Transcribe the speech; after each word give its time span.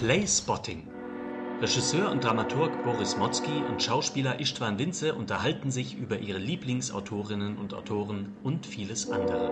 Playspotting. 0.00 0.88
Regisseur 1.60 2.10
und 2.10 2.24
Dramaturg 2.24 2.84
Boris 2.84 3.18
Motzki 3.18 3.62
und 3.68 3.82
Schauspieler 3.82 4.40
Istvan 4.40 4.78
Winze 4.78 5.14
unterhalten 5.14 5.70
sich 5.70 5.94
über 5.94 6.18
ihre 6.18 6.38
Lieblingsautorinnen 6.38 7.58
und 7.58 7.74
Autoren 7.74 8.34
und 8.42 8.64
vieles 8.64 9.10
andere. 9.10 9.50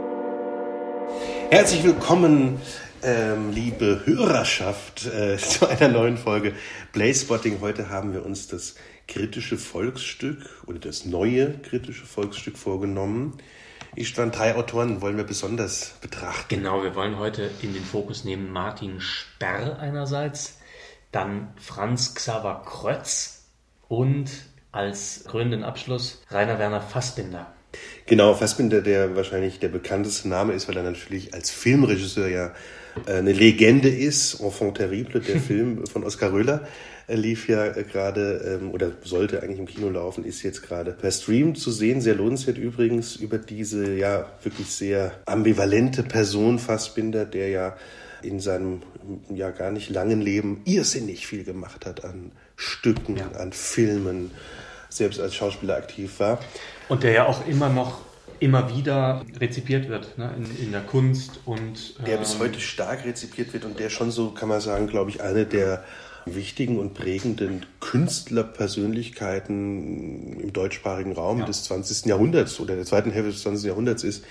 Herzlich 1.51 1.85
willkommen, 1.85 2.63
ähm, 3.03 3.53
liebe 3.53 4.01
Hörerschaft, 4.07 5.05
äh, 5.05 5.37
zu 5.37 5.67
einer 5.67 5.89
neuen 5.89 6.17
Folge 6.17 6.55
Playspotting. 6.95 7.61
Heute 7.61 7.91
haben 7.91 8.15
wir 8.15 8.25
uns 8.25 8.49
das 8.49 8.75
kritische 9.07 9.59
Volksstück 9.59 10.63
oder 10.67 10.79
das 10.79 11.05
neue 11.05 11.59
kritische 11.59 12.07
Volksstück 12.07 12.57
vorgenommen. 12.57 13.37
Istvan, 13.97 14.31
drei 14.31 14.55
Autoren 14.55 15.01
wollen 15.01 15.17
wir 15.17 15.25
besonders 15.25 15.95
betrachten. 16.01 16.47
Genau, 16.49 16.83
wir 16.83 16.95
wollen 16.95 17.19
heute 17.19 17.51
in 17.63 17.75
den 17.75 17.85
Fokus 17.85 18.25
nehmen 18.25 18.51
Martin 18.53 19.01
Sperr 19.01 19.79
einerseits, 19.79 20.59
dann 21.13 21.49
Franz 21.57 22.15
Xaver 22.15 22.63
Krötz 22.65 23.47
und 23.89 24.31
als 24.73 25.25
krönenden 25.27 25.65
Abschluss 25.65 26.23
Rainer 26.31 26.59
Werner 26.59 26.81
Fassbinder. 26.81 27.53
Genau, 28.07 28.35
Fassbinder, 28.35 28.81
der 28.81 29.17
wahrscheinlich 29.17 29.59
der 29.59 29.69
bekannteste 29.69 30.29
Name 30.29 30.53
ist, 30.53 30.69
weil 30.69 30.77
er 30.77 30.83
natürlich 30.83 31.35
als 31.35 31.51
Filmregisseur 31.51 32.29
ja 32.29 32.53
eine 33.07 33.33
Legende 33.33 33.89
ist. 33.89 34.41
Enfant 34.41 34.77
terrible, 34.77 35.21
der 35.21 35.41
Film 35.41 35.87
von 35.87 36.05
Oskar 36.05 36.33
Röhler 36.33 36.67
äh, 37.07 37.15
lief 37.15 37.49
ja 37.49 37.69
gerade 37.69 38.59
ähm, 38.61 38.71
oder 38.71 38.93
sollte 39.03 39.43
eigentlich 39.43 39.59
im 39.59 39.67
Kino 39.67 39.91
laufen, 39.91 40.25
ist 40.25 40.43
jetzt 40.43 40.63
gerade 40.63 40.93
per 40.93 41.11
Stream 41.11 41.55
zu 41.55 41.71
sehen. 41.71 42.01
Sehr 42.01 42.15
lohnenswert 42.15 42.59
übrigens 42.59 43.17
über 43.17 43.39
diese 43.39 43.95
ja 43.95 44.27
wirklich 44.43 44.69
sehr 44.69 45.13
ambivalente 45.27 46.03
Person 46.03 46.59
Fassbinder, 46.59 47.25
der 47.25 47.49
ja 47.49 47.77
in 48.23 48.41
seinem 48.41 48.83
ja 49.33 49.51
gar 49.51 49.71
nicht 49.71 49.91
langen 49.91 50.21
Leben 50.21 50.63
irrsinnig 50.65 51.27
viel 51.27 51.45
gemacht 51.45 51.87
hat 51.87 52.05
an 52.05 52.33
Stücken, 52.57 53.17
ja. 53.17 53.31
an 53.39 53.53
Filmen, 53.53 54.33
selbst 54.89 55.21
als 55.21 55.35
Schauspieler 55.35 55.77
aktiv 55.77 56.19
war. 56.19 56.41
Und 56.89 57.03
der 57.03 57.13
ja 57.13 57.27
auch 57.27 57.47
immer 57.47 57.69
noch 57.69 58.08
immer 58.41 58.77
wieder 58.77 59.25
rezipiert 59.41 59.89
wird 59.89 60.19
ne, 60.19 60.35
in, 60.37 60.67
in 60.67 60.73
der 60.73 60.83
Kunst 60.83 61.41
und 61.45 61.95
der 62.07 62.19
bis 62.19 62.35
ähm, 62.35 62.41
heute 62.41 62.61
stark 62.61 63.05
rezipiert 63.05 63.53
wird 63.53 63.65
und 63.65 63.79
der 63.79 63.91
schon 63.91 64.11
so 64.11 64.31
kann 64.31 64.49
man 64.49 64.61
sagen, 64.61 64.87
glaube 64.87 65.11
ich, 65.11 65.23
eine 65.23 65.47
der 65.47 65.85
wichtigen 66.35 66.79
und 66.79 66.95
prägenden 66.95 67.67
Künstlerpersönlichkeiten 67.81 70.41
im 70.41 70.53
deutschsprachigen 70.53 71.13
Raum 71.13 71.41
ja. 71.41 71.47
des 71.47 71.65
20. 71.65 72.07
Jahrhunderts 72.07 72.61
oder 72.61 72.77
der 72.77 72.85
zweiten 72.85 73.11
Hälfte 73.11 73.33
des 73.33 73.43
20. 73.43 73.67
Jahrhunderts 73.67 74.05
ist. 74.05 74.25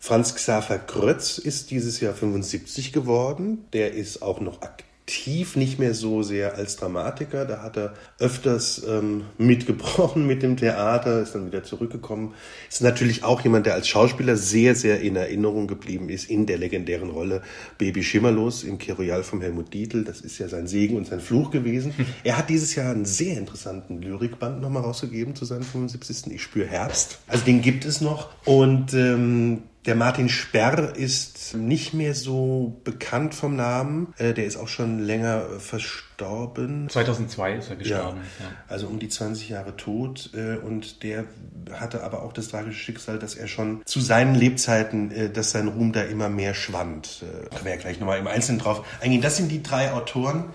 Franz 0.00 0.34
Xaver 0.34 0.78
Krötz 0.78 1.38
ist 1.38 1.70
dieses 1.70 2.00
Jahr 2.00 2.14
75 2.14 2.92
geworden. 2.92 3.64
Der 3.72 3.94
ist 3.94 4.22
auch 4.22 4.40
noch 4.40 4.62
aktiv 4.62 4.85
aktiv 5.06 5.54
nicht 5.54 5.78
mehr 5.78 5.94
so 5.94 6.24
sehr 6.24 6.56
als 6.56 6.74
Dramatiker. 6.74 7.44
Da 7.44 7.62
hat 7.62 7.76
er 7.76 7.94
öfters 8.18 8.82
ähm, 8.88 9.22
mitgebrochen 9.38 10.26
mit 10.26 10.42
dem 10.42 10.56
Theater, 10.56 11.22
ist 11.22 11.36
dann 11.36 11.46
wieder 11.46 11.62
zurückgekommen. 11.62 12.34
Ist 12.68 12.82
natürlich 12.82 13.22
auch 13.22 13.40
jemand, 13.42 13.66
der 13.66 13.74
als 13.74 13.86
Schauspieler 13.86 14.36
sehr, 14.36 14.74
sehr 14.74 15.00
in 15.00 15.14
Erinnerung 15.14 15.68
geblieben 15.68 16.08
ist 16.08 16.28
in 16.28 16.46
der 16.46 16.58
legendären 16.58 17.10
Rolle 17.10 17.42
Baby 17.78 18.02
Schimmerlos 18.02 18.64
im 18.64 18.78
Kiroyal 18.78 19.22
vom 19.22 19.40
Helmut 19.40 19.72
Dietl. 19.72 20.02
Das 20.02 20.22
ist 20.22 20.38
ja 20.38 20.48
sein 20.48 20.66
Segen 20.66 20.96
und 20.96 21.06
sein 21.06 21.20
Fluch 21.20 21.52
gewesen. 21.52 21.94
Er 22.24 22.36
hat 22.36 22.48
dieses 22.48 22.74
Jahr 22.74 22.90
einen 22.90 23.04
sehr 23.04 23.38
interessanten 23.38 24.02
Lyrikband 24.02 24.60
nochmal 24.60 24.82
rausgegeben 24.82 25.36
zu 25.36 25.44
seinem 25.44 25.62
75. 25.62 26.32
Ich 26.32 26.42
spüre 26.42 26.66
Herbst. 26.66 27.20
Also 27.28 27.44
den 27.44 27.62
gibt 27.62 27.84
es 27.84 28.00
noch. 28.00 28.30
Und 28.44 28.92
ähm, 28.92 29.62
der 29.86 29.94
Martin 29.94 30.28
Sperr 30.28 30.96
ist 30.96 31.54
nicht 31.54 31.94
mehr 31.94 32.14
so 32.14 32.80
bekannt 32.82 33.34
vom 33.34 33.54
Namen. 33.54 34.12
Äh, 34.18 34.34
der 34.34 34.44
ist 34.44 34.56
auch 34.56 34.66
schon 34.66 34.98
länger 34.98 35.46
verstorben. 35.60 36.88
2002 36.88 37.52
ist 37.54 37.70
er 37.70 37.76
gestorben. 37.76 38.20
Ja, 38.40 38.46
also 38.68 38.88
um 38.88 38.98
die 38.98 39.08
20 39.08 39.48
Jahre 39.48 39.76
tot. 39.76 40.30
Äh, 40.34 40.56
und 40.56 41.04
der 41.04 41.24
hatte 41.72 42.02
aber 42.02 42.22
auch 42.22 42.32
das 42.32 42.48
tragische 42.48 42.78
Schicksal, 42.78 43.20
dass 43.20 43.36
er 43.36 43.46
schon 43.46 43.82
zu 43.84 44.00
seinen 44.00 44.34
Lebzeiten, 44.34 45.12
äh, 45.12 45.30
dass 45.30 45.52
sein 45.52 45.68
Ruhm 45.68 45.92
da 45.92 46.02
immer 46.02 46.28
mehr 46.28 46.54
schwand. 46.54 47.22
Da 47.22 47.48
können 47.50 47.64
wir 47.64 47.72
ja 47.72 47.80
gleich 47.80 48.00
nochmal 48.00 48.18
im 48.18 48.26
Einzelnen 48.26 48.58
drauf 48.58 48.84
eingehen. 49.00 49.22
Das 49.22 49.36
sind 49.36 49.50
die 49.50 49.62
drei 49.62 49.92
Autoren. 49.92 50.46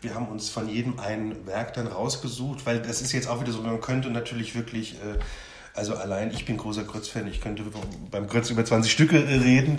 Wir 0.00 0.14
haben 0.14 0.28
uns 0.28 0.48
von 0.48 0.68
jedem 0.68 1.00
ein 1.00 1.46
Werk 1.46 1.74
dann 1.74 1.88
rausgesucht, 1.88 2.66
weil 2.66 2.80
das 2.80 3.02
ist 3.02 3.12
jetzt 3.12 3.28
auch 3.28 3.40
wieder 3.40 3.50
so, 3.50 3.62
man 3.62 3.80
könnte 3.80 4.10
natürlich 4.10 4.54
wirklich 4.54 4.96
also 5.76 5.94
allein, 5.94 6.30
ich 6.30 6.44
bin 6.44 6.56
großer 6.56 6.84
Grötz-Fan, 6.84 7.28
ich 7.28 7.40
könnte 7.40 7.62
beim 8.10 8.26
Grötz 8.26 8.50
über 8.50 8.64
20 8.64 8.90
Stücke 8.90 9.16
reden, 9.28 9.78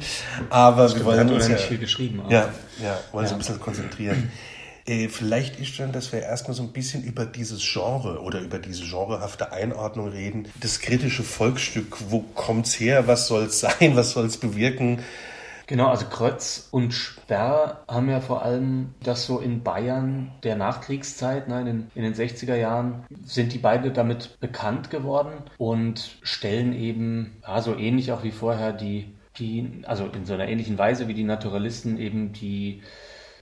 aber 0.49 0.87
Stimmt, 0.87 1.01
wir 1.01 1.13
wollen 1.13 1.29
uns 1.29 1.47
ja, 1.47 1.55
nicht 1.55 1.65
viel 1.65 1.77
geschrieben. 1.77 2.21
Auch. 2.21 2.31
Ja, 2.31 2.53
ja, 2.81 2.99
wollen 3.11 3.25
ja. 3.25 3.31
uns 3.31 3.31
ein 3.31 3.37
bisschen 3.37 3.59
konzentrieren. 3.59 4.31
Äh, 4.87 5.09
vielleicht 5.09 5.59
ist 5.59 5.75
schon, 5.75 5.91
dass 5.91 6.13
wir 6.13 6.21
erstmal 6.21 6.55
so 6.55 6.63
ein 6.63 6.71
bisschen 6.71 7.03
über 7.03 7.25
dieses 7.25 7.61
Genre 7.61 8.21
oder 8.21 8.39
über 8.39 8.57
diese 8.57 8.85
genrehafte 8.85 9.51
Einordnung 9.51 10.07
reden. 10.07 10.47
Das 10.61 10.79
kritische 10.79 11.23
Volksstück, 11.23 11.97
wo 12.09 12.21
kommt's 12.21 12.79
her, 12.79 13.05
was 13.05 13.27
soll's 13.27 13.59
sein, 13.59 13.97
was 13.97 14.11
soll's 14.11 14.37
bewirken? 14.37 14.99
Genau, 15.67 15.89
also 15.89 16.05
Krötz 16.05 16.69
und 16.71 16.93
Sperr 16.93 17.83
haben 17.89 18.09
ja 18.09 18.21
vor 18.21 18.41
allem 18.41 18.95
das 19.03 19.25
so 19.25 19.39
in 19.39 19.63
Bayern 19.63 20.31
der 20.43 20.55
Nachkriegszeit, 20.55 21.49
ne, 21.49 21.59
in, 21.59 21.65
den, 21.65 21.91
in 21.93 22.03
den 22.03 22.13
60er 22.13 22.55
Jahren, 22.55 23.05
sind 23.25 23.51
die 23.51 23.57
beide 23.57 23.91
damit 23.91 24.39
bekannt 24.39 24.89
geworden 24.89 25.43
und 25.57 26.17
stellen 26.21 26.71
eben, 26.71 27.41
ja, 27.45 27.61
so 27.61 27.75
ähnlich 27.75 28.13
auch 28.13 28.23
wie 28.23 28.31
vorher 28.31 28.71
die, 28.71 29.13
die, 29.37 29.83
also 29.85 30.05
in 30.05 30.25
so 30.25 30.35
einer 30.35 30.47
ähnlichen 30.47 30.77
Weise 30.77 31.09
wie 31.09 31.13
die 31.13 31.25
Naturalisten 31.25 31.97
eben 31.97 32.31
die 32.31 32.81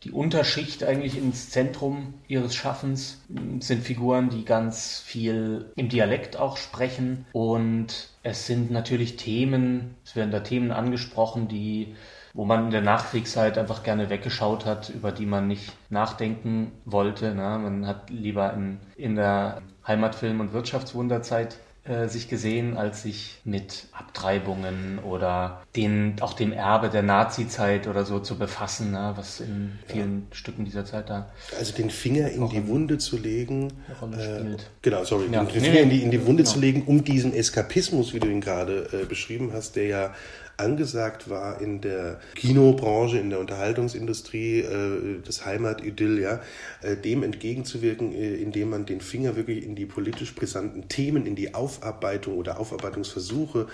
die 0.06 0.12
Unterschicht 0.12 0.84
eigentlich 0.84 1.18
ins 1.18 1.50
Zentrum 1.50 2.14
ihres 2.28 2.54
Schaffens 2.54 3.24
sind 3.60 3.84
Figuren, 3.84 4.30
die 4.30 4.46
ganz 4.46 5.00
viel 5.00 5.72
im 5.76 5.90
Dialekt 5.90 6.38
auch 6.38 6.58
sprechen 6.58 7.26
und 7.32 8.10
es 8.26 8.48
sind 8.48 8.72
natürlich 8.72 9.18
Themen, 9.18 9.96
es 10.04 10.16
werden 10.16 10.32
da 10.32 10.40
Themen 10.40 10.72
angesprochen, 10.72 11.48
die 11.48 11.96
wo 12.34 12.44
man 12.44 12.66
in 12.66 12.72
der 12.72 12.82
Nachkriegszeit 12.82 13.58
einfach 13.58 13.84
gerne 13.84 14.10
weggeschaut 14.10 14.66
hat, 14.66 14.90
über 14.90 15.14
die 15.14 15.26
man 15.26 15.48
nicht 15.48 15.72
nachdenken 15.90 16.74
wollte. 16.84 17.34
Ne? 17.34 17.60
Man 17.60 17.88
hat 17.88 18.10
lieber 18.10 18.52
in, 18.54 18.80
in 18.98 19.16
der 19.16 19.62
Heimatfilm- 19.88 20.42
und 20.42 20.52
Wirtschaftswunderzeit 20.52 21.58
äh, 21.86 22.08
sich 22.08 22.28
gesehen, 22.28 22.78
als 22.78 23.04
sich 23.04 23.38
mit 23.44 23.86
Abtreibungen 23.92 24.98
oder 25.00 25.62
den, 25.76 26.16
auch 26.20 26.34
dem 26.34 26.52
Erbe 26.52 26.90
der 26.90 27.04
Nazi-Zeit 27.04 27.88
oder 27.88 28.06
so 28.06 28.20
zu 28.20 28.40
befassen, 28.40 28.92
ne? 28.92 29.14
was 29.16 29.40
in 29.40 29.78
vielen 29.88 30.28
ja. 30.30 30.36
Stücken 30.36 30.66
dieser 30.66 30.86
Zeit 30.86 31.12
da. 31.12 31.30
Also 31.60 31.74
den 31.74 31.92
Finger 31.92 32.30
in 32.30 32.50
die 32.50 32.68
Wunde 32.68 32.98
zu 32.98 33.18
legen. 33.18 33.68
Äh, 34.02 34.58
genau, 34.82 35.04
sorry, 35.04 35.26
ja. 35.32 35.44
den, 35.44 35.54
den 35.54 35.64
Finger 35.64 35.80
in 35.82 35.90
die, 35.92 36.02
in 36.02 36.10
die 36.10 36.26
Wunde 36.26 36.42
genau. 36.42 36.54
zu 36.54 36.60
legen, 36.60 36.84
um 36.88 37.04
diesen 37.04 37.34
Eskapismus, 37.34 38.14
wie 38.16 38.20
du 38.20 38.30
ihn 38.30 38.42
gerade 38.42 38.90
äh, 38.92 39.06
beschrieben 39.06 39.52
hast, 39.54 39.76
der 39.76 39.86
ja 39.86 40.14
angesagt 40.58 41.30
war 41.30 41.62
in 41.62 41.82
der 41.82 42.20
Kinobranche, 42.36 43.18
in 43.18 43.30
der 43.30 43.40
Unterhaltungsindustrie, 43.40 44.60
äh, 44.60 45.22
das 45.24 45.46
Heimatidyll, 45.46 46.20
ja, 46.20 46.42
äh, 46.82 46.96
dem 46.96 47.24
entgegenzuwirken, 47.24 48.14
äh, 48.14 48.36
indem 48.36 48.70
man 48.70 48.86
den 48.86 49.02
Finger 49.02 49.36
wirklich 49.36 49.66
in 49.66 49.76
die 49.76 49.86
politisch 49.86 50.34
brisanten 50.36 50.88
Themen, 50.88 51.26
in 51.26 51.36
die 51.36 51.54
Aufarbeitung 51.54 52.38
oder 52.38 52.60
Aufarbeitungsversuche 52.60 53.68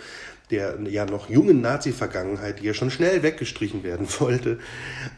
der 0.51 0.77
ja 0.89 1.05
noch 1.05 1.29
jungen 1.29 1.61
Nazi-Vergangenheit, 1.61 2.59
die 2.59 2.65
ja 2.65 2.73
schon 2.73 2.91
schnell 2.91 3.23
weggestrichen 3.23 3.83
werden 3.83 4.07
wollte, 4.19 4.59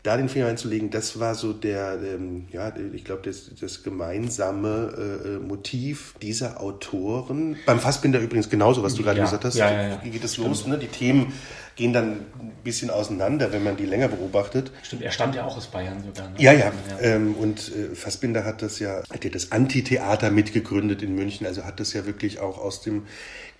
da 0.03 0.17
den 0.17 0.29
Finger 0.29 0.47
einzulegen, 0.47 0.89
das 0.89 1.19
war 1.19 1.35
so 1.35 1.53
der, 1.53 1.99
ähm, 2.03 2.47
ja, 2.51 2.71
ich 2.93 3.03
glaube, 3.03 3.23
das, 3.23 3.51
das 3.59 3.83
gemeinsame 3.83 5.19
äh, 5.25 5.45
Motiv 5.45 6.15
dieser 6.21 6.61
Autoren. 6.61 7.57
Beim 7.65 7.79
Fassbinder 7.79 8.19
übrigens 8.19 8.49
genauso, 8.49 8.83
was 8.83 8.95
du 8.95 9.03
gerade 9.03 9.19
ja, 9.19 9.25
gesagt 9.25 9.45
hast. 9.45 9.55
Ja, 9.55 9.71
ja, 9.71 9.87
ja. 9.89 9.99
Wie 10.03 10.09
geht 10.09 10.23
es 10.23 10.37
los? 10.37 10.67
Ne? 10.67 10.77
Die 10.77 10.87
Themen 10.87 11.33
gehen 11.75 11.93
dann 11.93 12.11
ein 12.39 12.51
bisschen 12.63 12.89
auseinander, 12.89 13.51
wenn 13.51 13.63
man 13.63 13.77
die 13.77 13.85
länger 13.85 14.07
beobachtet. 14.07 14.71
Stimmt, 14.83 15.01
er 15.01 15.11
stammt 15.11 15.35
ja 15.35 15.45
auch 15.45 15.57
aus 15.57 15.67
Bayern 15.67 16.03
sogar. 16.03 16.29
Ne? 16.29 16.35
Ja, 16.37 16.51
ja. 16.51 16.71
ja. 16.89 16.99
Ähm, 16.99 17.33
und 17.35 17.71
äh, 17.75 17.95
Fassbinder 17.95 18.45
hat 18.45 18.61
das 18.61 18.79
ja, 18.79 19.01
hat 19.09 19.23
ja 19.23 19.31
das 19.31 19.51
Antitheater 19.51 20.29
mitgegründet 20.29 21.01
in 21.01 21.15
München, 21.15 21.47
also 21.47 21.63
hat 21.63 21.79
das 21.79 21.93
ja 21.93 22.05
wirklich 22.05 22.39
auch 22.39 22.59
aus 22.59 22.81
dem 22.81 23.03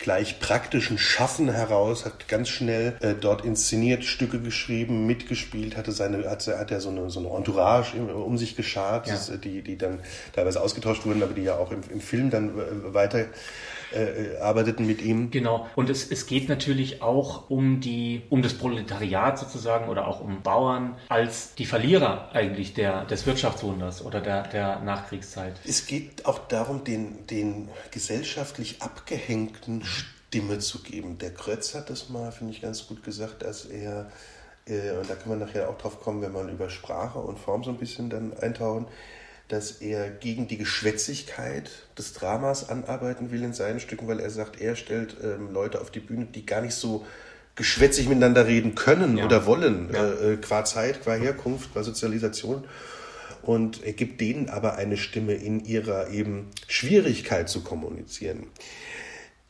gleich 0.04 0.38
praktischen 0.38 0.98
Schaffen 0.98 1.50
heraus, 1.50 2.04
hat 2.04 2.28
ganz 2.28 2.50
schnell 2.50 2.94
äh, 3.00 3.14
dort 3.18 3.42
inszeniert, 3.42 4.04
Stücke 4.04 4.38
geschrieben, 4.38 5.06
mitgespielt, 5.06 5.78
hatte 5.78 5.92
seine, 5.92 6.28
hat, 6.28 6.46
hat 6.46 6.70
er 6.70 6.82
so 6.82 6.90
eine, 6.90 7.08
so 7.08 7.20
eine 7.20 7.30
Entourage 7.34 7.96
um 7.96 8.36
sich 8.36 8.54
geschart, 8.54 9.08
ja. 9.08 9.36
die, 9.38 9.62
die 9.62 9.78
dann 9.78 10.00
teilweise 10.34 10.60
ausgetauscht 10.60 11.06
wurden, 11.06 11.22
aber 11.22 11.32
die 11.32 11.44
ja 11.44 11.56
auch 11.56 11.72
im, 11.72 11.80
im 11.90 12.02
Film 12.02 12.28
dann 12.28 12.50
äh, 12.50 12.92
weiter 12.92 13.24
äh, 13.94 14.38
arbeiteten 14.40 14.86
mit 14.86 15.02
ihm. 15.02 15.30
Genau. 15.30 15.66
Und 15.76 15.90
es, 15.90 16.10
es 16.10 16.26
geht 16.26 16.48
natürlich 16.48 17.02
auch 17.02 17.48
um 17.50 17.80
die, 17.80 18.22
um 18.30 18.42
das 18.42 18.54
Proletariat 18.54 19.38
sozusagen 19.38 19.88
oder 19.88 20.08
auch 20.08 20.20
um 20.20 20.42
Bauern 20.42 20.96
als 21.08 21.54
die 21.54 21.66
Verlierer 21.66 22.30
eigentlich 22.32 22.74
der, 22.74 23.04
des 23.04 23.26
Wirtschaftswunders 23.26 24.04
oder 24.04 24.20
der, 24.20 24.44
der 24.48 24.80
Nachkriegszeit. 24.80 25.54
Es 25.66 25.86
geht 25.86 26.26
auch 26.26 26.38
darum, 26.38 26.84
den, 26.84 27.26
den 27.26 27.68
gesellschaftlich 27.90 28.82
abgehängten 28.82 29.82
Stimme 29.84 30.58
zu 30.58 30.82
geben. 30.82 31.18
Der 31.18 31.32
Krötz 31.32 31.74
hat 31.74 31.90
das 31.90 32.08
mal, 32.08 32.32
finde 32.32 32.52
ich, 32.52 32.62
ganz 32.62 32.86
gut 32.86 33.02
gesagt, 33.02 33.44
als 33.44 33.66
er 33.66 34.10
äh, 34.66 34.92
und 34.92 35.08
da 35.08 35.14
kann 35.14 35.28
man 35.28 35.38
nachher 35.38 35.68
auch 35.68 35.78
drauf 35.78 36.00
kommen, 36.00 36.22
wenn 36.22 36.32
man 36.32 36.48
über 36.48 36.70
Sprache 36.70 37.18
und 37.18 37.38
Form 37.38 37.64
so 37.64 37.70
ein 37.70 37.76
bisschen 37.76 38.10
dann 38.10 38.32
eintauchen, 38.34 38.86
dass 39.48 39.72
er 39.82 40.10
gegen 40.10 40.48
die 40.48 40.56
Geschwätzigkeit 40.56 41.70
des 41.98 42.14
Dramas 42.14 42.68
anarbeiten 42.68 43.30
will 43.30 43.42
in 43.42 43.52
seinen 43.52 43.80
Stücken, 43.80 44.08
weil 44.08 44.20
er 44.20 44.30
sagt, 44.30 44.60
er 44.60 44.74
stellt 44.74 45.16
ähm, 45.22 45.52
Leute 45.52 45.80
auf 45.80 45.90
die 45.90 46.00
Bühne, 46.00 46.26
die 46.26 46.46
gar 46.46 46.62
nicht 46.62 46.74
so 46.74 47.04
geschwätzig 47.54 48.08
miteinander 48.08 48.46
reden 48.46 48.74
können 48.74 49.18
ja. 49.18 49.24
oder 49.26 49.46
wollen, 49.46 49.90
ja. 49.92 50.04
äh, 50.04 50.32
äh 50.32 50.36
qua 50.38 50.64
Zeit, 50.64 51.02
qua 51.02 51.14
Herkunft, 51.14 51.72
qua 51.72 51.82
Sozialisation. 51.82 52.64
Und 53.42 53.84
er 53.84 53.92
gibt 53.92 54.20
denen 54.22 54.48
aber 54.48 54.76
eine 54.76 54.96
Stimme 54.96 55.34
in 55.34 55.64
ihrer 55.64 56.08
eben 56.08 56.50
Schwierigkeit 56.66 57.48
zu 57.50 57.62
kommunizieren. 57.62 58.46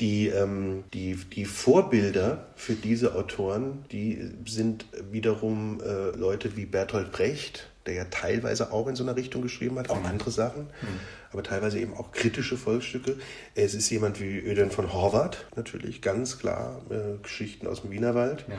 Die, 0.00 0.26
ähm, 0.26 0.82
die, 0.92 1.14
die 1.14 1.44
Vorbilder 1.44 2.48
für 2.56 2.74
diese 2.74 3.14
Autoren, 3.14 3.84
die 3.92 4.32
sind 4.44 4.86
wiederum 5.12 5.80
äh, 5.80 6.10
Leute 6.16 6.56
wie 6.56 6.66
Bertolt 6.66 7.12
Brecht, 7.12 7.70
der 7.86 7.94
ja 7.94 8.04
teilweise 8.04 8.72
auch 8.72 8.86
in 8.88 8.96
so 8.96 9.04
einer 9.04 9.16
Richtung 9.16 9.42
geschrieben 9.42 9.78
hat, 9.78 9.90
auch 9.90 10.00
mhm. 10.00 10.06
andere 10.06 10.30
Sachen, 10.30 10.62
mhm. 10.62 11.00
aber 11.32 11.42
teilweise 11.42 11.78
eben 11.78 11.94
auch 11.94 12.12
kritische 12.12 12.56
Volksstücke. 12.56 13.16
Es 13.54 13.74
ist 13.74 13.90
jemand 13.90 14.20
wie 14.20 14.38
Öden 14.38 14.70
von 14.70 14.92
Horvath, 14.92 15.46
natürlich, 15.56 16.02
ganz 16.02 16.38
klar, 16.38 16.80
äh, 16.90 17.22
Geschichten 17.22 17.66
aus 17.66 17.82
dem 17.82 17.90
Wienerwald. 17.90 18.44
Ja. 18.48 18.56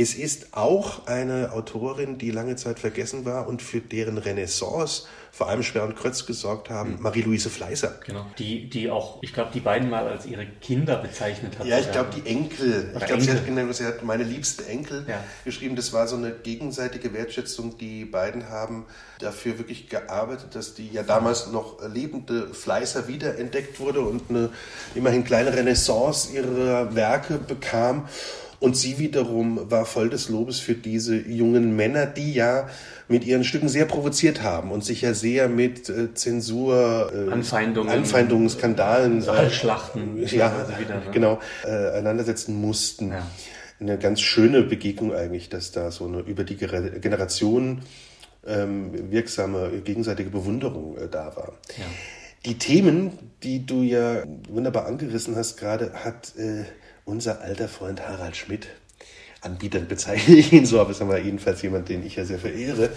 Es 0.00 0.14
ist 0.14 0.56
auch 0.56 1.08
eine 1.08 1.50
Autorin, 1.50 2.18
die 2.18 2.30
lange 2.30 2.54
Zeit 2.54 2.78
vergessen 2.78 3.24
war 3.24 3.48
und 3.48 3.62
für 3.62 3.80
deren 3.80 4.16
Renaissance 4.16 5.08
vor 5.32 5.48
allem 5.48 5.64
Sperr 5.64 5.84
und 5.84 5.96
Krötz 5.96 6.24
gesorgt 6.24 6.70
haben, 6.70 6.92
mhm. 6.92 7.02
Marie-Louise 7.02 7.50
Fleißer. 7.50 7.98
Genau. 8.06 8.24
Die, 8.38 8.70
die 8.70 8.90
auch, 8.90 9.20
ich 9.22 9.32
glaube, 9.32 9.50
die 9.52 9.58
beiden 9.58 9.90
mal 9.90 10.06
als 10.06 10.24
ihre 10.24 10.46
Kinder 10.46 10.98
bezeichnet 10.98 11.58
hat. 11.58 11.66
Ja, 11.66 11.80
ich 11.80 11.90
glaube, 11.90 12.10
die 12.14 12.28
Enkel. 12.28 12.92
ich 12.96 13.06
glaube, 13.06 13.22
sie, 13.22 13.32
sie, 13.72 13.86
hat 13.86 14.04
meine 14.04 14.22
liebsten 14.22 14.64
Enkel 14.68 15.04
ja. 15.08 15.22
geschrieben. 15.44 15.74
Das 15.74 15.92
war 15.92 16.06
so 16.06 16.14
eine 16.14 16.30
gegenseitige 16.30 17.12
Wertschätzung. 17.12 17.76
Die 17.78 18.04
beiden 18.04 18.48
haben 18.48 18.86
dafür 19.18 19.58
wirklich 19.58 19.88
gearbeitet, 19.88 20.54
dass 20.54 20.74
die 20.74 20.90
ja 20.90 21.02
damals 21.02 21.48
noch 21.48 21.76
lebende 21.92 22.54
Fleißer 22.54 23.08
wiederentdeckt 23.08 23.80
wurde 23.80 24.00
und 24.02 24.30
eine 24.30 24.50
immerhin 24.94 25.24
kleine 25.24 25.52
Renaissance 25.52 26.32
ihrer 26.32 26.94
Werke 26.94 27.38
bekam. 27.38 28.08
Und 28.60 28.76
sie 28.76 28.98
wiederum 28.98 29.70
war 29.70 29.84
voll 29.84 30.10
des 30.10 30.28
Lobes 30.28 30.58
für 30.58 30.74
diese 30.74 31.16
jungen 31.16 31.76
Männer, 31.76 32.06
die 32.06 32.32
ja 32.32 32.68
mit 33.06 33.24
ihren 33.24 33.44
Stücken 33.44 33.68
sehr 33.68 33.84
provoziert 33.84 34.42
haben 34.42 34.72
und 34.72 34.84
sich 34.84 35.02
ja 35.02 35.14
sehr 35.14 35.48
mit 35.48 35.88
äh, 35.88 36.12
Zensur, 36.14 37.12
äh, 37.14 37.30
Anfeindungen, 37.30 37.90
Anfeindungen, 37.90 38.48
Skandalen, 38.48 39.22
äh, 39.22 39.48
ja, 40.36 40.52
wieder, 40.78 40.96
ne? 40.96 41.02
genau, 41.12 41.38
äh, 41.64 41.68
auseinandersetzen 41.68 42.60
mussten. 42.60 43.10
Ja. 43.10 43.26
Eine 43.80 43.96
ganz 43.96 44.20
schöne 44.20 44.62
Begegnung 44.62 45.14
eigentlich, 45.14 45.48
dass 45.48 45.70
da 45.70 45.92
so 45.92 46.06
eine 46.06 46.20
über 46.20 46.42
die 46.42 46.56
Generation 46.56 47.82
ähm, 48.44 49.10
wirksame 49.12 49.82
gegenseitige 49.84 50.30
Bewunderung 50.30 50.96
äh, 50.96 51.08
da 51.08 51.36
war. 51.36 51.52
Ja. 51.76 51.84
Die 52.44 52.58
Themen, 52.58 53.12
die 53.42 53.66
du 53.66 53.82
ja 53.82 54.22
wunderbar 54.48 54.86
angerissen 54.86 55.36
hast 55.36 55.56
gerade, 55.58 55.92
hat 56.04 56.34
äh, 56.36 56.64
unser 57.08 57.40
alter 57.40 57.68
Freund 57.68 58.06
Harald 58.06 58.36
Schmidt, 58.36 58.68
Anbietern 59.40 59.86
bezeichne 59.86 60.34
ich 60.34 60.52
ihn 60.52 60.66
so, 60.66 60.80
aber 60.80 60.90
es 60.90 60.96
ist 60.96 61.02
aber 61.02 61.18
jedenfalls 61.18 61.62
jemand, 61.62 61.88
den 61.88 62.04
ich 62.04 62.16
ja 62.16 62.24
sehr 62.24 62.40
verehre, 62.40 62.90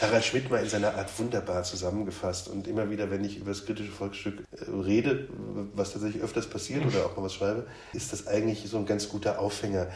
Harald 0.00 0.24
Schmidt 0.24 0.48
mal 0.48 0.62
in 0.62 0.68
seiner 0.68 0.94
Art 0.94 1.10
wunderbar 1.18 1.64
zusammengefasst. 1.64 2.48
Und 2.48 2.68
immer 2.68 2.90
wieder, 2.90 3.10
wenn 3.10 3.24
ich 3.24 3.38
über 3.38 3.50
das 3.50 3.66
kritische 3.66 3.90
Volksstück 3.90 4.44
äh, 4.52 4.70
rede, 4.70 5.28
was 5.74 5.92
tatsächlich 5.92 6.22
öfters 6.22 6.46
passiert 6.46 6.86
oder 6.86 7.06
auch 7.06 7.16
mal 7.16 7.24
was 7.24 7.34
schreibe, 7.34 7.66
ist 7.92 8.12
das 8.12 8.28
eigentlich 8.28 8.64
so 8.66 8.78
ein 8.78 8.86
ganz 8.86 9.08
guter 9.08 9.40
Aufhänger. 9.40 9.88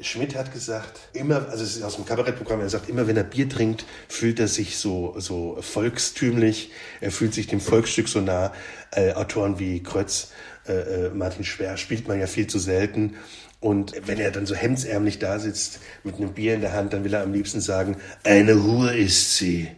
Schmidt 0.00 0.34
hat 0.34 0.52
gesagt, 0.52 0.98
immer, 1.12 1.48
also 1.50 1.62
es 1.62 1.76
ist 1.76 1.82
aus 1.82 1.96
dem 1.96 2.06
Kabarettprogramm, 2.06 2.60
er 2.60 2.70
sagt, 2.70 2.88
immer 2.88 3.06
wenn 3.06 3.16
er 3.16 3.24
Bier 3.24 3.48
trinkt, 3.48 3.84
fühlt 4.08 4.40
er 4.40 4.48
sich 4.48 4.78
so, 4.78 5.14
so 5.18 5.58
volkstümlich, 5.60 6.70
er 7.00 7.12
fühlt 7.12 7.34
sich 7.34 7.46
dem 7.46 7.60
Volksstück 7.60 8.08
so 8.08 8.20
nah. 8.20 8.52
Äh, 8.94 9.12
Autoren 9.14 9.58
wie 9.58 9.82
Krötz 9.82 10.32
äh, 10.68 11.06
äh, 11.06 11.10
Martin 11.10 11.44
Schwer 11.44 11.76
spielt 11.76 12.08
man 12.08 12.20
ja 12.20 12.26
viel 12.26 12.46
zu 12.46 12.58
selten. 12.58 13.16
Und 13.60 13.94
wenn 14.06 14.18
er 14.18 14.32
dann 14.32 14.46
so 14.46 14.54
hemdsärmlich 14.54 15.18
da 15.18 15.38
sitzt 15.38 15.78
mit 16.02 16.16
einem 16.16 16.34
Bier 16.34 16.54
in 16.54 16.60
der 16.60 16.72
Hand, 16.72 16.92
dann 16.92 17.04
will 17.04 17.14
er 17.14 17.22
am 17.22 17.32
liebsten 17.32 17.60
sagen, 17.60 17.96
eine 18.24 18.62
Hure 18.62 18.96
ist 18.96 19.36
sie, 19.36 19.68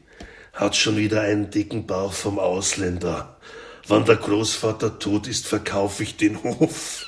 hat 0.53 0.75
schon 0.75 0.97
wieder 0.97 1.21
einen 1.21 1.51
dicken 1.51 1.87
Bauch 1.87 2.13
vom 2.13 2.39
Ausländer. 2.39 3.37
Wann 3.87 4.07
der 4.07 4.17
Großvater 4.17 4.99
tot 4.99 5.27
ist, 5.27 5.47
verkaufe 5.47 6.03
ich 6.03 6.17
den 6.17 6.43
Hof. 6.43 7.05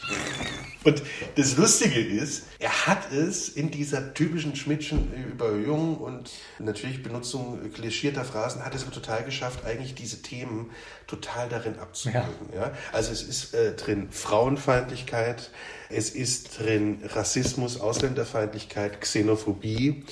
Und 0.87 1.03
das 1.35 1.57
Lustige 1.57 1.99
ist, 1.99 2.45
er 2.61 2.87
hat 2.87 3.11
es 3.13 3.49
in 3.49 3.73
dieser 3.73 4.15
typischen 4.15 4.55
Schmidtschen 4.55 5.13
Überhöhung 5.33 5.97
und 5.97 6.31
natürlich 6.61 7.03
Benutzung 7.03 7.73
klischierter 7.73 8.25
Phrasen, 8.25 8.65
hat 8.65 8.73
es 8.73 8.85
aber 8.85 8.93
total 8.93 9.25
geschafft, 9.25 9.65
eigentlich 9.67 9.97
diese 9.97 10.23
Themen 10.23 10.71
total 11.09 11.49
darin 11.49 11.77
abzubilden. 11.81 12.29
Ja. 12.55 12.69
ja. 12.69 12.73
Also 12.93 13.11
es 13.11 13.25
ist 13.25 13.53
äh, 13.55 13.75
drin 13.75 14.13
Frauenfeindlichkeit, 14.13 15.51
es 15.91 16.11
ist 16.11 16.61
drin 16.61 17.01
Rassismus, 17.05 17.81
Ausländerfeindlichkeit, 17.81 19.01
Xenophobie, 19.01 20.05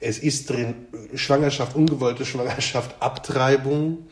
es 0.00 0.18
ist 0.18 0.50
drin 0.50 0.88
Schwangerschaft, 1.14 1.76
ungewollte 1.76 2.26
Schwangerschaft, 2.26 3.00
Abtreibung. 3.00 4.08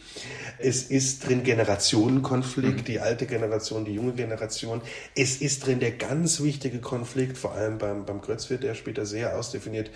Es 0.58 0.84
ist 0.84 1.26
drin 1.26 1.42
Generationenkonflikt, 1.42 2.78
mhm. 2.78 2.84
die 2.84 3.00
alte 3.00 3.26
Generation, 3.26 3.84
die 3.84 3.94
junge 3.94 4.12
Generation. 4.12 4.80
Es 5.14 5.36
ist 5.40 5.66
drin 5.66 5.80
der 5.80 5.92
ganz 5.92 6.40
wichtige 6.40 6.78
Konflikt, 6.78 7.38
vor 7.38 7.52
allem 7.54 7.78
beim, 7.78 8.04
beim 8.04 8.20
Grötz 8.20 8.50
wird 8.50 8.62
der 8.62 8.74
später 8.74 9.06
sehr 9.06 9.38
ausdefiniert, 9.38 9.90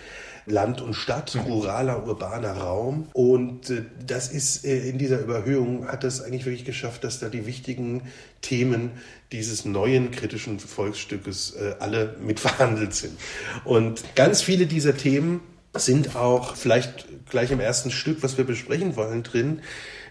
Land 0.47 0.81
und 0.81 0.95
Stadt, 0.95 1.35
mhm. 1.35 1.41
ruraler, 1.43 2.07
urbaner 2.07 2.53
Raum. 2.53 3.09
Und 3.13 3.71
äh, 3.71 3.85
das 4.07 4.29
ist 4.29 4.65
äh, 4.65 4.89
in 4.89 4.99
dieser 4.99 5.21
Überhöhung 5.21 5.87
hat 5.89 6.05
das 6.05 6.23
eigentlich 6.23 6.45
wirklich 6.45 6.65
geschafft, 6.65 7.05
dass 7.05 7.19
da 7.19 7.29
die 7.29 7.47
wichtigen 7.47 8.03
Themen 8.43 8.91
dieses 9.33 9.65
neuen 9.65 10.11
kritischen 10.11 10.59
Volksstückes 10.59 11.55
äh, 11.55 11.75
alle 11.79 12.17
mitverhandelt 12.21 12.95
sind. 12.95 13.19
Und 13.65 14.03
ganz 14.17 14.43
viele 14.43 14.67
dieser 14.67 14.97
Themen 14.97 15.41
sind 15.75 16.17
auch 16.17 16.57
vielleicht 16.57 17.07
gleich 17.31 17.53
im 17.53 17.61
ersten 17.61 17.91
Stück, 17.91 18.23
was 18.23 18.39
wir 18.39 18.45
besprechen 18.45 18.97
wollen, 18.97 19.23
drin 19.23 19.61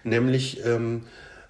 nämlich 0.04 0.64
ähm, 0.64 1.06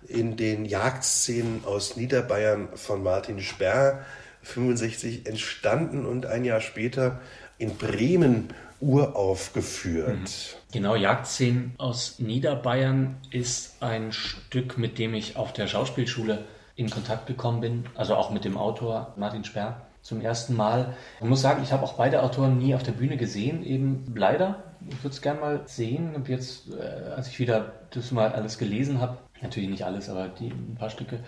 in 0.07 0.37
den 0.37 0.65
Jagdszenen 0.65 1.65
aus 1.65 1.97
Niederbayern 1.97 2.69
von 2.75 3.03
Martin 3.03 3.41
Sperr 3.41 4.05
65 4.43 5.27
entstanden 5.27 6.07
und 6.07 6.27
ein 6.27 6.45
Jahr 6.45 6.61
später 6.61 7.21
in 7.59 7.77
Bremen 7.77 8.49
uraufgeführt. 8.81 10.19
Mhm. 10.19 10.73
Genau, 10.73 10.95
Jagdszenen 10.95 11.75
aus 11.77 12.19
Niederbayern 12.19 13.17
ist 13.31 13.83
ein 13.83 14.13
Stück, 14.13 14.79
mit 14.79 14.99
dem 14.99 15.15
ich 15.15 15.37
auf 15.37 15.53
der 15.53 15.67
Schauspielschule 15.67 16.45
in 16.77 16.89
Kontakt 16.89 17.27
gekommen 17.27 17.61
bin, 17.61 17.87
also 17.95 18.15
auch 18.15 18.31
mit 18.31 18.45
dem 18.45 18.57
Autor 18.57 19.13
Martin 19.17 19.45
Sperr 19.45 19.83
zum 20.01 20.23
ersten 20.23 20.57
Mal. 20.57 20.97
Ich 21.21 21.27
muss 21.27 21.43
sagen, 21.43 21.63
ich 21.63 21.73
habe 21.73 21.85
auch 21.85 21.95
beide 21.95 22.23
Autoren 22.23 22.59
nie 22.59 22.75
auf 22.75 22.83
der 22.83 22.93
Bühne 22.93 23.19
gesehen, 23.19 23.63
eben 23.63 24.15
leider. 24.17 24.63
Ich 24.89 25.03
würde 25.03 25.15
es 25.15 25.23
gerne 25.23 25.41
mal 25.41 25.61
sehen. 25.67 26.15
Und 26.15 26.29
jetzt, 26.29 26.73
äh, 26.73 27.11
als 27.11 27.29
ich 27.29 27.39
wieder 27.39 27.73
das 27.91 28.11
mal 28.13 28.33
alles 28.33 28.59
gelesen 28.59 29.01
habe, 29.01 29.19
natürlich 29.43 29.69
nicht 29.69 29.85
alles, 29.85 30.09
aber 30.09 30.29
die 30.29 30.49
ein 30.49 30.77
paar 30.79 30.91
Stücke, 30.91 31.19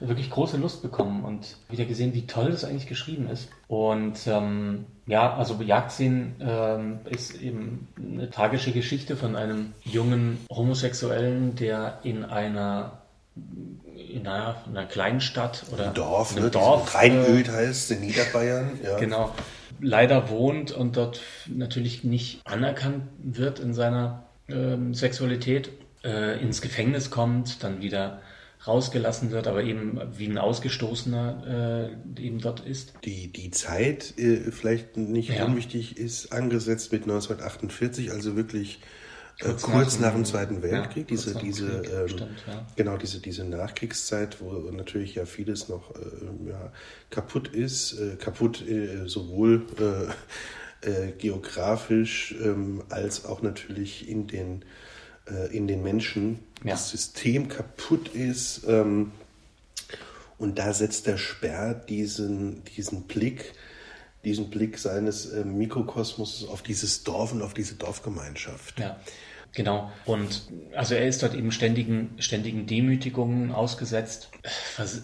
wirklich 0.00 0.30
große 0.30 0.56
Lust 0.56 0.82
bekommen 0.82 1.24
und 1.24 1.56
wieder 1.70 1.84
gesehen, 1.84 2.12
wie 2.14 2.26
toll 2.26 2.50
das 2.50 2.64
eigentlich 2.64 2.88
geschrieben 2.88 3.28
ist. 3.28 3.48
Und 3.68 4.26
ähm, 4.26 4.86
ja, 5.06 5.34
also 5.34 5.60
Jagdszenen 5.62 6.36
ähm, 6.40 7.00
ist 7.08 7.40
eben 7.40 7.88
eine 7.96 8.30
tragische 8.30 8.72
Geschichte 8.72 9.16
von 9.16 9.36
einem 9.36 9.72
jungen 9.84 10.38
Homosexuellen, 10.50 11.54
der 11.54 12.00
in 12.02 12.24
einer 12.24 12.98
in 13.34 14.26
einer, 14.26 14.56
in 14.66 14.76
einer 14.76 14.86
kleinen 14.86 15.22
Stadt 15.22 15.64
oder 15.72 15.88
ein 15.88 15.94
Dorf, 15.94 16.36
ne, 16.36 16.50
Dorf 16.50 16.94
Rheinöd 16.94 17.48
äh, 17.48 17.52
heißt 17.52 17.92
in 17.92 18.00
Niederbayern. 18.00 18.78
Ja. 18.82 18.98
Genau. 18.98 19.30
Leider 19.84 20.30
wohnt 20.30 20.70
und 20.70 20.96
dort 20.96 21.20
natürlich 21.48 22.04
nicht 22.04 22.40
anerkannt 22.44 23.08
wird 23.22 23.58
in 23.58 23.74
seiner 23.74 24.28
ähm, 24.48 24.94
Sexualität, 24.94 25.70
äh, 26.04 26.40
ins 26.40 26.62
Gefängnis 26.62 27.10
kommt, 27.10 27.62
dann 27.62 27.82
wieder 27.82 28.22
rausgelassen 28.66 29.32
wird, 29.32 29.48
aber 29.48 29.64
eben 29.64 30.00
wie 30.16 30.26
ein 30.26 30.38
Ausgestoßener 30.38 31.90
äh, 32.16 32.22
eben 32.22 32.38
dort 32.38 32.60
ist. 32.60 32.94
Die, 33.04 33.32
die 33.32 33.50
Zeit, 33.50 34.14
äh, 34.18 34.52
vielleicht 34.52 34.96
nicht 34.96 35.30
ja. 35.30 35.44
unwichtig, 35.44 35.96
ist 35.96 36.32
angesetzt 36.32 36.92
mit 36.92 37.02
1948, 37.02 38.12
also 38.12 38.36
wirklich 38.36 38.80
kurz, 39.40 39.62
kurz 39.62 39.98
nach, 39.98 40.12
dem 40.12 40.24
Zweiten 40.24 40.62
Weltkrieg, 40.62 41.10
ja, 41.10 41.16
diese, 41.16 41.34
diese, 41.34 41.66
ähm, 41.66 42.08
stimmt, 42.08 42.44
ja. 42.46 42.66
genau, 42.76 42.96
diese, 42.96 43.20
diese 43.20 43.44
Nachkriegszeit, 43.44 44.40
wo 44.40 44.52
natürlich 44.70 45.14
ja 45.14 45.26
vieles 45.26 45.68
noch 45.68 45.94
äh, 45.94 46.50
ja, 46.50 46.72
kaputt 47.10 47.48
ist, 47.48 47.98
äh, 47.98 48.16
kaputt 48.16 48.66
äh, 48.66 49.06
sowohl 49.06 49.66
äh, 49.78 50.12
äh, 50.82 51.12
geografisch 51.12 52.34
ähm, 52.42 52.82
als 52.88 53.24
auch 53.24 53.42
natürlich 53.42 54.08
in 54.08 54.26
den, 54.26 54.64
äh, 55.26 55.56
in 55.56 55.68
den 55.68 55.82
Menschen. 55.82 56.40
Das 56.64 56.90
System 56.90 57.48
kaputt 57.48 58.08
ist. 58.08 58.62
Ähm, 58.66 59.12
und 60.38 60.58
da 60.58 60.72
setzt 60.72 61.06
der 61.06 61.18
Sperr 61.18 61.74
diesen, 61.74 62.64
diesen 62.64 63.02
Blick 63.02 63.52
diesen 64.24 64.50
Blick 64.50 64.78
seines 64.78 65.26
äh, 65.26 65.44
Mikrokosmos 65.44 66.46
auf 66.48 66.62
dieses 66.62 67.04
Dorf 67.04 67.32
und 67.32 67.42
auf 67.42 67.54
diese 67.54 67.74
Dorfgemeinschaft. 67.74 68.78
Ja. 68.78 68.96
Genau. 69.54 69.92
Und 70.06 70.44
also 70.74 70.94
er 70.94 71.06
ist 71.06 71.22
dort 71.22 71.34
eben 71.34 71.52
ständigen, 71.52 72.14
ständigen 72.18 72.66
Demütigungen 72.66 73.52
ausgesetzt. 73.52 74.30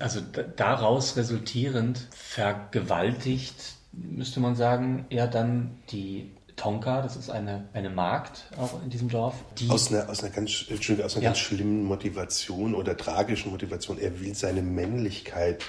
Also 0.00 0.20
daraus 0.56 1.16
resultierend 1.16 2.08
vergewaltigt, 2.12 3.74
müsste 3.92 4.40
man 4.40 4.56
sagen, 4.56 5.04
er 5.10 5.26
dann 5.26 5.76
die 5.90 6.30
Tonka, 6.56 7.02
das 7.02 7.16
ist 7.16 7.30
eine, 7.30 7.68
eine 7.72 7.90
Magd 7.90 8.46
auch 8.58 8.82
in 8.82 8.90
diesem 8.90 9.08
Dorf. 9.08 9.34
Die 9.58 9.68
aus 9.68 9.92
einer, 9.92 10.08
aus 10.08 10.24
einer, 10.24 10.32
ganz, 10.32 10.66
aus 10.70 10.90
einer 10.90 11.22
ja. 11.22 11.28
ganz 11.28 11.38
schlimmen 11.38 11.84
Motivation 11.84 12.74
oder 12.74 12.96
tragischen 12.96 13.50
Motivation. 13.50 13.98
Er 13.98 14.18
will 14.20 14.34
seine 14.34 14.62
Männlichkeit 14.62 15.62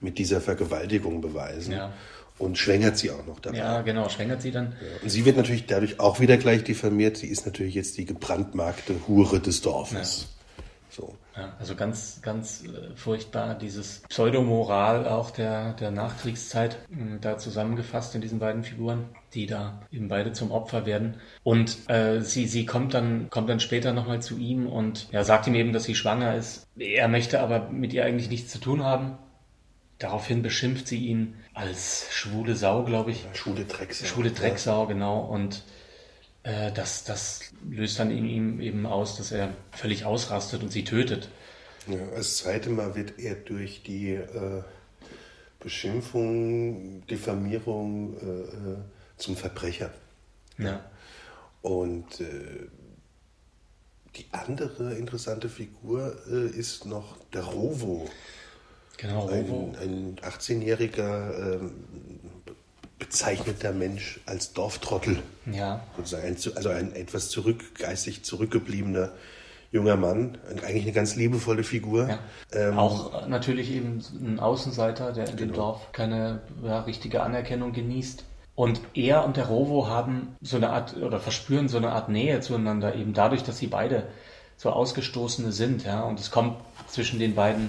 mit 0.00 0.18
dieser 0.18 0.40
Vergewaltigung 0.40 1.20
beweisen. 1.20 1.72
Ja. 1.72 1.92
Und 2.38 2.56
schwängert 2.56 2.96
sie 2.96 3.10
auch 3.10 3.26
noch 3.26 3.40
dabei. 3.40 3.58
Ja, 3.58 3.82
genau, 3.82 4.08
schwängert 4.08 4.42
sie 4.42 4.52
dann. 4.52 4.76
Ja. 4.80 5.02
Und 5.02 5.08
sie 5.08 5.24
wird 5.24 5.36
natürlich 5.36 5.66
dadurch 5.66 5.98
auch 5.98 6.20
wieder 6.20 6.36
gleich 6.36 6.62
diffamiert. 6.64 7.16
Sie 7.16 7.26
ist 7.26 7.46
natürlich 7.46 7.74
jetzt 7.74 7.98
die 7.98 8.04
gebrandmarkte 8.04 8.94
Hure 9.08 9.40
des 9.40 9.60
Dorfes. 9.60 10.22
Ja. 10.22 10.38
So. 10.90 11.14
Ja, 11.36 11.52
also 11.60 11.76
ganz, 11.76 12.20
ganz 12.22 12.64
äh, 12.64 12.96
furchtbar 12.96 13.54
dieses 13.54 14.00
Pseudomoral 14.08 15.06
auch 15.06 15.30
der, 15.30 15.74
der 15.74 15.92
Nachkriegszeit 15.92 16.78
äh, 16.90 17.18
da 17.20 17.38
zusammengefasst 17.38 18.16
in 18.16 18.20
diesen 18.20 18.40
beiden 18.40 18.64
Figuren, 18.64 19.04
die 19.34 19.46
da 19.46 19.80
eben 19.92 20.08
beide 20.08 20.32
zum 20.32 20.50
Opfer 20.50 20.86
werden. 20.86 21.14
Und 21.44 21.88
äh, 21.88 22.20
sie, 22.22 22.48
sie 22.48 22.66
kommt 22.66 22.94
dann, 22.94 23.30
kommt 23.30 23.48
dann 23.48 23.60
später 23.60 23.92
nochmal 23.92 24.20
zu 24.20 24.36
ihm 24.38 24.66
und 24.66 25.08
ja, 25.12 25.22
sagt 25.22 25.46
ihm 25.46 25.54
eben, 25.54 25.72
dass 25.72 25.84
sie 25.84 25.94
schwanger 25.94 26.34
ist. 26.34 26.66
Er 26.76 27.06
möchte 27.06 27.40
aber 27.40 27.68
mit 27.70 27.92
ihr 27.92 28.04
eigentlich 28.04 28.30
nichts 28.30 28.50
zu 28.50 28.58
tun 28.58 28.82
haben. 28.82 29.18
Daraufhin 29.98 30.42
beschimpft 30.42 30.86
sie 30.86 31.06
ihn 31.06 31.34
als 31.54 32.06
schwule 32.12 32.54
Sau, 32.54 32.84
glaube 32.84 33.10
ich. 33.10 33.26
Schwule 33.34 33.64
Drecksau. 33.64 34.06
Schwule 34.06 34.30
Drecksau, 34.30 34.86
genau. 34.86 35.20
Und 35.20 35.64
äh, 36.44 36.70
das, 36.72 37.04
das 37.04 37.40
löst 37.68 37.98
dann 37.98 38.10
in 38.10 38.24
ihm 38.24 38.60
eben 38.60 38.86
aus, 38.86 39.16
dass 39.16 39.32
er 39.32 39.52
völlig 39.72 40.04
ausrastet 40.04 40.62
und 40.62 40.70
sie 40.70 40.84
tötet. 40.84 41.28
Ja, 41.88 41.98
das 42.14 42.36
zweite 42.36 42.70
Mal 42.70 42.94
wird 42.94 43.18
er 43.18 43.34
durch 43.34 43.82
die 43.82 44.12
äh, 44.12 44.62
Beschimpfung, 45.58 47.04
Diffamierung 47.06 48.16
äh, 48.18 48.72
äh 48.72 48.76
zum 49.16 49.36
Verbrecher. 49.36 49.90
Ja. 50.58 50.88
Und 51.60 52.20
äh, 52.20 52.68
die 54.14 54.26
andere 54.30 54.94
interessante 54.94 55.48
Figur 55.48 56.16
äh, 56.30 56.46
ist 56.56 56.86
noch 56.86 57.16
der 57.32 57.42
Rovo. 57.42 58.08
Genau. 58.98 59.28
Ein, 59.28 59.76
ein 59.80 60.16
18-jähriger 60.16 61.54
ähm, 61.54 61.72
bezeichneter 62.98 63.72
Mensch 63.72 64.20
als 64.26 64.52
Dorftrottel. 64.52 65.22
Ja. 65.50 65.84
Sozusagen 65.96 66.36
also 66.56 66.68
ein 66.68 66.94
etwas 66.94 67.30
zurück, 67.30 67.76
geistig 67.78 68.24
zurückgebliebener 68.24 69.12
junger 69.70 69.96
Mann, 69.96 70.38
eigentlich 70.64 70.84
eine 70.84 70.92
ganz 70.92 71.14
liebevolle 71.14 71.62
Figur. 71.62 72.08
Ja. 72.08 72.18
Ähm, 72.52 72.78
auch 72.78 73.28
natürlich 73.28 73.70
eben 73.70 74.02
ein 74.20 74.40
Außenseiter, 74.40 75.12
der 75.12 75.28
in 75.28 75.36
genau. 75.36 75.52
dem 75.52 75.56
Dorf 75.56 75.92
keine 75.92 76.40
ja, 76.62 76.80
richtige 76.80 77.22
Anerkennung 77.22 77.72
genießt. 77.72 78.24
Und 78.54 78.80
er 78.94 79.24
und 79.24 79.36
der 79.36 79.46
Rovo 79.46 79.86
haben 79.86 80.34
so 80.40 80.56
eine 80.56 80.70
Art 80.70 80.96
oder 80.96 81.20
verspüren 81.20 81.68
so 81.68 81.76
eine 81.76 81.92
Art 81.92 82.08
Nähe 82.08 82.40
zueinander, 82.40 82.96
eben 82.96 83.12
dadurch, 83.12 83.44
dass 83.44 83.58
sie 83.58 83.68
beide 83.68 84.08
so 84.56 84.70
Ausgestoßene 84.70 85.52
sind. 85.52 85.84
Ja? 85.84 86.02
Und 86.02 86.18
es 86.18 86.32
kommt 86.32 86.56
zwischen 86.88 87.20
den 87.20 87.36
beiden 87.36 87.68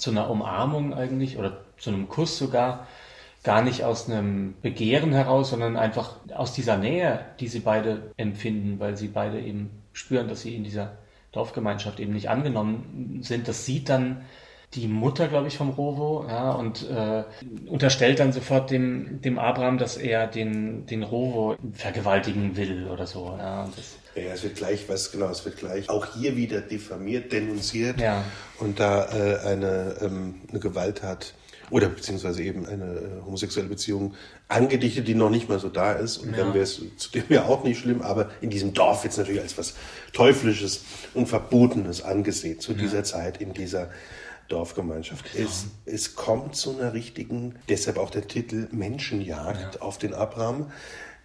zu 0.00 0.10
einer 0.10 0.30
Umarmung 0.30 0.94
eigentlich 0.94 1.38
oder 1.38 1.58
zu 1.78 1.90
einem 1.90 2.08
Kuss 2.08 2.38
sogar 2.38 2.86
gar 3.42 3.62
nicht 3.62 3.84
aus 3.84 4.08
einem 4.08 4.54
Begehren 4.60 5.12
heraus, 5.12 5.50
sondern 5.50 5.76
einfach 5.76 6.16
aus 6.34 6.52
dieser 6.52 6.76
Nähe, 6.76 7.20
die 7.40 7.48
sie 7.48 7.60
beide 7.60 8.12
empfinden, 8.16 8.78
weil 8.80 8.96
sie 8.96 9.08
beide 9.08 9.40
eben 9.40 9.70
spüren, 9.92 10.28
dass 10.28 10.42
sie 10.42 10.54
in 10.54 10.64
dieser 10.64 10.98
Dorfgemeinschaft 11.32 12.00
eben 12.00 12.12
nicht 12.12 12.28
angenommen 12.28 13.20
sind. 13.22 13.48
Das 13.48 13.64
sieht 13.64 13.88
dann 13.88 14.22
die 14.74 14.86
Mutter, 14.86 15.26
glaube 15.28 15.48
ich, 15.48 15.56
vom 15.56 15.70
Rovo, 15.70 16.26
ja, 16.28 16.52
und 16.52 16.88
äh, 16.88 17.24
unterstellt 17.66 18.20
dann 18.20 18.32
sofort 18.32 18.70
dem, 18.70 19.20
dem 19.20 19.38
Abraham, 19.38 19.78
dass 19.78 19.96
er 19.96 20.26
den, 20.28 20.86
den 20.86 21.02
Rovo 21.02 21.56
vergewaltigen 21.72 22.56
will 22.56 22.86
oder 22.88 23.06
so. 23.06 23.34
Ja, 23.36 23.68
das, 23.74 23.98
ja, 24.14 24.32
es 24.32 24.42
wird 24.42 24.56
gleich, 24.56 24.88
was 24.88 25.12
genau, 25.12 25.30
es 25.30 25.44
wird 25.44 25.56
gleich 25.58 25.88
auch 25.88 26.14
hier 26.14 26.36
wieder 26.36 26.60
diffamiert, 26.60 27.32
denunziert 27.32 28.00
ja. 28.00 28.24
und 28.58 28.80
da 28.80 29.04
äh, 29.06 29.38
eine, 29.46 29.96
ähm, 30.00 30.40
eine 30.50 30.60
Gewalttat 30.60 31.34
oder 31.70 31.88
beziehungsweise 31.88 32.42
eben 32.42 32.66
eine 32.66 32.84
äh, 32.84 33.24
homosexuelle 33.24 33.68
Beziehung 33.68 34.14
angedichtet, 34.48 35.06
die 35.06 35.14
noch 35.14 35.30
nicht 35.30 35.48
mal 35.48 35.60
so 35.60 35.68
da 35.68 35.92
ist. 35.92 36.18
Und 36.18 36.32
ja. 36.32 36.38
dann 36.38 36.54
wäre 36.54 36.64
es 36.64 36.82
zudem 36.96 37.24
ja 37.28 37.44
auch 37.44 37.62
nicht 37.62 37.78
schlimm, 37.78 38.02
aber 38.02 38.30
in 38.40 38.50
diesem 38.50 38.74
Dorf 38.74 39.04
wird 39.04 39.12
es 39.12 39.18
natürlich 39.18 39.40
als 39.40 39.56
was 39.56 39.74
Teuflisches 40.12 40.82
und 41.14 41.28
Verbotenes 41.28 42.02
angesehen 42.02 42.58
zu 42.58 42.72
ja. 42.72 42.78
dieser 42.78 43.04
Zeit 43.04 43.40
in 43.40 43.54
dieser 43.54 43.90
Dorfgemeinschaft. 44.48 45.32
Genau. 45.32 45.48
Es, 45.48 45.66
es 45.86 46.16
kommt 46.16 46.56
zu 46.56 46.76
einer 46.76 46.92
richtigen, 46.92 47.54
deshalb 47.68 47.98
auch 47.98 48.10
der 48.10 48.26
Titel 48.26 48.66
Menschenjagd 48.72 49.76
ja. 49.76 49.80
auf 49.80 49.98
den 49.98 50.12
Abraham. 50.12 50.72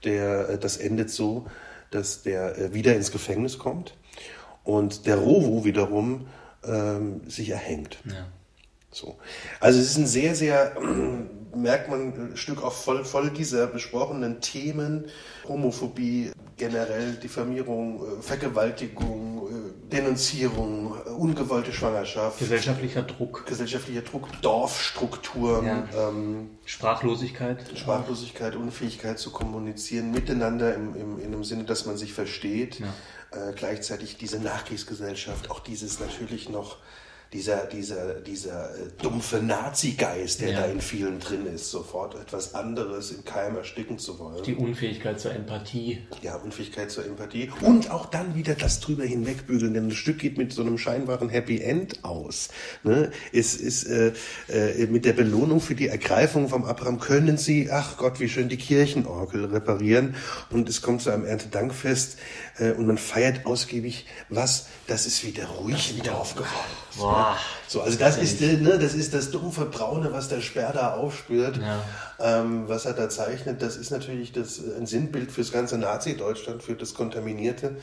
Der, 0.04 0.50
äh, 0.50 0.58
das 0.60 0.78
endet 0.78 1.10
so, 1.10 1.48
dass 1.96 2.24
der 2.24 2.58
äh, 2.58 2.74
wieder 2.74 2.96
ins 2.96 3.12
Gefängnis 3.12 3.58
kommt 3.58 3.96
und 4.64 5.06
der 5.06 5.18
Rovo 5.18 5.64
wiederum 5.64 6.28
ähm, 6.66 7.22
sich 7.28 7.50
erhängt. 7.50 8.00
Ja. 8.06 8.28
So. 8.92 9.18
Also 9.60 9.80
es 9.80 9.92
ist 9.92 9.98
ein 9.98 10.08
sehr, 10.08 10.36
sehr, 10.36 10.74
merkt 11.54 11.90
man, 11.90 12.32
ein 12.32 12.38
Stück 12.38 12.64
auch 12.64 12.74
voll, 12.74 13.04
voll 13.04 13.30
dieser 13.30 13.68
besprochenen 13.68 14.40
Themen, 14.42 15.06
Homophobie, 15.48 16.32
generell 16.58 17.14
Diffamierung, 17.14 18.20
äh, 18.20 18.22
Vergewaltigung, 18.22 19.35
äh, 19.35 19.35
Denunzierung, 19.92 20.94
ungewollte 21.18 21.72
Schwangerschaft. 21.72 22.40
Gesellschaftlicher 22.40 23.04
Druck. 23.04 23.46
Gesellschaftlicher 23.46 24.02
Druck, 24.02 24.28
Dorfstrukturen. 24.42 25.66
Ja. 25.66 26.10
Ähm, 26.10 26.50
Sprachlosigkeit. 26.66 27.64
Sprachlosigkeit, 27.78 28.56
Unfähigkeit 28.56 29.20
zu 29.20 29.32
kommunizieren 29.32 30.12
miteinander 30.12 30.74
im, 30.74 30.96
im, 30.96 31.20
in 31.20 31.32
dem 31.32 31.44
Sinne, 31.44 31.66
dass 31.66 31.86
man 31.86 31.98
sich 31.98 32.14
versteht. 32.14 32.80
Ja. 32.80 32.88
Äh, 33.32 33.54
gleichzeitig 33.54 34.18
diese 34.18 34.40
Nachkriegsgesellschaft, 34.40 35.52
auch 35.52 35.60
dieses 35.60 36.00
natürlich 36.00 36.50
noch 36.50 36.78
dieser, 37.36 37.66
dieser, 37.66 38.14
dieser 38.22 38.70
äh, 38.70 39.02
dumpfe 39.02 39.38
Nazi-Geist, 39.44 40.40
der 40.40 40.52
ja. 40.52 40.62
da 40.62 40.66
in 40.68 40.80
vielen 40.80 41.20
drin 41.20 41.46
ist, 41.48 41.70
sofort 41.70 42.16
etwas 42.16 42.56
anderes 42.56 43.12
im 43.12 43.26
Keim 43.26 43.58
ersticken 43.58 44.00
zu 44.00 44.18
wollen. 44.20 44.42
Die 44.44 44.56
Unfähigkeit 44.56 45.20
zur 45.20 45.34
Empathie. 45.34 46.00
Ja, 46.22 46.38
Unfähigkeit 46.38 46.90
zur 46.90 47.06
Empathie. 47.06 47.52
Und 47.60 47.92
auch 47.92 48.06
dann 48.06 48.36
wieder 48.36 48.56
das 48.56 48.80
drüber 48.80 49.04
hinwegbügeln, 49.04 49.74
denn 49.74 49.90
das 49.90 49.98
Stück 49.98 50.20
geht 50.20 50.38
mit 50.38 50.54
so 50.54 50.62
einem 50.62 50.78
scheinbaren 50.78 51.28
Happy 51.28 51.60
End 51.60 52.06
aus. 52.06 52.48
Ne? 52.84 53.12
Es 53.34 53.56
ist 53.56 53.84
äh, 53.84 54.14
äh, 54.48 54.88
mit 54.88 55.04
der 55.04 55.14
Belohnung 55.14 55.60
für 55.60 55.76
die 55.76 55.90
Ergreifung 55.90 56.48
vom 56.48 56.64
Abraham 56.64 57.02
können 57.02 57.38
sie, 57.38 57.70
ach 57.70 57.98
Gott, 57.98 58.22
wie 58.22 58.30
schön 58.30 58.48
die 58.48 58.58
Kirchenorgel 58.58 59.44
reparieren. 59.44 60.16
Und 60.52 60.70
es 60.70 60.82
kommt 60.82 61.02
zu 61.02 61.10
einem 61.10 61.26
Erntedankfest 61.26 62.18
äh, 62.60 62.72
und 62.72 62.88
man 62.88 62.98
feiert 62.98 63.46
ausgiebig 63.46 64.06
was, 64.30 64.68
das 64.88 65.06
ist 65.06 65.26
wieder 65.26 65.46
ruhig 65.48 65.98
im 65.98 66.04
Dorf 66.04 66.36
geworden. 66.36 66.86
So, 67.68 67.82
also 67.82 67.98
das 67.98 68.18
ist, 68.18 68.42
ne, 68.42 68.78
das 68.80 68.94
ist 68.94 69.14
das 69.14 69.32
dumpfe 69.32 69.66
Braune, 69.66 70.12
was 70.12 70.28
der 70.28 70.42
Sperr 70.42 70.74
da 70.74 70.94
aufspürt, 70.94 71.58
ja. 71.58 71.84
ähm, 72.20 72.68
was 72.68 72.86
er 72.86 72.94
da 72.94 73.10
zeichnet. 73.10 73.62
Das 73.62 73.76
ist 73.76 73.92
natürlich 73.92 74.32
das, 74.32 74.60
äh, 74.60 74.78
ein 74.78 74.86
Sinnbild 74.86 75.32
fürs 75.32 75.52
ganze 75.52 75.78
Nazi-Deutschland, 75.78 76.62
für 76.64 76.76
das 76.76 76.94
Kontaminierte. 76.94 77.78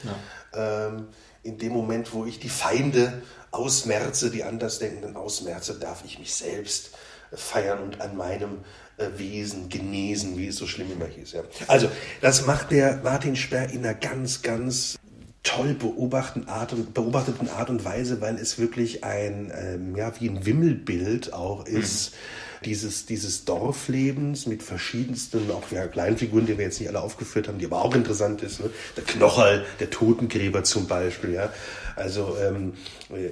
Ja. 0.55 0.87
Ähm, 0.87 1.09
in 1.43 1.59
dem 1.59 1.73
Moment, 1.73 2.13
wo 2.13 2.25
ich 2.25 2.39
die 2.39 2.49
Feinde 2.49 3.23
ausmerze, 3.51 4.31
die 4.31 4.45
Andersdenkenden 4.45 5.17
ausmerze, 5.17 5.79
darf 5.79 6.05
ich 6.05 6.19
mich 6.19 6.35
selbst 6.35 6.91
feiern 7.33 7.81
und 7.81 8.01
an 8.01 8.17
meinem 8.17 8.59
äh, 8.99 9.07
Wesen 9.17 9.69
genesen, 9.69 10.37
wie 10.37 10.49
es 10.49 10.57
so 10.57 10.67
schlimm 10.67 10.93
immer 10.93 11.07
hieß. 11.07 11.33
Ja. 11.33 11.43
Also, 11.67 11.89
das 12.21 12.47
macht 12.47 12.71
der 12.71 13.01
Martin 13.03 13.37
Sperr 13.37 13.71
in 13.71 13.85
einer 13.85 13.95
ganz, 13.95 14.43
ganz 14.43 14.99
toll 15.43 15.75
beobachten 15.75 16.49
Art 16.49 16.73
und, 16.73 16.95
beobachteten 16.95 17.49
Art 17.49 17.71
und 17.71 17.85
Weise, 17.85 18.21
weil 18.21 18.37
es 18.37 18.59
wirklich 18.59 19.05
ein, 19.05 19.53
ähm, 19.57 19.97
ja, 19.97 20.13
wie 20.21 20.29
ein 20.29 20.47
Wimmelbild 20.47 21.33
auch 21.33 21.67
ist. 21.67 22.13
Mhm 22.13 22.17
dieses, 22.65 23.07
dieses 23.07 23.45
Dorflebens 23.45 24.47
mit 24.47 24.63
verschiedensten, 24.63 25.51
auch 25.51 25.71
ja, 25.71 25.87
Kleinfiguren, 25.87 26.47
die 26.47 26.57
wir 26.57 26.65
jetzt 26.65 26.81
nicht 26.81 26.89
alle 26.89 27.01
aufgeführt 27.01 27.49
haben, 27.49 27.59
die 27.59 27.67
aber 27.67 27.83
auch 27.83 27.95
interessant 27.95 28.43
ist. 28.43 28.61
Ne? 28.61 28.71
Der 28.97 29.05
Knocherl, 29.05 29.65
der 29.81 29.91
Totengräber 29.91 30.65
zum 30.65 30.87
Beispiel, 30.87 31.35
ja. 31.35 31.53
Also, 31.97 32.37
ähm, 32.43 32.75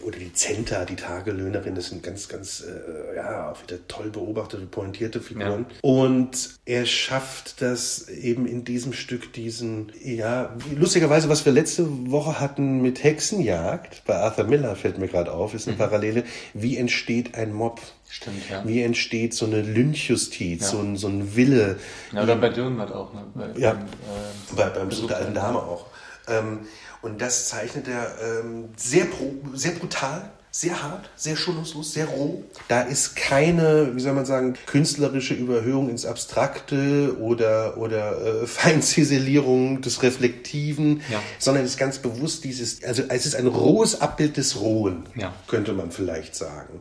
oder 0.05 0.19
die 0.19 0.33
Zenta, 0.33 0.85
die 0.85 0.97
Tagelöhnerin, 0.97 1.75
das 1.75 1.87
sind 1.87 2.03
ganz, 2.03 2.29
ganz, 2.29 2.63
äh, 2.63 3.17
ja, 3.17 3.51
auch 3.51 3.63
wieder 3.63 3.79
toll 3.89 4.11
beobachtete, 4.11 4.67
pointierte 4.67 5.21
Figuren. 5.21 5.67
Ja. 5.69 5.79
Und 5.83 6.59
er 6.65 6.87
schafft 6.87 7.63
das 7.63 8.09
eben 8.09 8.47
in 8.47 8.65
diesem 8.65 8.93
Stück, 8.93 9.33
diesen, 9.33 9.93
ja, 10.03 10.55
lustigerweise, 10.77 11.29
was 11.29 11.45
wir 11.45 11.53
letzte 11.53 12.11
Woche 12.11 12.41
hatten 12.41 12.83
mit 12.83 13.03
Hexenjagd, 13.03 14.03
bei 14.07 14.17
Arthur 14.17 14.45
Miller 14.45 14.77
fällt 14.77 14.99
mir 14.99 15.09
gerade 15.09 15.33
auf, 15.33 15.55
ist 15.55 15.67
eine 15.67 15.77
mhm. 15.77 15.81
Parallele. 15.81 16.25
Wie 16.55 16.77
entsteht 16.77 17.35
ein 17.35 17.53
Mob? 17.53 17.81
Stimmt, 18.09 18.51
ja. 18.51 18.67
Wie 18.67 18.83
entsteht 18.83 19.35
so 19.35 19.47
eine 19.47 19.63
Lynchjustiz, 19.63 20.63
ja. 20.63 20.69
so, 20.69 20.79
ein, 20.81 20.97
so 20.97 21.07
ein 21.07 21.37
Wille. 21.37 21.79
Ja, 22.13 22.25
oder 22.25 22.35
bei 22.35 22.49
Dürrenmatt 22.49 22.91
auch. 22.91 23.15
Ne? 23.15 23.25
Bei, 23.35 23.51
ja, 23.57 23.75
beim, 23.75 23.85
äh, 23.85 24.57
bei, 24.57 24.69
beim 24.69 24.89
Besuch 24.89 25.07
der 25.07 25.19
alten 25.19 25.35
Dame 25.35 25.59
auch. 25.59 25.87
Ähm, 26.27 26.61
und 27.03 27.21
das 27.21 27.49
zeichnet 27.49 27.89
er 27.89 28.15
ähm, 28.23 28.71
sehr, 28.77 29.07
pro, 29.07 29.35
sehr 29.55 29.73
brutal, 29.73 30.31
sehr 30.53 30.83
hart, 30.83 31.09
sehr 31.15 31.37
schonungslos, 31.37 31.93
sehr 31.93 32.07
roh. 32.07 32.45
Da 32.69 32.83
ist 32.83 33.15
keine, 33.15 33.95
wie 33.95 34.01
soll 34.01 34.15
man 34.15 34.27
sagen, 34.27 34.55
künstlerische 34.67 35.35
Überhöhung 35.35 35.89
ins 35.89 36.05
Abstrakte 36.05 37.17
oder, 37.21 37.79
oder 37.79 38.43
äh, 38.43 38.47
Feinziselierung 38.47 39.81
des 39.81 40.03
Reflektiven, 40.03 41.03
ja. 41.11 41.23
sondern 41.39 41.65
es 41.65 41.73
ist 41.73 41.79
ganz 41.79 41.99
bewusst 41.99 42.45
dieses, 42.45 42.83
also 42.85 43.05
es 43.09 43.27
ist 43.27 43.37
ein 43.37 43.47
rohes 43.47 44.01
Abbild 44.01 44.37
des 44.37 44.61
Rohen, 44.61 45.05
ja. 45.15 45.33
könnte 45.47 45.73
man 45.73 45.93
vielleicht 45.93 46.35
sagen. 46.35 46.81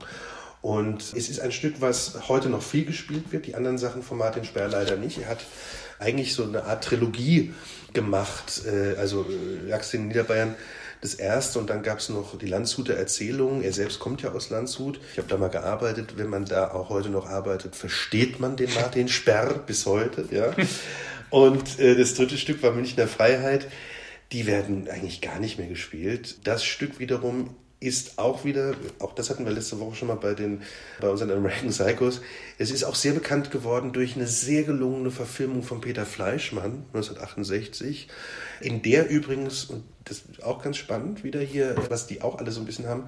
Und 0.61 1.13
es 1.15 1.29
ist 1.29 1.39
ein 1.39 1.53
Stück, 1.53 1.75
was 1.79 2.27
heute 2.27 2.49
noch 2.49 2.61
viel 2.61 2.83
gespielt 2.83 3.31
wird, 3.31 3.45
die 3.45 3.55
anderen 3.55 3.77
Sachen 3.77 4.03
von 4.03 4.17
Martin 4.17 4.43
Sperr 4.43 4.67
leider 4.67 4.97
nicht. 4.97 5.19
Er 5.19 5.29
hat 5.29 5.45
eigentlich 5.99 6.33
so 6.33 6.43
eine 6.43 6.65
Art 6.65 6.83
Trilogie 6.83 7.53
gemacht, 7.93 8.61
äh, 8.65 8.95
also 8.97 9.25
Lachs 9.67 9.93
in 9.93 10.07
Niederbayern 10.07 10.55
das 11.01 11.13
erste 11.13 11.59
und 11.59 11.69
dann 11.69 11.81
gab 11.81 11.99
es 11.99 12.09
noch 12.09 12.37
die 12.37 12.47
Landshuter 12.47 12.93
Erzählungen. 12.93 13.63
Er 13.63 13.71
selbst 13.71 13.99
kommt 13.99 14.21
ja 14.21 14.31
aus 14.31 14.49
Landshut. 14.49 14.99
Ich 15.13 15.17
habe 15.17 15.29
da 15.29 15.37
mal 15.37 15.49
gearbeitet. 15.49 16.17
Wenn 16.17 16.27
man 16.27 16.45
da 16.45 16.71
auch 16.71 16.89
heute 16.89 17.09
noch 17.09 17.27
arbeitet, 17.29 17.75
versteht 17.75 18.39
man 18.39 18.57
den 18.57 18.73
Martin 18.73 19.07
Sperr 19.07 19.53
bis 19.65 19.85
heute. 19.85 20.25
Ja. 20.29 20.53
Und 21.29 21.79
äh, 21.79 21.95
das 21.95 22.15
dritte 22.15 22.37
Stück 22.37 22.61
war 22.63 22.71
Münchner 22.71 23.07
Freiheit. 23.07 23.67
Die 24.33 24.45
werden 24.45 24.89
eigentlich 24.89 25.21
gar 25.21 25.39
nicht 25.39 25.57
mehr 25.57 25.67
gespielt. 25.67 26.39
Das 26.43 26.65
Stück 26.65 26.99
wiederum 26.99 27.55
ist 27.81 28.19
auch 28.19 28.43
wieder, 28.43 28.73
auch 28.99 29.13
das 29.13 29.29
hatten 29.29 29.45
wir 29.45 29.53
letzte 29.53 29.79
Woche 29.79 29.95
schon 29.95 30.09
mal 30.09 30.15
bei, 30.15 30.33
den, 30.33 30.61
bei 30.99 31.07
unseren 31.07 31.31
American 31.31 31.69
Psychos, 31.69 32.19
es 32.57 32.71
ist 32.71 32.83
auch 32.83 32.95
sehr 32.95 33.13
bekannt 33.13 33.51
geworden 33.51 33.93
durch 33.93 34.15
eine 34.15 34.27
sehr 34.27 34.63
gelungene 34.63 35.11
Verfilmung 35.11 35.63
von 35.63 35.79
Peter 35.79 36.05
Fleischmann 36.05 36.83
1968, 36.93 38.09
in 38.59 38.81
der 38.81 39.09
übrigens, 39.09 39.65
und 39.65 39.83
das 40.03 40.17
ist 40.29 40.43
auch 40.43 40.61
ganz 40.61 40.75
spannend, 40.75 41.23
wieder 41.23 41.39
hier, 41.39 41.75
was 41.89 42.05
die 42.05 42.21
auch 42.21 42.37
alle 42.37 42.51
so 42.51 42.59
ein 42.59 42.65
bisschen 42.65 42.87
haben, 42.87 43.05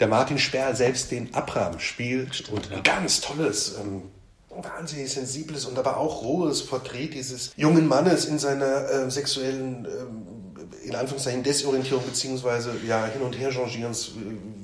der 0.00 0.08
Martin 0.08 0.38
Sperr 0.38 0.74
selbst 0.74 1.12
den 1.12 1.32
Abraham 1.34 1.78
spielt 1.78 2.48
und 2.48 2.72
ein 2.72 2.82
ganz 2.82 3.20
tolles, 3.20 3.76
ähm, 3.80 4.02
wahnsinnig 4.50 5.12
sensibles 5.12 5.64
und 5.66 5.78
aber 5.78 5.98
auch 5.98 6.22
rohes 6.22 6.66
Porträt 6.66 7.08
dieses 7.08 7.52
jungen 7.56 7.86
Mannes 7.86 8.24
in 8.24 8.40
seiner 8.40 8.90
äh, 8.90 9.10
sexuellen 9.10 9.86
ähm, 9.86 10.38
in 10.84 10.94
Anführungszeichen 10.94 11.42
Desorientierung 11.42 12.04
beziehungsweise 12.04 12.74
ja, 12.86 13.06
hin 13.06 13.22
und 13.22 13.38
her 13.38 13.50
changierens 13.50 14.12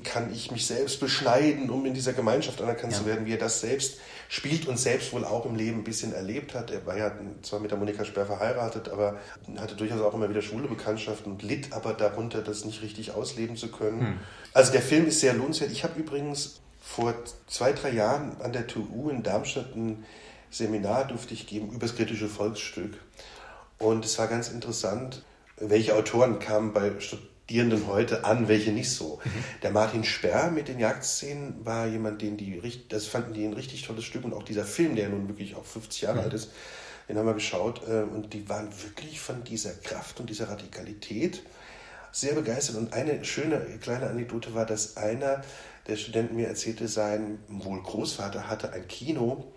kann 0.03 0.31
ich 0.33 0.51
mich 0.51 0.65
selbst 0.65 0.99
beschneiden, 0.99 1.69
um 1.69 1.85
in 1.85 1.93
dieser 1.93 2.13
Gemeinschaft 2.13 2.61
anerkannt 2.61 2.93
ja. 2.93 2.99
zu 2.99 3.05
werden, 3.05 3.25
wie 3.25 3.33
er 3.33 3.37
das 3.37 3.61
selbst 3.61 3.97
spielt 4.27 4.67
und 4.67 4.79
selbst 4.79 5.13
wohl 5.13 5.23
auch 5.23 5.45
im 5.45 5.55
Leben 5.55 5.79
ein 5.79 5.83
bisschen 5.83 6.13
erlebt 6.13 6.55
hat. 6.55 6.71
Er 6.71 6.85
war 6.85 6.97
ja 6.97 7.11
zwar 7.43 7.59
mit 7.59 7.71
der 7.71 7.77
Monika 7.77 8.05
Sperr 8.05 8.25
verheiratet, 8.25 8.89
aber 8.89 9.19
hatte 9.57 9.75
durchaus 9.75 10.01
auch 10.01 10.13
immer 10.13 10.29
wieder 10.29 10.41
schwule 10.41 10.67
Bekanntschaften 10.67 11.31
und 11.31 11.43
litt 11.43 11.73
aber 11.73 11.93
darunter, 11.93 12.41
das 12.41 12.65
nicht 12.65 12.81
richtig 12.81 13.11
ausleben 13.11 13.55
zu 13.55 13.69
können. 13.69 13.99
Hm. 13.99 14.19
Also 14.53 14.71
der 14.71 14.81
Film 14.81 15.07
ist 15.07 15.19
sehr 15.19 15.33
lohnenswert. 15.33 15.71
Ich 15.71 15.83
habe 15.83 15.99
übrigens 15.99 16.61
vor 16.81 17.13
zwei, 17.47 17.73
drei 17.73 17.91
Jahren 17.91 18.39
an 18.41 18.53
der 18.53 18.67
TU 18.67 19.09
in 19.09 19.23
Darmstadt 19.23 19.75
ein 19.75 20.05
Seminar 20.51 21.05
durfte 21.07 21.33
ich 21.33 21.47
geben 21.47 21.69
über 21.69 21.79
das 21.85 21.95
kritische 21.95 22.29
Volksstück. 22.29 22.97
Und 23.77 24.05
es 24.05 24.17
war 24.17 24.27
ganz 24.27 24.47
interessant, 24.47 25.23
welche 25.57 25.95
Autoren 25.95 26.39
kamen 26.39 26.73
bei 26.73 26.99
Studierenden 26.99 27.87
heute 27.87 28.25
an, 28.25 28.47
welche 28.47 28.71
nicht 28.71 28.91
so. 28.91 29.19
Mhm. 29.23 29.29
Der 29.63 29.71
Martin 29.71 30.03
Sperr 30.03 30.51
mit 30.51 30.67
den 30.67 30.79
Jagdszenen 30.79 31.65
war 31.65 31.87
jemand, 31.87 32.21
den 32.21 32.37
die, 32.37 32.61
das 32.89 33.05
fanden 33.05 33.33
die 33.33 33.45
ein 33.45 33.53
richtig 33.53 33.83
tolles 33.83 34.03
Stück 34.03 34.25
und 34.25 34.33
auch 34.33 34.43
dieser 34.43 34.65
Film, 34.65 34.95
der 34.95 35.09
nun 35.09 35.27
wirklich 35.27 35.55
auch 35.55 35.65
50 35.65 36.01
Jahre 36.01 36.17
mhm. 36.17 36.23
alt 36.23 36.33
ist, 36.33 36.51
den 37.07 37.17
haben 37.17 37.27
wir 37.27 37.33
geschaut 37.35 37.87
äh, 37.87 38.01
und 38.01 38.33
die 38.33 38.49
waren 38.49 38.69
wirklich 38.83 39.19
von 39.19 39.43
dieser 39.43 39.73
Kraft 39.73 40.19
und 40.19 40.29
dieser 40.29 40.49
Radikalität 40.49 41.43
sehr 42.11 42.33
begeistert. 42.33 42.77
Und 42.77 42.93
eine 42.93 43.23
schöne 43.23 43.59
kleine 43.81 44.09
Anekdote 44.09 44.55
war, 44.55 44.65
dass 44.65 44.97
einer 44.97 45.43
der 45.87 45.97
Studenten 45.97 46.35
mir 46.35 46.47
erzählte, 46.47 46.87
sein 46.87 47.39
wohl 47.47 47.81
Großvater 47.81 48.49
hatte 48.49 48.73
ein 48.73 48.87
Kino 48.87 49.51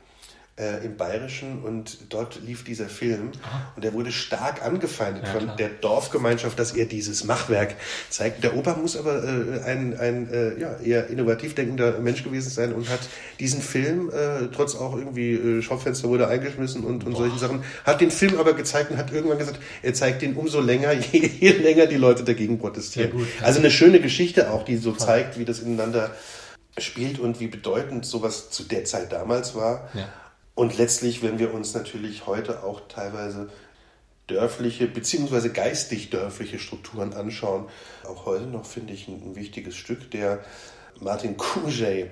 äh, 0.58 0.84
im 0.84 0.96
Bayerischen 0.96 1.62
und 1.62 1.98
dort 2.08 2.40
lief 2.44 2.64
dieser 2.64 2.88
Film 2.88 3.32
Aha. 3.42 3.72
und 3.76 3.84
der 3.84 3.92
wurde 3.92 4.12
stark 4.12 4.64
angefeindet 4.64 5.24
ja, 5.24 5.32
von 5.32 5.44
klar. 5.44 5.56
der 5.56 5.68
Dorfgemeinschaft, 5.68 6.58
dass 6.58 6.72
er 6.72 6.86
dieses 6.86 7.24
Machwerk 7.24 7.76
zeigt. 8.10 8.42
Der 8.42 8.56
Opa 8.56 8.74
muss 8.74 8.96
aber 8.96 9.22
äh, 9.22 9.62
ein, 9.64 9.98
ein 9.98 10.32
äh, 10.32 10.58
ja, 10.60 10.76
eher 10.78 11.08
innovativ 11.08 11.54
denkender 11.54 11.98
Mensch 12.00 12.24
gewesen 12.24 12.50
sein 12.50 12.72
und 12.72 12.88
hat 12.88 13.00
diesen 13.38 13.62
Film, 13.62 14.10
äh, 14.10 14.48
trotz 14.54 14.74
auch 14.74 14.96
irgendwie 14.96 15.34
äh, 15.34 15.62
Schaufenster 15.62 16.08
wurde 16.08 16.28
eingeschmissen 16.28 16.84
und, 16.84 17.04
und 17.04 17.16
solchen 17.16 17.38
Sachen, 17.38 17.62
hat 17.84 18.00
den 18.00 18.10
Film 18.10 18.38
aber 18.38 18.54
gezeigt 18.54 18.90
und 18.90 18.96
hat 18.96 19.12
irgendwann 19.12 19.38
gesagt, 19.38 19.60
er 19.82 19.94
zeigt 19.94 20.22
den 20.22 20.34
umso 20.34 20.60
länger, 20.60 20.92
je, 21.12 21.26
je 21.26 21.50
länger 21.52 21.86
die 21.86 21.96
Leute 21.96 22.24
dagegen 22.24 22.58
protestieren. 22.58 23.12
Gut, 23.12 23.26
also 23.42 23.60
eine 23.60 23.70
schöne 23.70 24.00
Geschichte 24.00 24.50
auch, 24.50 24.64
die 24.64 24.76
so 24.76 24.92
zeigt, 24.92 25.38
wie 25.38 25.44
das 25.44 25.60
ineinander 25.60 26.10
spielt 26.76 27.18
und 27.18 27.40
wie 27.40 27.48
bedeutend 27.48 28.06
sowas 28.06 28.50
zu 28.50 28.64
der 28.64 28.84
Zeit 28.84 29.12
damals 29.12 29.54
war. 29.54 29.88
Ja. 29.94 30.08
Und 30.58 30.76
letztlich, 30.76 31.22
wenn 31.22 31.38
wir 31.38 31.54
uns 31.54 31.72
natürlich 31.72 32.26
heute 32.26 32.64
auch 32.64 32.80
teilweise 32.88 33.48
dörfliche 34.26 34.88
beziehungsweise 34.88 35.52
geistig 35.52 36.10
dörfliche 36.10 36.58
Strukturen 36.58 37.12
anschauen, 37.14 37.66
auch 38.02 38.26
heute 38.26 38.46
noch 38.46 38.66
finde 38.66 38.92
ich 38.92 39.06
ein, 39.06 39.22
ein 39.22 39.36
wichtiges 39.36 39.76
Stück. 39.76 40.10
Der 40.10 40.40
Martin 40.98 41.36
Kujay 41.36 42.10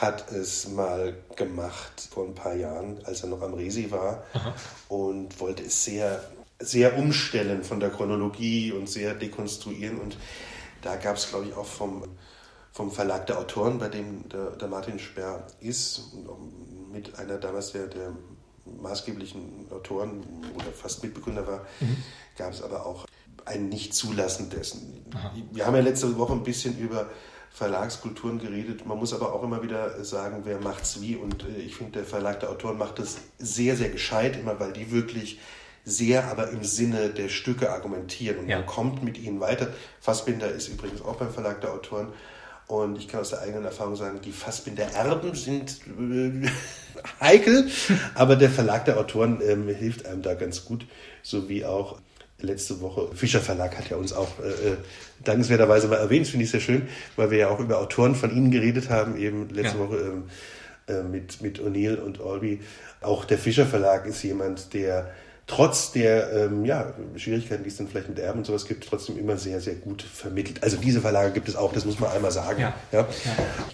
hat 0.00 0.30
es 0.30 0.68
mal 0.68 1.16
gemacht 1.34 2.06
vor 2.08 2.24
ein 2.24 2.36
paar 2.36 2.54
Jahren, 2.54 3.00
als 3.02 3.24
er 3.24 3.30
noch 3.30 3.42
am 3.42 3.54
Resi 3.54 3.90
war 3.90 4.22
Aha. 4.32 4.54
und 4.86 5.40
wollte 5.40 5.64
es 5.64 5.82
sehr, 5.82 6.22
sehr 6.60 6.96
umstellen 6.96 7.64
von 7.64 7.80
der 7.80 7.90
Chronologie 7.90 8.70
und 8.70 8.88
sehr 8.88 9.14
dekonstruieren. 9.14 9.98
Und 9.98 10.16
da 10.82 10.94
gab 10.94 11.16
es, 11.16 11.30
glaube 11.30 11.46
ich, 11.46 11.54
auch 11.54 11.66
vom, 11.66 12.04
vom 12.70 12.92
Verlag 12.92 13.26
der 13.26 13.40
Autoren, 13.40 13.80
bei 13.80 13.88
dem 13.88 14.28
der, 14.28 14.50
der 14.52 14.68
Martin 14.68 15.00
Sperr 15.00 15.48
ist, 15.58 16.12
mit 16.92 17.18
einer 17.18 17.38
damals 17.38 17.72
der, 17.72 17.86
der 17.86 18.12
maßgeblichen 18.80 19.66
Autoren 19.70 20.24
oder 20.54 20.72
fast 20.72 21.02
Mitbegründer 21.02 21.46
war, 21.46 21.66
mhm. 21.80 21.96
gab 22.36 22.52
es 22.52 22.62
aber 22.62 22.86
auch 22.86 23.06
ein 23.44 23.68
Nicht-Zulassen 23.68 24.50
dessen. 24.50 25.04
Aha. 25.14 25.32
Wir 25.50 25.66
haben 25.66 25.74
ja 25.74 25.80
letzte 25.80 26.16
Woche 26.16 26.32
ein 26.32 26.44
bisschen 26.44 26.78
über 26.78 27.10
Verlagskulturen 27.50 28.38
geredet. 28.38 28.86
Man 28.86 28.98
muss 28.98 29.12
aber 29.12 29.34
auch 29.34 29.42
immer 29.42 29.62
wieder 29.62 30.02
sagen, 30.04 30.42
wer 30.44 30.60
macht's 30.60 31.00
wie. 31.00 31.16
Und 31.16 31.44
äh, 31.44 31.60
ich 31.60 31.76
finde, 31.76 31.92
der 31.92 32.04
Verlag 32.04 32.40
der 32.40 32.50
Autoren 32.50 32.78
macht 32.78 32.98
das 32.98 33.18
sehr, 33.38 33.76
sehr 33.76 33.90
gescheit, 33.90 34.36
immer 34.36 34.58
weil 34.58 34.72
die 34.72 34.90
wirklich 34.90 35.38
sehr, 35.84 36.28
aber 36.28 36.50
im 36.50 36.62
Sinne 36.62 37.10
der 37.10 37.28
Stücke 37.28 37.70
argumentieren 37.70 38.38
und 38.38 38.48
ja. 38.48 38.58
man 38.58 38.66
kommt 38.66 39.02
mit 39.02 39.18
ihnen 39.18 39.40
weiter. 39.40 39.68
Fassbinder 40.00 40.48
ist 40.48 40.68
übrigens 40.68 41.02
auch 41.02 41.16
beim 41.16 41.32
Verlag 41.32 41.60
der 41.60 41.72
Autoren 41.72 42.12
und 42.66 42.98
ich 42.98 43.08
kann 43.08 43.20
aus 43.20 43.30
der 43.30 43.42
eigenen 43.42 43.64
Erfahrung 43.64 43.96
sagen, 43.96 44.20
die 44.24 44.32
Fassbinder-Erben 44.32 45.34
sind 45.34 45.80
äh, 45.98 46.48
heikel, 47.20 47.68
aber 48.14 48.36
der 48.36 48.50
Verlag 48.50 48.84
der 48.84 48.98
Autoren 48.98 49.40
ähm, 49.46 49.68
hilft 49.68 50.06
einem 50.06 50.22
da 50.22 50.34
ganz 50.34 50.64
gut, 50.64 50.86
so 51.22 51.48
wie 51.48 51.64
auch 51.64 51.98
letzte 52.40 52.80
Woche. 52.80 53.08
Fischer 53.14 53.40
Verlag 53.40 53.76
hat 53.78 53.88
ja 53.90 53.96
uns 53.96 54.12
auch 54.12 54.38
äh, 54.40 54.70
äh 54.70 54.76
dankenswerterweise 55.24 55.86
mal 55.86 55.96
erwähnt, 55.96 56.26
das 56.26 56.30
finde 56.30 56.44
ich 56.44 56.50
sehr 56.50 56.60
schön, 56.60 56.88
weil 57.14 57.30
wir 57.30 57.38
ja 57.38 57.48
auch 57.48 57.60
über 57.60 57.78
Autoren 57.78 58.16
von 58.16 58.34
Ihnen 58.34 58.50
geredet 58.50 58.90
haben, 58.90 59.16
eben 59.16 59.48
letzte 59.50 59.78
ja. 59.78 59.84
Woche 59.84 59.96
ähm, 59.96 60.24
äh, 60.88 61.02
mit, 61.04 61.42
mit 61.42 61.60
O'Neill 61.60 61.96
und 61.96 62.20
Olby. 62.20 62.60
Auch 63.00 63.24
der 63.24 63.38
Fischer 63.38 63.66
Verlag 63.66 64.06
ist 64.06 64.22
jemand, 64.22 64.74
der 64.74 65.10
trotz 65.54 65.92
der 65.92 66.32
ähm, 66.32 66.64
ja, 66.64 66.94
Schwierigkeiten, 67.16 67.62
die 67.62 67.68
es 67.68 67.76
dann 67.76 67.86
vielleicht 67.86 68.08
mit 68.08 68.18
Erben 68.18 68.38
und 68.38 68.46
sowas 68.46 68.66
gibt, 68.66 68.88
trotzdem 68.88 69.18
immer 69.18 69.36
sehr, 69.36 69.60
sehr 69.60 69.74
gut 69.74 70.00
vermittelt. 70.00 70.62
Also 70.62 70.78
diese 70.78 71.02
Verlage 71.02 71.32
gibt 71.32 71.48
es 71.48 71.56
auch, 71.56 71.74
das 71.74 71.84
muss 71.84 72.00
man 72.00 72.10
einmal 72.10 72.30
sagen. 72.30 72.62
Ja. 72.62 72.72
ja? 72.90 73.00
ja. 73.00 73.06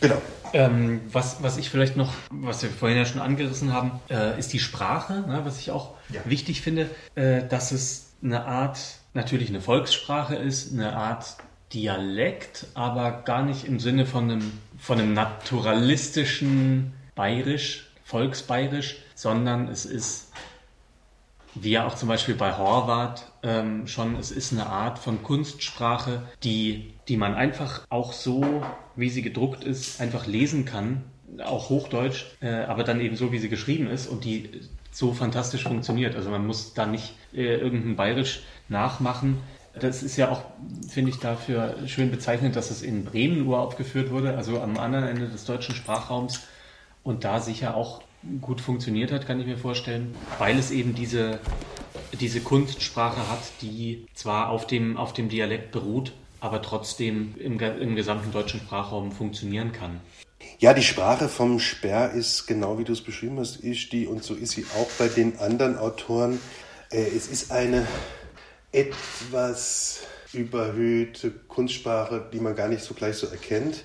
Genau. 0.01 0.17
Ähm, 0.53 1.03
was, 1.13 1.41
was 1.41 1.57
ich 1.57 1.71
vielleicht 1.71 1.97
noch, 1.97 2.15
was 2.31 2.63
wir 2.63 2.71
vorhin 2.71 2.99
ja 2.99 3.05
schon 3.05 3.21
angerissen 3.21 3.73
haben, 3.73 4.01
äh, 4.11 4.37
ist 4.39 4.53
die 4.53 4.59
Sprache, 4.59 5.21
ne, 5.21 5.43
was 5.45 5.61
ich 5.61 5.71
auch 5.71 5.95
ja. 6.09 6.21
wichtig 6.25 6.63
finde, 6.63 6.91
äh, 7.15 7.43
dass 7.49 7.71
es 7.71 8.07
eine 8.25 8.47
Art, 8.47 8.79
natürlich 9.15 9.49
eine 9.49 9.61
Volkssprache 9.61 10.35
ist, 10.35 10.73
eine 10.73 10.97
Art 10.97 11.37
Dialekt, 11.73 12.67
aber 12.75 13.23
gar 13.25 13.45
nicht 13.45 13.67
im 13.67 13.79
Sinne 13.79 14.05
von 14.05 14.31
einem, 14.31 14.53
von 14.79 14.99
einem 14.99 15.13
naturalistischen 15.13 16.93
Bayerisch, 17.15 17.85
Volksbayerisch, 18.05 18.97
sondern 19.15 19.69
es 19.69 19.85
ist 19.85 20.28
wie 21.55 21.71
ja 21.71 21.87
auch 21.87 21.95
zum 21.95 22.09
Beispiel 22.09 22.35
bei 22.35 22.57
Horvath 22.57 23.31
ähm, 23.43 23.87
schon, 23.87 24.17
es 24.17 24.31
ist 24.31 24.53
eine 24.53 24.67
Art 24.67 24.99
von 24.99 25.23
Kunstsprache, 25.23 26.23
die, 26.43 26.95
die 27.09 27.17
man 27.17 27.35
einfach 27.35 27.87
auch 27.89 28.13
so, 28.13 28.63
wie 28.97 29.11
sie 29.11 29.23
gedruckt 29.23 29.65
ist, 29.65 30.01
einfach 30.01 30.27
lesen 30.27 30.65
kann, 30.65 31.05
auch 31.45 31.71
Hochdeutsch, 31.71 32.27
äh, 32.41 32.65
aber 32.65 32.85
dann 32.85 33.01
eben 33.01 33.17
so, 33.17 33.33
wie 33.33 33.39
sie 33.39 33.49
geschrieben 33.49 33.89
ist 33.89 34.07
und 34.07 34.25
die 34.25 34.61
so 34.91 35.13
fantastisch 35.13 35.63
funktioniert. 35.63 36.17
Also 36.17 36.31
man 36.31 36.47
muss 36.47 36.75
da 36.75 36.87
nicht 36.87 37.15
äh, 37.33 37.57
irgendein 37.57 37.97
Bayerisch 37.97 38.43
nachmachen. 38.69 39.39
Das 39.79 40.03
ist 40.03 40.17
ja 40.17 40.31
auch, 40.31 40.43
finde 40.89 41.11
ich, 41.11 41.19
dafür 41.19 41.77
schön 41.87 42.11
bezeichnend, 42.11 42.57
dass 42.57 42.71
es 42.71 42.83
in 42.83 43.05
Bremen 43.05 43.47
uraufgeführt 43.47 44.11
wurde, 44.11 44.37
also 44.37 44.61
am 44.61 44.77
anderen 44.77 45.07
Ende 45.07 45.29
des 45.29 45.45
deutschen 45.45 45.75
Sprachraums 45.75 46.41
und 47.05 47.25
da 47.25 47.41
sicher 47.41 47.77
auch 47.77 48.03
gut 48.41 48.61
funktioniert 48.61 49.13
hat, 49.13 49.27
kann 49.27 49.41
ich 49.41 49.47
mir 49.47 49.59
vorstellen, 49.59 50.15
weil 50.39 50.59
es 50.59 50.71
eben 50.71 50.95
diese, 50.95 51.41
diese 52.21 52.41
Kunstsprache 52.41 53.29
hat, 53.29 53.41
die 53.63 54.07
zwar 54.15 54.51
auf 54.51 54.67
dem, 54.67 54.97
auf 54.97 55.13
dem 55.13 55.29
Dialekt 55.29 55.71
beruht, 55.71 56.13
aber 56.41 56.63
trotzdem 56.63 57.35
im, 57.39 57.59
im 57.59 57.97
gesamten 57.97 58.33
deutschen 58.33 58.61
Sprachraum 58.61 59.13
funktionieren 59.13 59.73
kann. 59.73 60.01
Ja, 60.59 60.75
die 60.75 60.83
Sprache 60.83 61.29
vom 61.29 61.59
Sperr 61.59 62.13
ist 62.13 62.47
genau 62.47 62.79
wie 62.79 62.85
du 62.85 62.93
es 62.93 63.01
beschrieben 63.01 63.39
hast, 63.39 63.57
ist 63.57 63.93
die 63.93 64.07
und 64.07 64.23
so 64.23 64.35
ist 64.35 64.53
sie 64.53 64.65
auch 64.77 64.89
bei 64.99 65.09
den 65.09 65.39
anderen 65.39 65.77
Autoren. 65.77 66.41
Äh, 66.91 67.03
es 67.17 67.29
ist 67.29 67.51
eine 67.51 67.87
etwas 68.73 70.01
überhöhte 70.33 71.31
Kunstsprache, 71.31 72.29
die 72.33 72.41
man 72.41 72.55
gar 72.55 72.69
nicht 72.69 72.83
so 72.83 72.95
gleich 72.95 73.17
so 73.17 73.27
erkennt, 73.27 73.85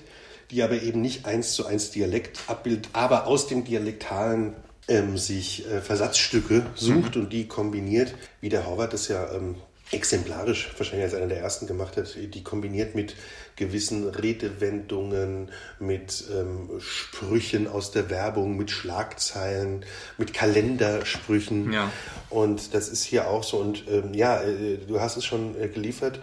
die 0.50 0.62
aber 0.62 0.82
eben 0.82 1.00
nicht 1.00 1.26
eins 1.26 1.52
zu 1.52 1.66
eins 1.66 1.90
Dialekt 1.90 2.40
abbildet, 2.46 2.88
aber 2.92 3.26
aus 3.26 3.46
dem 3.46 3.64
Dialektalen 3.64 4.54
ähm, 4.88 5.16
sich 5.16 5.66
äh, 5.70 5.80
Versatzstücke 5.80 6.66
sucht 6.74 7.16
mhm. 7.16 7.22
und 7.22 7.32
die 7.32 7.48
kombiniert, 7.48 8.14
wie 8.40 8.48
der 8.48 8.66
Horvath 8.66 8.92
das 8.92 9.08
ja 9.08 9.32
ähm, 9.32 9.56
exemplarisch 9.90 10.70
wahrscheinlich 10.76 11.04
als 11.04 11.14
einer 11.14 11.28
der 11.28 11.40
ersten 11.40 11.66
gemacht 11.66 11.96
hat, 11.96 12.16
die 12.16 12.42
kombiniert 12.42 12.94
mit 12.94 13.14
gewissen 13.56 14.08
Redewendungen, 14.08 15.50
mit 15.78 16.24
ähm, 16.32 16.70
Sprüchen 16.80 17.68
aus 17.68 17.92
der 17.92 18.10
Werbung, 18.10 18.56
mit 18.56 18.70
Schlagzeilen, 18.70 19.84
mit 20.18 20.32
Kalendersprüchen. 20.34 21.72
Ja. 21.72 21.92
Und 22.30 22.74
das 22.74 22.88
ist 22.88 23.04
hier 23.04 23.28
auch 23.28 23.44
so. 23.44 23.58
Und 23.58 23.84
ähm, 23.88 24.14
ja, 24.14 24.42
äh, 24.42 24.78
du 24.78 25.00
hast 25.00 25.16
es 25.16 25.24
schon 25.24 25.60
äh, 25.60 25.68
geliefert. 25.68 26.20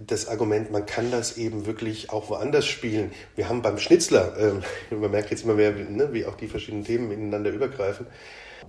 Das 0.00 0.28
Argument, 0.28 0.70
man 0.70 0.86
kann 0.86 1.10
das 1.10 1.36
eben 1.36 1.66
wirklich 1.66 2.10
auch 2.10 2.30
woanders 2.30 2.66
spielen. 2.66 3.10
Wir 3.34 3.48
haben 3.48 3.62
beim 3.62 3.78
Schnitzler, 3.78 4.36
äh, 4.90 4.94
man 4.94 5.10
merkt 5.10 5.30
jetzt 5.30 5.44
immer 5.44 5.54
mehr, 5.54 5.72
ne, 5.72 6.12
wie 6.12 6.24
auch 6.24 6.36
die 6.36 6.46
verschiedenen 6.46 6.84
Themen 6.84 7.10
ineinander 7.10 7.50
übergreifen, 7.50 8.06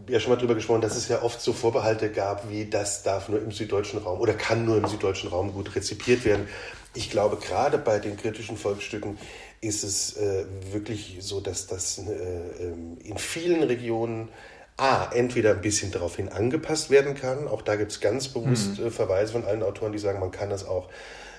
ja 0.07 0.19
schon 0.19 0.31
mal 0.31 0.37
darüber 0.37 0.55
gesprochen, 0.55 0.81
dass 0.81 0.95
es 0.95 1.07
ja 1.07 1.21
oft 1.21 1.41
so 1.41 1.53
Vorbehalte 1.53 2.11
gab, 2.11 2.49
wie 2.49 2.65
das 2.65 3.03
darf 3.03 3.29
nur 3.29 3.41
im 3.41 3.51
süddeutschen 3.51 3.99
Raum 3.99 4.19
oder 4.19 4.33
kann 4.33 4.65
nur 4.65 4.77
im 4.77 4.87
süddeutschen 4.87 5.29
Raum 5.29 5.53
gut 5.53 5.75
rezipiert 5.75 6.25
werden. 6.25 6.47
Ich 6.95 7.09
glaube, 7.09 7.37
gerade 7.37 7.77
bei 7.77 7.99
den 7.99 8.17
kritischen 8.17 8.57
Volksstücken 8.57 9.17
ist 9.61 9.83
es 9.83 10.17
äh, 10.17 10.45
wirklich 10.71 11.17
so, 11.19 11.41
dass 11.41 11.67
das 11.67 11.99
äh, 11.99 12.63
ähm, 12.63 12.97
in 13.03 13.17
vielen 13.17 13.63
Regionen 13.63 14.29
A, 14.79 15.11
entweder 15.13 15.51
ein 15.51 15.61
bisschen 15.61 15.91
daraufhin 15.91 16.29
angepasst 16.29 16.89
werden 16.89 17.15
kann. 17.15 17.47
Auch 17.47 17.61
da 17.61 17.75
gibt 17.75 17.91
es 17.91 17.99
ganz 17.99 18.29
bewusst 18.29 18.79
mhm. 18.79 18.87
äh, 18.87 18.91
Verweise 18.91 19.33
von 19.33 19.45
allen 19.45 19.63
Autoren, 19.63 19.91
die 19.91 19.99
sagen, 19.99 20.19
man 20.19 20.31
kann 20.31 20.49
das 20.49 20.65
auch 20.65 20.89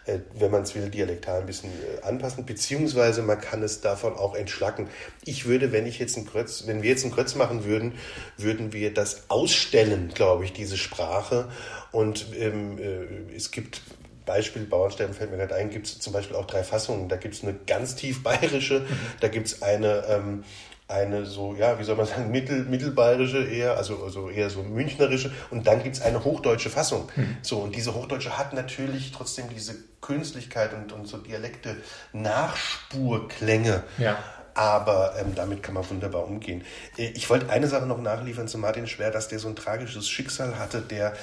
äh, 0.07 0.21
wenn 0.35 0.51
man 0.51 0.63
es 0.63 0.75
will, 0.75 0.89
dialektal 0.89 1.41
ein 1.41 1.47
bisschen 1.47 1.71
äh, 1.71 2.03
anpassen, 2.03 2.47
beziehungsweise 2.47 3.23
man 3.23 3.41
kann 3.41 3.63
es 3.63 3.81
davon 3.81 4.15
auch 4.15 4.35
entschlacken. 4.35 4.89
Ich 5.25 5.47
würde, 5.47 5.73
wenn 5.73 5.87
ich 5.87 5.99
jetzt 5.99 6.17
ein 6.17 6.27
Krötz, 6.27 6.67
wenn 6.67 6.83
wir 6.83 6.91
jetzt 6.91 7.05
ein 7.05 7.11
Krötz 7.11 7.35
machen 7.35 7.65
würden, 7.65 7.95
würden 8.39 8.73
wir 8.73 8.95
das 8.95 9.25
ausstellen, 9.29 10.11
glaube 10.15 10.45
ich, 10.45 10.53
diese 10.53 10.79
Sprache. 10.79 11.49
Und 11.93 12.27
ähm, 12.39 12.79
äh, 12.79 13.35
es 13.35 13.51
gibt 13.51 13.83
Beispiel 14.25 14.63
Bauernsterben 14.63 15.15
fällt 15.15 15.31
mir 15.33 15.39
gerade 15.39 15.57
ein, 15.57 15.71
gibt 15.71 15.87
es 15.87 15.99
zum 15.99 16.13
Beispiel 16.13 16.37
auch 16.37 16.47
drei 16.47 16.63
Fassungen. 16.63 17.09
Da 17.09 17.17
gibt 17.17 17.35
es 17.35 17.43
eine 17.43 17.55
ganz 17.67 17.97
tief 17.97 18.23
bayerische, 18.23 18.87
da 19.21 19.29
gibt 19.29 19.49
es 19.49 19.63
eine 19.63 20.05
ähm, 20.09 20.45
eine 20.91 21.25
so, 21.25 21.55
ja, 21.55 21.79
wie 21.79 21.85
soll 21.85 21.97
man 21.97 22.07
sagen, 22.07 22.31
mittel, 22.33 22.65
mittelbayerische 22.65 23.45
eher, 23.45 23.77
also, 23.77 24.03
also 24.03 24.29
eher 24.29 24.51
so 24.51 24.63
münchnerische 24.63 25.33
und 25.51 25.67
dann 25.67 25.83
gibt 25.83 25.97
es 25.97 26.03
eine 26.03 26.25
hochdeutsche 26.25 26.71
Fassung. 26.71 27.09
Mhm. 27.17 27.37
So, 27.43 27.59
und 27.59 27.75
diese 27.75 27.95
hochdeutsche 27.95 28.37
hat 28.37 28.53
natürlich 28.53 29.13
trotzdem 29.13 29.49
diese 29.49 29.77
Künstlichkeit 30.01 30.75
und, 30.75 30.93
und 30.93 31.07
so 31.07 31.19
Dialekte, 31.19 31.77
Nachspurklänge. 32.13 33.85
Ja. 33.99 34.19
Aber 34.55 35.15
ähm, 35.19 35.35
damit 35.35 35.63
kann 35.63 35.75
man 35.75 35.89
wunderbar 35.89 36.25
umgehen. 36.25 36.65
Äh, 36.97 37.11
ich 37.11 37.31
wollte 37.31 37.49
eine 37.51 37.69
Sache 37.69 37.87
noch 37.87 38.01
nachliefern 38.01 38.49
zu 38.49 38.59
Martin 38.59 38.87
Schwer, 38.87 39.11
dass 39.11 39.29
der 39.29 39.39
so 39.39 39.49
ein 39.49 39.57
tragisches 39.57 40.09
Schicksal 40.09 40.59
hatte. 40.59 40.81
Der 40.81 41.15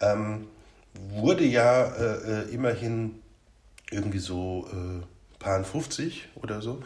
ähm, 0.00 0.46
wurde 1.10 1.44
ja 1.44 1.84
äh, 1.84 2.44
äh 2.44 2.54
immerhin 2.54 3.20
irgendwie 3.90 4.18
so 4.18 4.68
äh, 4.72 5.04
paar 5.38 5.62
50 5.62 6.28
oder 6.36 6.62
so. 6.62 6.82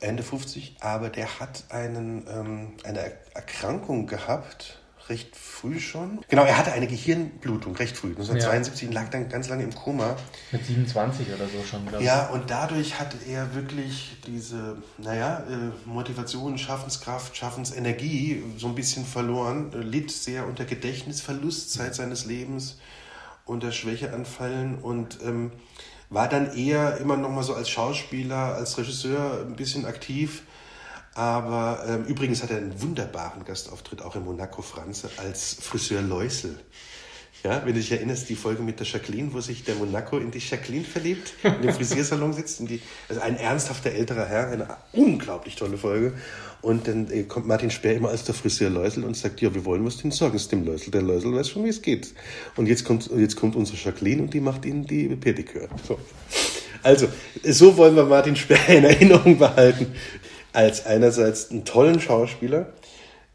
Ende 0.00 0.22
50, 0.22 0.76
aber 0.80 1.08
der 1.08 1.40
hat 1.40 1.64
einen, 1.70 2.26
ähm, 2.28 2.72
eine 2.84 3.12
Erkrankung 3.34 4.06
gehabt, 4.06 4.78
recht 5.08 5.36
früh 5.36 5.78
schon. 5.78 6.20
Genau, 6.28 6.44
er 6.44 6.58
hatte 6.58 6.72
eine 6.72 6.86
Gehirnblutung, 6.86 7.76
recht 7.76 7.96
früh. 7.96 8.08
1972 8.08 8.88
ja. 8.88 8.94
lag 8.94 9.08
dann 9.10 9.28
ganz 9.28 9.48
lange 9.48 9.62
im 9.62 9.74
Koma. 9.74 10.16
Mit 10.50 10.66
27 10.66 11.28
oder 11.28 11.46
so 11.46 11.62
schon, 11.62 11.86
glaube 11.86 12.02
ich. 12.02 12.06
Ja, 12.06 12.28
und 12.28 12.50
dadurch 12.50 12.98
hatte 12.98 13.16
er 13.28 13.54
wirklich 13.54 14.16
diese, 14.26 14.76
naja, 14.98 15.44
äh, 15.48 15.88
Motivation, 15.88 16.58
Schaffenskraft, 16.58 17.36
Schaffensenergie 17.36 18.42
so 18.58 18.66
ein 18.66 18.74
bisschen 18.74 19.04
verloren, 19.04 19.70
litt 19.72 20.10
sehr 20.10 20.46
unter 20.46 20.64
Gedächtnisverlust 20.64 21.72
Zeit 21.72 21.94
seines 21.94 22.26
Lebens, 22.26 22.78
unter 23.44 23.70
Schwächeanfallen 23.70 24.78
und 24.78 25.18
ähm, 25.24 25.52
war 26.10 26.28
dann 26.28 26.56
eher 26.56 26.98
immer 26.98 27.16
noch 27.16 27.30
mal 27.30 27.42
so 27.42 27.54
als 27.54 27.68
Schauspieler, 27.68 28.54
als 28.54 28.78
Regisseur 28.78 29.44
ein 29.46 29.56
bisschen 29.56 29.84
aktiv. 29.86 30.42
Aber 31.14 31.82
ähm, 31.88 32.04
übrigens 32.04 32.42
hat 32.42 32.50
er 32.50 32.58
einen 32.58 32.80
wunderbaren 32.82 33.44
Gastauftritt 33.44 34.02
auch 34.02 34.16
in 34.16 34.24
Monaco 34.24 34.60
Franze 34.60 35.08
als 35.16 35.54
Friseur 35.54 36.02
Läusel. 36.02 36.58
Ja, 37.42 37.64
wenn 37.64 37.74
du 37.74 37.80
dich 37.80 37.92
erinnerst, 37.92 38.28
die 38.28 38.34
Folge 38.34 38.62
mit 38.62 38.80
der 38.80 38.86
Jacqueline, 38.86 39.32
wo 39.32 39.40
sich 39.40 39.64
der 39.64 39.76
Monaco 39.76 40.18
in 40.18 40.30
die 40.30 40.38
Jacqueline 40.38 40.84
verliebt, 40.84 41.32
in 41.42 41.62
dem 41.62 41.72
Frisiersalon 41.74 42.32
sitzt. 42.32 42.60
Die, 42.68 42.82
also 43.08 43.20
ein 43.20 43.36
ernsthafter 43.36 43.92
älterer 43.92 44.26
Herr, 44.26 44.48
eine 44.48 44.68
unglaublich 44.92 45.56
tolle 45.56 45.78
Folge. 45.78 46.14
Und 46.66 46.88
dann 46.88 47.08
äh, 47.12 47.22
kommt 47.22 47.46
Martin 47.46 47.70
Speer 47.70 47.94
immer 47.94 48.08
als 48.08 48.24
der 48.24 48.34
Friseur 48.34 48.70
Läusel 48.70 49.04
und 49.04 49.16
sagt, 49.16 49.40
ja, 49.40 49.54
wir 49.54 49.64
wollen 49.64 49.86
was 49.86 49.98
den 49.98 50.10
sagen, 50.10 50.34
es 50.34 50.48
dem 50.48 50.64
Läusel. 50.64 50.90
Der 50.90 51.00
Läusel 51.00 51.32
weiß 51.32 51.48
schon, 51.48 51.64
wie 51.64 51.68
es 51.68 51.80
geht. 51.80 52.12
Und 52.56 52.66
jetzt 52.66 52.84
kommt, 52.84 53.08
jetzt 53.16 53.36
kommt 53.36 53.54
unsere 53.54 53.78
Jacqueline 53.78 54.22
und 54.22 54.34
die 54.34 54.40
macht 54.40 54.64
ihnen 54.64 54.84
die 54.84 55.06
Pediküre. 55.14 55.68
So. 55.86 55.96
Also, 56.82 57.06
so 57.44 57.76
wollen 57.76 57.94
wir 57.94 58.02
Martin 58.02 58.34
Speer 58.34 58.68
in 58.68 58.82
Erinnerung 58.82 59.38
behalten. 59.38 59.94
Als 60.52 60.84
einerseits 60.86 61.52
einen 61.52 61.64
tollen 61.64 62.00
Schauspieler, 62.00 62.72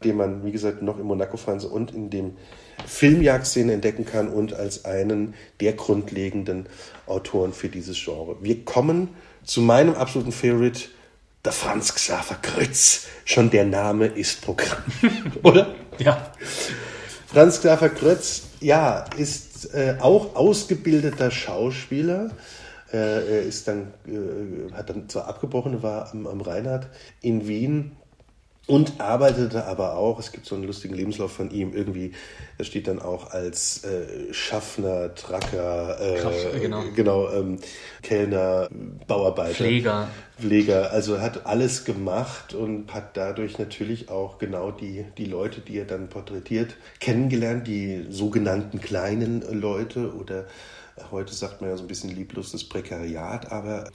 den 0.04 0.18
man, 0.18 0.44
wie 0.44 0.52
gesagt, 0.52 0.82
noch 0.82 0.98
im 0.98 1.06
Monaco-Franze 1.06 1.68
und 1.68 1.94
in 1.94 2.10
dem 2.10 2.32
Filmjagdszene 2.84 3.72
entdecken 3.72 4.04
kann 4.04 4.28
und 4.28 4.52
als 4.52 4.84
einen 4.84 5.32
der 5.62 5.72
grundlegenden 5.72 6.66
Autoren 7.06 7.54
für 7.54 7.70
dieses 7.70 7.96
Genre. 8.04 8.36
Wir 8.42 8.62
kommen 8.66 9.08
zu 9.42 9.62
meinem 9.62 9.94
absoluten 9.94 10.32
Favorite, 10.32 10.82
der 11.44 11.52
Franz 11.52 11.94
Xaver 11.94 12.36
Krötz. 12.40 13.06
Schon 13.24 13.50
der 13.50 13.64
Name 13.64 14.06
ist 14.06 14.42
Programm, 14.42 14.82
oder? 15.42 15.74
Ja. 15.98 16.32
Franz 17.26 17.60
Xaver 17.60 17.88
Krötz, 17.88 18.42
ja, 18.60 19.04
ist 19.16 19.74
äh, 19.74 19.96
auch 20.00 20.36
ausgebildeter 20.36 21.30
Schauspieler. 21.30 22.30
Äh, 22.92 22.96
er 22.96 23.42
ist 23.42 23.66
dann, 23.66 23.94
äh, 24.06 24.72
hat 24.72 24.90
dann 24.90 25.08
zwar 25.08 25.26
abgebrochen, 25.26 25.82
war 25.82 26.10
am, 26.12 26.26
am 26.26 26.40
Reinhard 26.40 26.88
in 27.22 27.48
Wien 27.48 27.96
und 28.66 29.00
arbeitete 29.00 29.66
aber 29.66 29.96
auch, 29.96 30.20
es 30.20 30.30
gibt 30.30 30.46
so 30.46 30.54
einen 30.54 30.64
lustigen 30.64 30.94
Lebenslauf 30.94 31.32
von 31.32 31.50
ihm, 31.50 31.74
irgendwie, 31.74 32.12
da 32.58 32.64
steht 32.64 32.86
dann 32.86 33.00
auch 33.00 33.30
als 33.32 33.82
äh, 33.84 34.32
Schaffner, 34.32 35.14
Tracker, 35.14 36.00
äh, 36.00 36.20
Kraft, 36.20 36.60
genau, 36.60 36.84
genau 36.94 37.32
ähm, 37.32 37.58
Kellner, 38.02 38.68
Bauarbeiter. 39.06 39.54
Pfleger. 39.54 40.08
Pfleger, 40.38 40.92
also 40.92 41.20
hat 41.20 41.46
alles 41.46 41.84
gemacht 41.84 42.54
und 42.54 42.94
hat 42.94 43.16
dadurch 43.16 43.58
natürlich 43.58 44.10
auch 44.10 44.38
genau 44.38 44.70
die, 44.70 45.06
die 45.18 45.26
Leute, 45.26 45.60
die 45.60 45.78
er 45.78 45.84
dann 45.84 46.08
porträtiert, 46.08 46.76
kennengelernt, 47.00 47.66
die 47.66 48.06
sogenannten 48.10 48.80
kleinen 48.80 49.42
Leute 49.60 50.14
oder 50.14 50.46
heute 51.10 51.34
sagt 51.34 51.60
man 51.60 51.70
ja 51.70 51.76
so 51.76 51.84
ein 51.84 51.88
bisschen 51.88 52.10
lieblos 52.10 52.52
das 52.52 52.64
Prekariat, 52.64 53.50
aber 53.50 53.90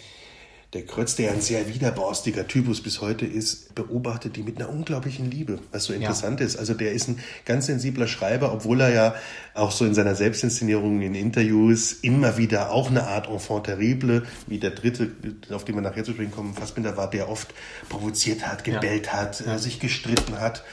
der 0.73 0.86
Krötz, 0.86 1.15
der 1.15 1.32
ein 1.32 1.39
sehr 1.39 1.73
widerborstiger 1.73 2.45
Typus 2.45 2.82
bis 2.82 2.99
heute 2.99 3.25
ist, 3.25 3.73
beobachtet 3.73 4.36
die 4.36 4.43
mit 4.43 4.58
einer 4.58 4.69
unglaublichen 4.69 5.32
Liebe, 5.32 5.60
was 5.71 5.86
so 5.86 5.93
interessant 5.93 6.41
ja. 6.41 6.45
ist. 6.45 6.58
Also 6.58 6.73
der 6.73 6.91
ist 6.91 7.08
ein 7.08 7.19
ganz 7.45 7.67
sensibler 7.67 8.08
Schreiber, 8.08 8.51
obwohl 8.51 8.82
er 8.82 8.93
ja 8.93 9.15
auch 9.53 9.71
so 9.71 9.86
in 9.86 9.93
seiner 9.93 10.13
Selbstinszenierung 10.13 11.01
in 11.01 11.15
Interviews 11.15 11.93
immer 11.93 12.38
wieder 12.38 12.71
auch 12.71 12.89
eine 12.89 13.08
Art 13.08 13.30
Enfant 13.30 13.65
terrible, 13.65 14.23
wie 14.47 14.60
der 14.60 14.71
dritte, 14.71 15.10
auf 15.51 15.63
den 15.63 15.75
wir 15.75 15.82
nachher 15.82 16.03
zu 16.03 16.12
sprechen 16.12 16.32
kommen, 16.32 16.53
Fassbinder 16.53 16.97
war, 16.97 17.10
der 17.10 17.30
oft 17.30 17.53
provoziert 17.88 18.45
hat, 18.45 18.65
gebellt 18.65 19.06
ja. 19.08 19.13
hat, 19.13 19.45
ja. 19.45 19.58
sich 19.58 19.80
gestritten 19.80 20.38
hat. 20.38 20.65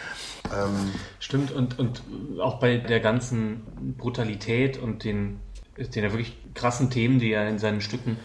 Ähm, 0.47 0.91
Stimmt, 1.21 1.53
und, 1.53 1.79
und 1.79 2.03
auch 2.41 2.59
bei 2.59 2.79
der 2.79 2.99
ganzen 2.99 3.63
Brutalität 3.97 4.77
und 4.77 5.05
den, 5.05 5.39
den 5.79 6.03
ja 6.03 6.11
wirklich 6.11 6.37
krassen 6.55 6.91
Themen, 6.91 7.21
die 7.21 7.31
er 7.31 7.49
in 7.49 7.61
seinen 7.61 7.81
Stücken 7.81 8.17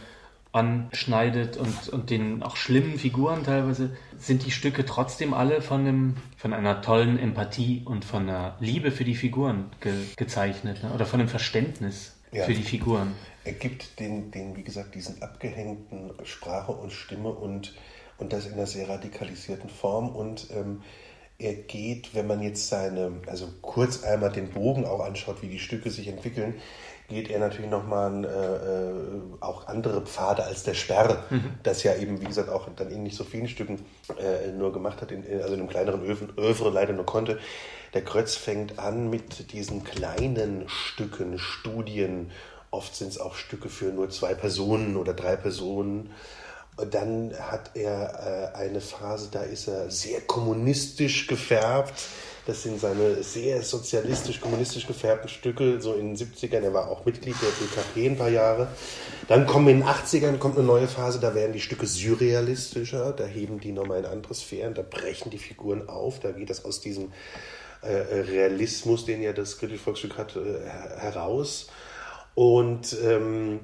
anschneidet 0.51 1.57
und, 1.57 1.89
und 1.89 2.09
den 2.09 2.41
auch 2.41 2.55
schlimmen 2.55 2.97
Figuren 2.97 3.43
teilweise, 3.43 3.95
sind 4.17 4.45
die 4.45 4.51
Stücke 4.51 4.85
trotzdem 4.85 5.33
alle 5.33 5.61
von, 5.61 5.81
einem, 5.81 6.17
von 6.37 6.53
einer 6.53 6.81
tollen 6.81 7.19
Empathie 7.19 7.83
und 7.85 8.03
von 8.03 8.27
einer 8.27 8.57
Liebe 8.59 8.91
für 8.91 9.03
die 9.03 9.15
Figuren 9.15 9.65
ge 9.79 9.93
gezeichnet 10.15 10.83
ne? 10.83 10.91
oder 10.93 11.05
von 11.05 11.19
einem 11.19 11.29
Verständnis 11.29 12.15
ja. 12.31 12.45
für 12.45 12.53
die 12.53 12.63
Figuren. 12.63 13.13
Er 13.43 13.53
gibt 13.53 13.99
den, 13.99 14.31
den, 14.31 14.55
wie 14.55 14.63
gesagt, 14.63 14.95
diesen 14.95 15.21
abgehängten 15.21 16.11
Sprache 16.23 16.71
und 16.71 16.91
Stimme 16.91 17.29
und 17.29 17.73
und 18.19 18.33
das 18.33 18.45
in 18.45 18.53
einer 18.53 18.67
sehr 18.67 18.87
radikalisierten 18.87 19.69
Form. 19.69 20.09
Und 20.09 20.47
ähm, 20.51 20.81
er 21.37 21.53
geht, 21.53 22.13
wenn 22.13 22.27
man 22.27 22.41
jetzt 22.41 22.67
seine, 22.67 23.13
also 23.27 23.47
kurz 23.61 24.03
einmal 24.03 24.31
den 24.31 24.49
Bogen 24.49 24.85
auch 24.85 24.99
anschaut, 24.99 25.41
wie 25.41 25.47
die 25.47 25.59
Stücke 25.59 25.89
sich 25.89 26.07
entwickeln, 26.07 26.55
geht 27.09 27.29
er 27.29 27.39
natürlich 27.39 27.69
nochmal 27.69 28.23
äh, 28.23 28.27
äh, 28.27 29.41
auch 29.41 29.67
andere 29.67 30.01
Pfade 30.01 30.43
als 30.43 30.63
der 30.63 30.75
Sperr, 30.75 31.23
mhm. 31.29 31.55
das 31.63 31.83
ja 31.83 31.95
eben, 31.95 32.21
wie 32.21 32.25
gesagt, 32.25 32.49
auch 32.49 32.67
dann 32.75 32.91
in 32.91 33.03
nicht 33.03 33.17
so 33.17 33.23
vielen 33.23 33.47
Stücken 33.47 33.85
äh, 34.17 34.51
nur 34.51 34.71
gemacht 34.71 35.01
hat, 35.01 35.11
in, 35.11 35.23
also 35.41 35.53
in 35.53 35.59
einem 35.59 35.69
kleineren 35.69 36.03
Övre 36.37 36.69
leider 36.69 36.93
nur 36.93 37.05
konnte. 37.05 37.39
Der 37.93 38.03
Krötz 38.03 38.35
fängt 38.35 38.77
an 38.77 39.09
mit 39.09 39.51
diesen 39.51 39.83
kleinen 39.83 40.69
Stücken, 40.69 41.39
Studien, 41.39 42.31
oft 42.71 42.95
sind 42.95 43.09
es 43.09 43.19
auch 43.19 43.33
Stücke 43.33 43.69
für 43.69 43.85
nur 43.85 44.09
zwei 44.11 44.35
Personen 44.35 44.95
oder 44.95 45.13
drei 45.13 45.35
Personen. 45.35 46.11
Dann 46.91 47.33
hat 47.37 47.71
er 47.73 48.53
äh, 48.53 48.57
eine 48.57 48.79
Phase, 48.79 49.29
da 49.31 49.41
ist 49.41 49.67
er 49.67 49.89
sehr 49.89 50.21
kommunistisch 50.21 51.27
gefärbt 51.27 51.93
das 52.49 52.63
sind 52.63 52.79
seine 52.79 53.21
sehr 53.21 53.61
sozialistisch-kommunistisch 53.61 54.87
gefärbten 54.87 55.29
Stücke, 55.29 55.79
so 55.79 55.93
in 55.93 56.15
den 56.15 56.17
70ern. 56.17 56.61
Er 56.61 56.73
war 56.73 56.89
auch 56.89 57.05
Mitglied 57.05 57.35
der 57.39 57.49
DKP 57.49 58.07
ein 58.07 58.17
paar 58.17 58.29
Jahre. 58.29 58.69
Dann 59.27 59.45
kommen 59.45 59.67
in 59.67 59.79
den 59.81 59.87
80ern 59.87 60.39
kommt 60.39 60.57
eine 60.57 60.65
neue 60.65 60.87
Phase, 60.87 61.19
da 61.19 61.35
werden 61.35 61.53
die 61.53 61.59
Stücke 61.59 61.85
surrealistischer, 61.85 63.13
da 63.13 63.25
heben 63.25 63.59
die 63.59 63.71
nochmal 63.71 63.99
in 63.99 64.05
andere 64.05 64.33
Sphären, 64.33 64.73
da 64.73 64.81
brechen 64.81 65.29
die 65.29 65.37
Figuren 65.37 65.87
auf, 65.87 66.19
da 66.19 66.31
geht 66.31 66.49
das 66.49 66.65
aus 66.65 66.81
diesem 66.81 67.11
äh, 67.81 67.93
Realismus, 67.93 69.05
den 69.05 69.21
ja 69.21 69.31
das 69.31 69.59
Kritische 69.59 69.83
Volksstück 69.83 70.17
hat, 70.17 70.35
äh, 70.35 70.67
heraus. 70.99 71.67
Und 72.33 72.97
ähm, 73.05 73.59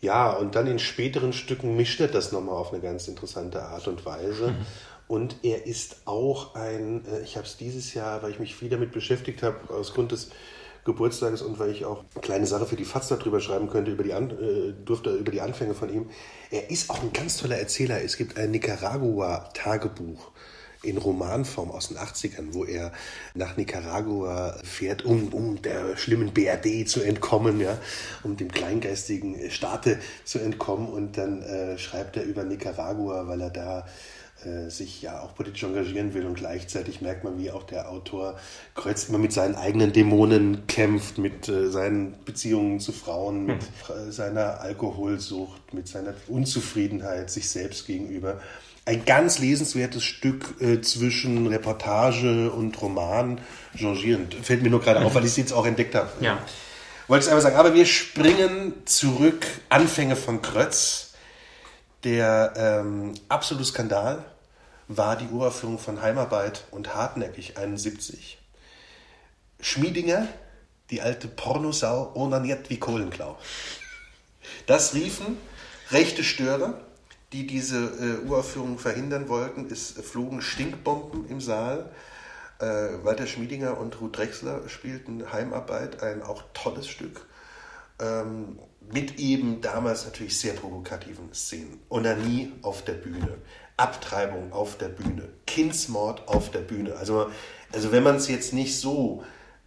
ja, 0.00 0.32
und 0.32 0.54
dann 0.54 0.66
in 0.66 0.78
späteren 0.78 1.32
Stücken 1.32 1.76
mischt 1.76 2.00
er 2.00 2.08
das 2.08 2.30
nochmal 2.30 2.56
auf 2.56 2.74
eine 2.74 2.82
ganz 2.82 3.08
interessante 3.08 3.62
Art 3.62 3.88
und 3.88 4.04
Weise. 4.04 4.48
Mhm. 4.48 4.66
Und 5.08 5.36
er 5.42 5.66
ist 5.66 6.02
auch 6.04 6.54
ein, 6.54 7.04
äh, 7.06 7.22
ich 7.22 7.36
habe 7.36 7.46
es 7.46 7.56
dieses 7.56 7.94
Jahr, 7.94 8.22
weil 8.22 8.30
ich 8.30 8.38
mich 8.38 8.54
viel 8.54 8.68
damit 8.68 8.92
beschäftigt 8.92 9.42
habe, 9.42 9.74
aus 9.74 9.94
Grund 9.94 10.12
des 10.12 10.30
Geburtstages 10.84 11.42
und 11.42 11.58
weil 11.58 11.70
ich 11.70 11.84
auch 11.84 12.04
eine 12.14 12.22
kleine 12.22 12.46
Sache 12.46 12.66
für 12.66 12.76
die 12.76 12.84
FAZ 12.84 13.08
darüber 13.08 13.40
schreiben 13.40 13.68
könnte, 13.68 13.90
über 13.90 14.04
die, 14.04 14.12
An 14.12 14.30
äh, 14.30 14.72
durfte 14.84 15.10
über 15.10 15.32
die 15.32 15.40
Anfänge 15.40 15.74
von 15.74 15.92
ihm. 15.92 16.10
Er 16.50 16.70
ist 16.70 16.88
auch 16.90 17.02
ein 17.02 17.12
ganz 17.12 17.38
toller 17.38 17.58
Erzähler. 17.58 18.02
Es 18.02 18.16
gibt 18.16 18.36
ein 18.38 18.50
Nicaragua-Tagebuch 18.50 20.30
in 20.82 20.96
Romanform 20.96 21.70
aus 21.70 21.88
den 21.88 21.98
80ern, 21.98 22.52
wo 22.52 22.64
er 22.64 22.92
nach 23.34 23.56
Nicaragua 23.56 24.56
fährt, 24.62 25.04
um, 25.04 25.32
um 25.32 25.60
der 25.60 25.96
schlimmen 25.96 26.32
BRD 26.32 26.88
zu 26.88 27.02
entkommen, 27.02 27.60
ja, 27.60 27.78
um 28.22 28.36
dem 28.36 28.50
kleingeistigen 28.50 29.50
Staate 29.50 29.98
zu 30.24 30.38
entkommen. 30.38 30.88
Und 30.88 31.18
dann 31.18 31.42
äh, 31.42 31.78
schreibt 31.78 32.16
er 32.16 32.24
über 32.24 32.44
Nicaragua, 32.44 33.26
weil 33.26 33.40
er 33.40 33.50
da 33.50 33.86
äh, 34.44 34.70
sich 34.70 35.02
ja 35.02 35.20
auch 35.20 35.34
politisch 35.34 35.64
engagieren 35.64 36.14
will 36.14 36.24
und 36.24 36.34
gleichzeitig 36.34 37.00
merkt 37.00 37.24
man, 37.24 37.38
wie 37.38 37.50
auch 37.50 37.64
der 37.64 37.90
Autor 37.90 38.38
Kreuz 38.74 39.08
immer 39.08 39.18
mit 39.18 39.32
seinen 39.32 39.56
eigenen 39.56 39.92
Dämonen 39.92 40.66
kämpft, 40.68 41.18
mit 41.18 41.48
äh, 41.48 41.70
seinen 41.70 42.14
Beziehungen 42.24 42.78
zu 42.78 42.92
Frauen, 42.92 43.46
mit 43.46 43.62
mhm. 43.62 44.12
seiner 44.12 44.60
Alkoholsucht, 44.60 45.74
mit 45.74 45.88
seiner 45.88 46.14
Unzufriedenheit 46.28 47.30
sich 47.30 47.50
selbst 47.50 47.86
gegenüber. 47.86 48.40
Ein 48.84 49.04
ganz 49.04 49.40
lesenswertes 49.40 50.04
Stück 50.04 50.54
äh, 50.60 50.80
zwischen 50.82 51.46
Reportage 51.48 52.50
und 52.50 52.80
Roman, 52.80 53.40
changierend. 53.76 54.34
Fällt 54.34 54.62
mir 54.62 54.70
nur 54.70 54.80
gerade 54.80 55.04
auf, 55.04 55.14
weil 55.14 55.24
ich 55.24 55.32
es 55.32 55.36
jetzt 55.36 55.52
auch 55.52 55.66
entdeckt 55.66 55.94
habe. 55.94 56.10
Ja. 56.20 56.38
Wollte 57.08 57.24
ich 57.24 57.30
einfach 57.30 57.42
sagen. 57.42 57.56
Aber 57.56 57.74
wir 57.74 57.86
springen 57.86 58.74
zurück, 58.84 59.46
Anfänge 59.68 60.14
von 60.14 60.42
Krötz 60.42 61.07
der 62.04 62.52
ähm, 62.56 63.14
absolute 63.28 63.64
Skandal 63.64 64.24
war 64.88 65.16
die 65.16 65.28
Uraufführung 65.28 65.78
von 65.78 66.00
Heimarbeit 66.00 66.64
und 66.70 66.94
Hartnäckig 66.94 67.58
71. 67.58 68.38
Schmiedinger, 69.60 70.28
die 70.90 71.02
alte 71.02 71.28
Pornosau, 71.28 72.12
onaniert 72.14 72.70
wie 72.70 72.78
Kohlenklau. 72.78 73.36
Das 74.66 74.94
riefen 74.94 75.36
rechte 75.90 76.24
Störer, 76.24 76.80
die 77.32 77.46
diese 77.46 77.78
äh, 77.78 78.26
Uraufführung 78.26 78.78
verhindern 78.78 79.28
wollten. 79.28 79.70
Es 79.70 79.90
flogen 79.90 80.40
Stinkbomben 80.40 81.28
im 81.28 81.40
Saal. 81.40 81.90
Äh, 82.58 82.64
Walter 83.02 83.26
Schmiedinger 83.26 83.78
und 83.78 84.00
Ruth 84.00 84.16
Drechsler 84.16 84.68
spielten 84.68 85.32
Heimarbeit, 85.32 86.02
ein 86.02 86.22
auch 86.22 86.42
tolles 86.54 86.88
Stück. 86.88 87.26
Ähm, 88.00 88.58
mit 88.92 89.18
eben 89.18 89.60
damals 89.60 90.04
natürlich 90.04 90.38
sehr 90.38 90.54
provokativen 90.54 91.32
Szenen. 91.32 91.80
Onanie 91.88 92.52
auf 92.62 92.84
der 92.84 92.94
Bühne, 92.94 93.38
Abtreibung 93.76 94.52
auf 94.52 94.78
der 94.78 94.88
Bühne, 94.88 95.28
Kindsmord 95.46 96.28
auf 96.28 96.50
der 96.50 96.60
Bühne. 96.60 96.96
Also, 96.96 97.30
also 97.72 97.92
wenn 97.92 98.02
man 98.02 98.16
es 98.16 98.28
jetzt 98.28 98.52
nicht 98.52 98.78
so 98.78 99.22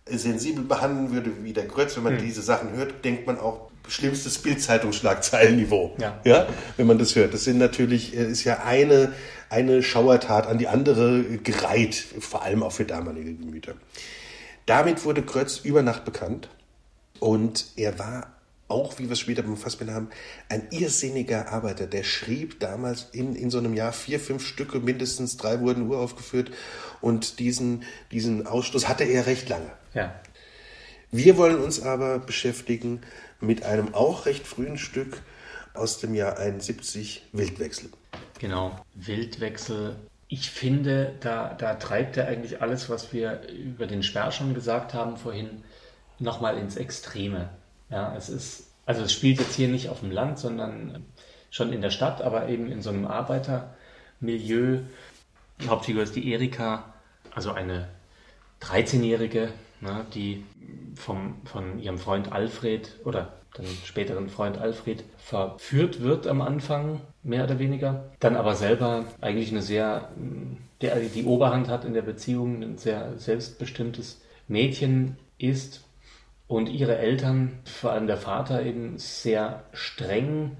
sensibel 0.05 0.63
behandeln 0.63 1.11
würde 1.11 1.43
wie 1.43 1.53
der 1.53 1.65
Grötz, 1.65 1.95
wenn 1.95 2.03
man 2.03 2.17
hm. 2.17 2.23
diese 2.25 2.41
Sachen 2.41 2.73
hört, 2.73 3.05
denkt 3.05 3.27
man 3.27 3.39
auch 3.39 3.71
schlimmstes 3.87 4.37
Bildzeitungsschlagzeilenniveau. 4.39 5.95
Ja. 5.99 6.19
ja, 6.23 6.47
wenn 6.77 6.87
man 6.87 6.97
das 6.97 7.15
hört. 7.15 7.33
Das 7.33 7.43
sind 7.43 7.57
natürlich 7.57 8.15
äh, 8.15 8.25
ist 8.25 8.43
ja 8.43 8.63
eine 8.63 9.13
eine 9.49 9.83
Schauertat 9.83 10.47
an 10.47 10.57
die 10.57 10.67
andere 10.67 11.23
gereiht, 11.23 11.95
vor 12.19 12.43
allem 12.43 12.63
auch 12.63 12.71
für 12.71 12.85
damalige 12.85 13.33
Gemüter. 13.33 13.73
Damit 14.65 15.03
wurde 15.03 15.21
Grötz 15.23 15.57
über 15.57 15.81
Nacht 15.81 16.05
bekannt 16.05 16.49
und 17.19 17.65
er 17.75 17.99
war 17.99 18.40
auch, 18.71 18.97
wie 18.97 19.03
wir 19.03 19.11
es 19.11 19.19
später 19.19 19.43
beim 19.43 19.57
Fassbinder 19.57 19.93
haben, 19.93 20.09
ein 20.49 20.67
irrsinniger 20.71 21.49
Arbeiter. 21.49 21.87
Der 21.87 22.03
schrieb 22.03 22.59
damals 22.59 23.07
in, 23.11 23.35
in 23.35 23.49
so 23.49 23.59
einem 23.59 23.73
Jahr 23.73 23.93
vier, 23.93 24.19
fünf 24.19 24.45
Stücke, 24.45 24.79
mindestens 24.79 25.37
drei 25.37 25.59
wurden 25.59 25.89
uraufgeführt. 25.89 26.51
Und 27.01 27.39
diesen, 27.39 27.83
diesen 28.11 28.47
Ausstoß 28.47 28.87
hatte 28.87 29.03
er 29.03 29.25
recht 29.25 29.49
lange. 29.49 29.71
Ja. 29.93 30.15
Wir 31.11 31.37
wollen 31.37 31.59
uns 31.59 31.81
aber 31.81 32.19
beschäftigen 32.19 33.01
mit 33.41 33.63
einem 33.63 33.93
auch 33.93 34.25
recht 34.25 34.47
frühen 34.47 34.77
Stück 34.77 35.21
aus 35.73 35.99
dem 35.99 36.15
Jahr 36.15 36.37
71, 36.37 37.23
Wildwechsel. 37.33 37.89
Genau, 38.39 38.79
Wildwechsel. 38.95 39.95
Ich 40.27 40.49
finde, 40.49 41.15
da, 41.19 41.53
da 41.53 41.75
treibt 41.75 42.17
er 42.17 42.27
eigentlich 42.27 42.61
alles, 42.61 42.89
was 42.89 43.11
wir 43.11 43.41
über 43.49 43.87
den 43.87 44.03
Sperr 44.03 44.31
schon 44.31 44.53
gesagt 44.53 44.93
haben 44.93 45.17
vorhin, 45.17 45.63
nochmal 46.19 46.57
ins 46.57 46.77
Extreme. 46.77 47.49
Ja, 47.91 48.15
es 48.15 48.29
ist, 48.29 48.71
also 48.85 49.03
es 49.03 49.11
spielt 49.11 49.39
jetzt 49.39 49.55
hier 49.55 49.67
nicht 49.67 49.89
auf 49.89 49.99
dem 49.99 50.11
Land, 50.11 50.39
sondern 50.39 51.05
schon 51.49 51.73
in 51.73 51.81
der 51.81 51.91
Stadt, 51.91 52.21
aber 52.21 52.47
eben 52.47 52.71
in 52.71 52.81
so 52.81 52.89
einem 52.89 53.05
Arbeitermilieu. 53.05 54.79
Die 55.61 55.69
Hauptfigur 55.69 56.03
ist 56.03 56.15
die 56.15 56.31
Erika, 56.31 56.93
also 57.35 57.51
eine 57.51 57.89
13-Jährige, 58.61 59.49
ne, 59.81 60.05
die 60.13 60.45
vom, 60.95 61.41
von 61.45 61.79
ihrem 61.79 61.97
Freund 61.97 62.31
Alfred 62.31 62.95
oder 63.03 63.33
dann 63.53 63.65
späteren 63.83 64.29
Freund 64.29 64.57
Alfred 64.57 65.03
verführt 65.17 66.01
wird 66.01 66.25
am 66.25 66.41
Anfang, 66.41 67.01
mehr 67.21 67.43
oder 67.43 67.59
weniger. 67.59 68.09
Dann 68.21 68.37
aber 68.37 68.55
selber 68.55 69.05
eigentlich 69.19 69.51
eine 69.51 69.61
sehr, 69.61 70.09
der 70.79 70.97
die 71.01 71.25
Oberhand 71.25 71.67
hat 71.67 71.83
in 71.83 71.93
der 71.93 72.01
Beziehung, 72.01 72.63
ein 72.63 72.77
sehr 72.77 73.17
selbstbestimmtes 73.17 74.21
Mädchen 74.47 75.17
ist 75.37 75.83
und 76.51 76.67
ihre 76.67 76.97
Eltern, 76.97 77.59
vor 77.63 77.93
allem 77.93 78.07
der 78.07 78.17
Vater, 78.17 78.63
eben 78.63 78.97
sehr 78.97 79.63
streng 79.71 80.57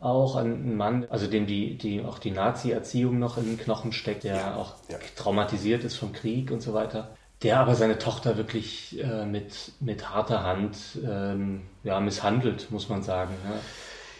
auch 0.00 0.36
ein 0.36 0.76
Mann, 0.76 1.06
also 1.10 1.26
dem 1.26 1.46
die, 1.46 1.76
die 1.76 2.02
auch 2.02 2.18
die 2.18 2.30
Nazi-Erziehung 2.30 3.18
noch 3.18 3.36
in 3.36 3.44
den 3.44 3.58
Knochen 3.58 3.92
steckt, 3.92 4.24
der 4.24 4.36
ja, 4.36 4.56
auch 4.56 4.74
ja. 4.90 4.96
traumatisiert 5.16 5.84
ist 5.84 5.96
vom 5.96 6.12
Krieg 6.12 6.50
und 6.50 6.62
so 6.62 6.72
weiter, 6.72 7.14
der 7.42 7.60
aber 7.60 7.74
seine 7.74 7.98
Tochter 7.98 8.38
wirklich 8.38 8.98
äh, 9.02 9.26
mit, 9.26 9.72
mit 9.80 10.10
harter 10.10 10.42
Hand 10.42 10.76
ähm, 11.06 11.62
ja, 11.84 12.00
misshandelt, 12.00 12.70
muss 12.70 12.88
man 12.88 13.02
sagen. 13.02 13.34
Ja. 13.44 13.60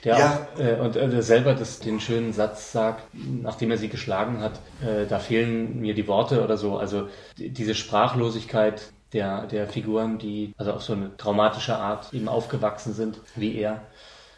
Der 0.04 0.18
ja. 0.18 0.46
auch, 0.54 0.60
äh, 0.60 0.74
und 0.74 0.96
äh, 0.96 1.22
selber 1.22 1.54
das, 1.54 1.80
den 1.80 2.00
schönen 2.00 2.34
Satz 2.34 2.72
sagt, 2.72 3.02
nachdem 3.14 3.70
er 3.70 3.78
sie 3.78 3.88
geschlagen 3.88 4.40
hat, 4.40 4.60
äh, 4.82 5.06
da 5.08 5.18
fehlen 5.18 5.80
mir 5.80 5.94
die 5.94 6.06
Worte 6.06 6.44
oder 6.44 6.58
so. 6.58 6.76
Also 6.76 7.08
diese 7.38 7.74
Sprachlosigkeit, 7.74 8.92
der, 9.14 9.46
der 9.46 9.68
Figuren, 9.68 10.18
die 10.18 10.52
also 10.58 10.72
auf 10.72 10.82
so 10.82 10.92
eine 10.92 11.16
traumatische 11.16 11.76
Art 11.76 12.12
eben 12.12 12.28
aufgewachsen 12.28 12.92
sind, 12.92 13.20
wie 13.36 13.56
er. 13.56 13.86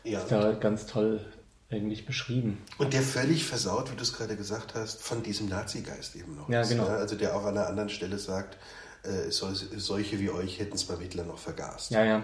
Ja. 0.04 0.20
Ist 0.20 0.30
da 0.30 0.52
ganz 0.52 0.86
toll 0.86 1.20
eigentlich 1.68 2.06
beschrieben. 2.06 2.62
Und 2.78 2.92
der 2.92 3.02
völlig 3.02 3.44
versaut, 3.44 3.90
wie 3.90 3.96
du 3.96 4.02
es 4.02 4.12
gerade 4.12 4.36
gesagt 4.36 4.74
hast, 4.74 5.02
von 5.02 5.24
diesem 5.24 5.48
Nazi-Geist 5.48 6.14
eben 6.14 6.36
noch. 6.36 6.48
Ja, 6.48 6.60
ist, 6.60 6.68
genau. 6.68 6.84
Also 6.84 7.16
der 7.16 7.34
auch 7.34 7.44
an 7.44 7.56
einer 7.56 7.66
anderen 7.66 7.88
Stelle 7.88 8.18
sagt, 8.18 8.56
äh, 9.02 9.30
solche 9.30 10.20
wie 10.20 10.30
euch 10.30 10.60
hätten 10.60 10.76
es 10.76 10.84
beim 10.84 11.00
Hitler 11.00 11.24
noch 11.24 11.38
vergast. 11.38 11.90
Ja, 11.90 12.04
ja. 12.04 12.22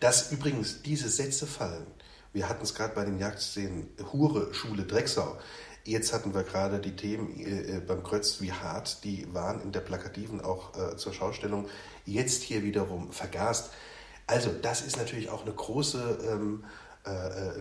Dass 0.00 0.30
übrigens 0.30 0.82
diese 0.82 1.08
Sätze 1.08 1.46
fallen, 1.46 1.86
wir 2.34 2.50
hatten 2.50 2.64
es 2.64 2.74
gerade 2.74 2.94
bei 2.94 3.04
den 3.04 3.18
Jagdszenen, 3.18 3.88
Hure, 4.12 4.52
Schule, 4.52 4.82
Drecksau, 4.82 5.38
Jetzt 5.86 6.12
hatten 6.12 6.34
wir 6.34 6.42
gerade 6.42 6.80
die 6.80 6.96
Themen 6.96 7.38
äh, 7.38 7.76
äh, 7.76 7.80
beim 7.80 8.02
Krötz 8.02 8.40
wie 8.40 8.52
hart, 8.52 9.04
die 9.04 9.32
waren 9.32 9.62
in 9.62 9.70
der 9.70 9.80
Plakativen 9.80 10.40
auch 10.40 10.76
äh, 10.76 10.96
zur 10.96 11.12
Schaustellung. 11.12 11.68
Jetzt 12.04 12.42
hier 12.42 12.64
wiederum 12.64 13.12
vergast. 13.12 13.70
Also 14.26 14.50
das 14.50 14.82
ist 14.82 14.96
natürlich 14.96 15.30
auch 15.30 15.42
eine 15.42 15.52
große 15.52 16.18
ähm, 16.28 16.64
äh, 17.06 17.10
äh 17.10 17.52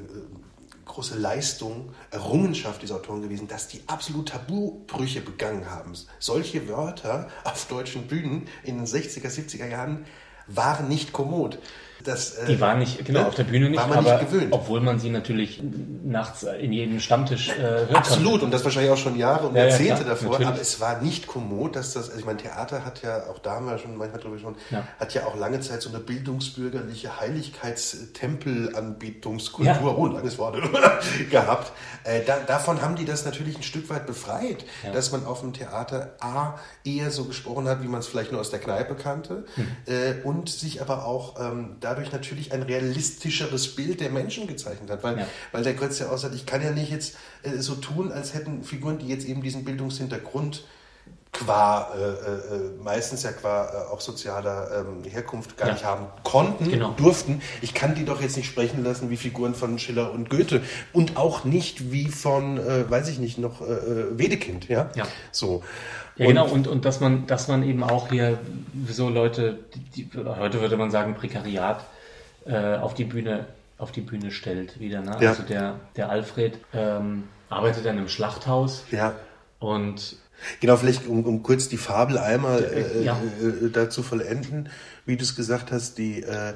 große 0.86 1.18
Leistung, 1.18 1.94
Errungenschaft 2.12 2.84
dieser 2.84 2.98
Autoren 2.98 3.24
gewesen, 3.24 3.48
dass 3.48 3.68
die 3.68 3.82
absolut 3.88 4.30
Tabubrüche 4.30 5.20
begangen 5.22 5.70
haben. 5.72 5.94
Solche 6.20 6.68
Wörter 6.68 7.30
auf 7.44 7.68
deutschen 7.68 8.08
Bühnen 8.08 8.48
in 8.64 8.78
den 8.78 8.86
60er, 8.86 9.28
70er 9.28 9.68
Jahren 9.68 10.06
waren 10.48 10.88
nicht 10.88 11.12
kommod. 11.12 11.58
Das, 12.04 12.36
äh, 12.36 12.48
die 12.48 12.60
waren 12.60 12.80
nicht, 12.80 13.06
genau, 13.06 13.22
ne? 13.22 13.28
auf 13.28 13.36
der 13.36 13.46
Bühne 13.46 13.70
nicht, 13.70 13.80
aber 13.80 14.02
nicht 14.02 14.20
gewöhnt. 14.20 14.50
obwohl 14.52 14.82
man 14.82 15.00
sie 15.00 15.10
natürlich 15.10 15.64
nachts 16.04 16.44
in 16.44 16.74
jedem 16.74 17.00
Stammtisch 17.00 17.50
äh, 17.50 17.62
hört. 17.62 17.96
Absolut, 17.96 18.32
konnte. 18.32 18.46
und 18.46 18.52
das 18.52 18.64
wahrscheinlich 18.64 18.92
auch 18.92 18.98
schon 18.98 19.18
Jahre 19.18 19.48
und 19.48 19.56
ja, 19.56 19.66
Jahrzehnte 19.66 20.04
ja, 20.04 20.10
davor, 20.10 20.30
natürlich. 20.32 20.48
aber 20.48 20.62
es 20.62 20.82
war 20.82 21.02
nicht 21.02 21.26
kommod, 21.26 21.76
dass 21.76 21.94
das, 21.94 22.10
also 22.10 22.20
ich 22.20 22.26
meine, 22.26 22.38
Theater 22.38 22.86
hat 22.86 23.02
ja, 23.02 23.24
auch 23.28 23.40
da 23.40 23.54
haben 23.54 23.66
wir 23.66 23.78
schon 23.78 23.96
manchmal 23.98 24.22
drüber 24.22 24.38
schon, 24.38 24.56
ja. 24.70 24.86
hat 25.00 25.14
ja 25.14 25.26
auch 25.26 25.38
lange 25.38 25.62
Zeit 25.62 25.82
so 25.82 25.90
eine 25.90 26.00
bildungsbürgerliche 26.00 27.18
Heiligkeitstempelanbietungskultur, 27.20 29.74
ja. 29.74 29.82
oh, 29.82 30.06
langes 30.08 30.38
Wort, 30.38 30.58
gehabt. 31.32 31.72
Äh, 32.04 32.22
da, 32.26 32.38
davon 32.46 32.82
haben 32.82 32.96
die 32.96 33.06
das 33.06 33.24
natürlich 33.26 33.58
ein 33.58 33.64
Stück 33.64 33.90
weit 33.90 34.06
befreit, 34.06 34.66
dass 34.94 35.12
man 35.12 35.26
auf 35.26 35.42
dem 35.42 35.54
Theater 35.54 36.16
A 36.20 36.60
eher 36.84 37.10
so 37.10 37.26
gesprochen 37.26 37.68
hat, 37.68 37.82
wie 37.82 37.88
man 37.88 38.02
es 38.02 38.08
vielleicht 38.08 38.32
nur 38.32 38.42
aus 38.42 38.52
der 38.52 38.60
Kneipe 38.60 38.94
kannte, 38.96 39.46
hm. 39.56 39.68
äh, 39.88 40.14
und 40.24 40.50
sich 40.50 40.82
aber 40.82 41.06
auch 41.06 41.40
ähm, 41.40 41.78
da 41.80 41.95
dadurch 41.96 42.12
natürlich 42.12 42.52
ein 42.52 42.64
realistischeres 42.64 43.76
Bild 43.76 44.02
der 44.02 44.10
Menschen 44.10 44.48
gezeichnet 44.48 44.90
hat. 44.90 45.04
Weil, 45.04 45.20
ja. 45.20 45.28
weil 45.52 45.64
der 45.64 45.74
Götz 45.74 46.00
ja 46.00 46.10
auch 46.10 46.18
sagt, 46.18 46.36
ich 46.36 46.46
kann 46.46 46.62
ja 46.62 46.72
nicht 46.72 46.92
jetzt 46.92 47.16
äh, 47.44 47.58
so 47.58 47.76
tun, 47.76 48.12
als 48.12 48.34
hätten 48.34 48.64
Figuren, 48.64 49.00
die 49.00 49.08
jetzt 49.08 49.26
eben 49.26 49.42
diesen 49.42 49.64
Bildungshintergrund 49.64 50.66
qua, 51.32 51.94
äh, 51.94 52.00
äh, 52.00 52.82
meistens 52.82 53.24
ja 53.24 53.32
qua 53.32 53.66
äh, 53.66 53.94
auch 53.94 54.00
sozialer 54.00 54.86
ähm, 54.86 55.10
Herkunft 55.10 55.58
gar 55.58 55.68
ja. 55.68 55.74
nicht 55.74 55.86
haben 55.86 56.08
konnten, 56.24 56.70
genau. 56.70 56.92
durften. 56.92 57.42
Ich 57.62 57.74
kann 57.74 57.96
die 57.96 58.06
doch 58.06 58.22
jetzt 58.22 58.38
nicht 58.38 58.48
sprechen 58.48 58.84
lassen 58.84 59.10
wie 59.10 59.18
Figuren 59.18 59.54
von 59.54 59.78
Schiller 59.80 60.12
und 60.12 60.30
Goethe 60.30 60.62
und 60.94 61.18
auch 61.18 61.44
nicht 61.44 61.92
wie 61.92 62.08
von, 62.08 62.58
äh, 62.58 62.90
weiß 62.90 63.10
ich 63.10 63.20
nicht, 63.20 63.38
noch 63.38 63.62
äh, 63.62 63.66
äh, 63.66 64.18
Wedekind, 64.18 64.70
ja? 64.70 64.90
ja. 64.96 65.06
So. 65.32 65.64
Ja, 66.18 66.28
genau, 66.28 66.48
und, 66.48 66.68
und 66.68 66.86
dass 66.86 67.02
man, 67.02 67.28
dass 67.28 67.48
man 67.48 67.64
eben 67.64 67.84
auch 67.84 68.10
hier 68.10 68.40
so 68.88 69.10
Leute, 69.10 69.60
die, 69.96 70.08
heute 70.16 70.62
würde 70.62 70.78
man 70.78 70.90
sagen 70.90 71.14
Prekariat, 71.16 71.84
äh, 72.46 72.76
auf 72.76 72.94
die 72.94 73.04
Bühne, 73.04 73.48
auf 73.78 73.92
die 73.92 74.02
Bühne 74.02 74.32
stellt 74.32 74.80
wieder. 74.80 75.02
Ne? 75.02 75.18
Ja. 75.20 75.30
Also 75.30 75.44
der, 75.44 75.80
der 75.98 76.10
Alfred 76.10 76.58
ähm, 76.74 77.24
arbeitet 77.50 77.86
dann 77.86 77.98
im 77.98 78.08
Schlachthaus. 78.08 78.86
Ja. 78.92 79.14
Und 79.60 80.18
Genau, 80.60 80.76
vielleicht 80.76 81.08
um, 81.08 81.24
um 81.24 81.44
kurz 81.44 81.70
die 81.70 81.78
Fabel 81.78 82.18
einmal 82.18 82.64
äh, 82.64 83.04
ja. 83.04 83.18
äh, 83.42 83.70
dazu 83.72 84.04
vollenden, 84.04 84.70
wie 85.06 85.16
du 85.16 85.24
es 85.24 85.36
gesagt 85.36 85.72
hast, 85.72 85.98
die, 85.98 86.24
äh, 86.24 86.54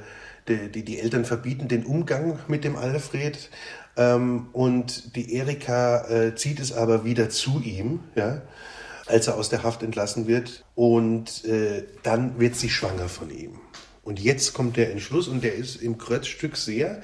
die, 0.47 0.69
die, 0.69 0.83
die, 0.83 0.99
Eltern 0.99 1.25
verbieten 1.25 1.67
den 1.67 1.85
Umgang 1.85 2.39
mit 2.47 2.63
dem 2.63 2.75
Alfred 2.75 3.49
ähm, 3.95 4.47
und 4.51 5.15
die 5.15 5.33
Erika 5.33 6.07
äh, 6.09 6.35
zieht 6.35 6.59
es 6.59 6.73
aber 6.73 7.05
wieder 7.05 7.29
zu 7.29 7.61
ihm, 7.61 8.01
ja, 8.15 8.41
als 9.09 9.27
er 9.27 9.35
aus 9.35 9.49
der 9.49 9.63
Haft 9.63 9.83
entlassen 9.83 10.27
wird 10.27 10.63
und 10.75 11.43
äh, 11.45 11.83
dann 12.03 12.39
wird 12.39 12.55
sie 12.55 12.69
schwanger 12.69 13.09
von 13.09 13.31
ihm. 13.31 13.59
Und 14.03 14.19
jetzt 14.19 14.53
kommt 14.53 14.77
der 14.77 14.91
Entschluss 14.91 15.27
und 15.27 15.43
der 15.43 15.55
ist 15.55 15.81
im 15.81 15.97
Kreuzstück 15.97 16.55
sehr 16.55 17.03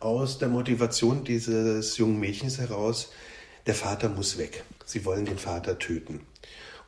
aus 0.00 0.38
der 0.38 0.48
Motivation 0.48 1.24
dieses 1.24 1.96
jungen 1.96 2.20
Mädchens 2.20 2.58
heraus, 2.58 3.10
der 3.66 3.74
Vater 3.74 4.08
muss 4.08 4.38
weg. 4.38 4.64
Sie 4.84 5.04
wollen 5.04 5.24
den 5.24 5.38
Vater 5.38 5.78
töten. 5.78 6.20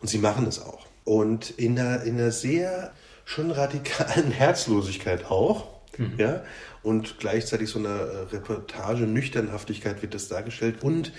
Und 0.01 0.09
sie 0.09 0.19
machen 0.19 0.47
es 0.47 0.61
auch. 0.61 0.87
Und 1.05 1.51
in 1.51 1.79
einer, 1.79 2.03
in 2.03 2.19
einer 2.19 2.31
sehr 2.31 2.93
schon 3.25 3.51
radikalen 3.51 4.31
Herzlosigkeit 4.33 5.31
auch. 5.31 5.79
Mhm. 5.97 6.15
Ja, 6.19 6.45
und 6.83 7.19
gleichzeitig 7.19 7.71
so 7.71 7.81
einer 7.81 7.89
äh, 7.89 8.17
Reportage 8.33 9.05
Nüchternhaftigkeit 9.05 10.01
wird 10.03 10.15
das 10.15 10.29
dargestellt. 10.29 10.83
Und 10.83 11.13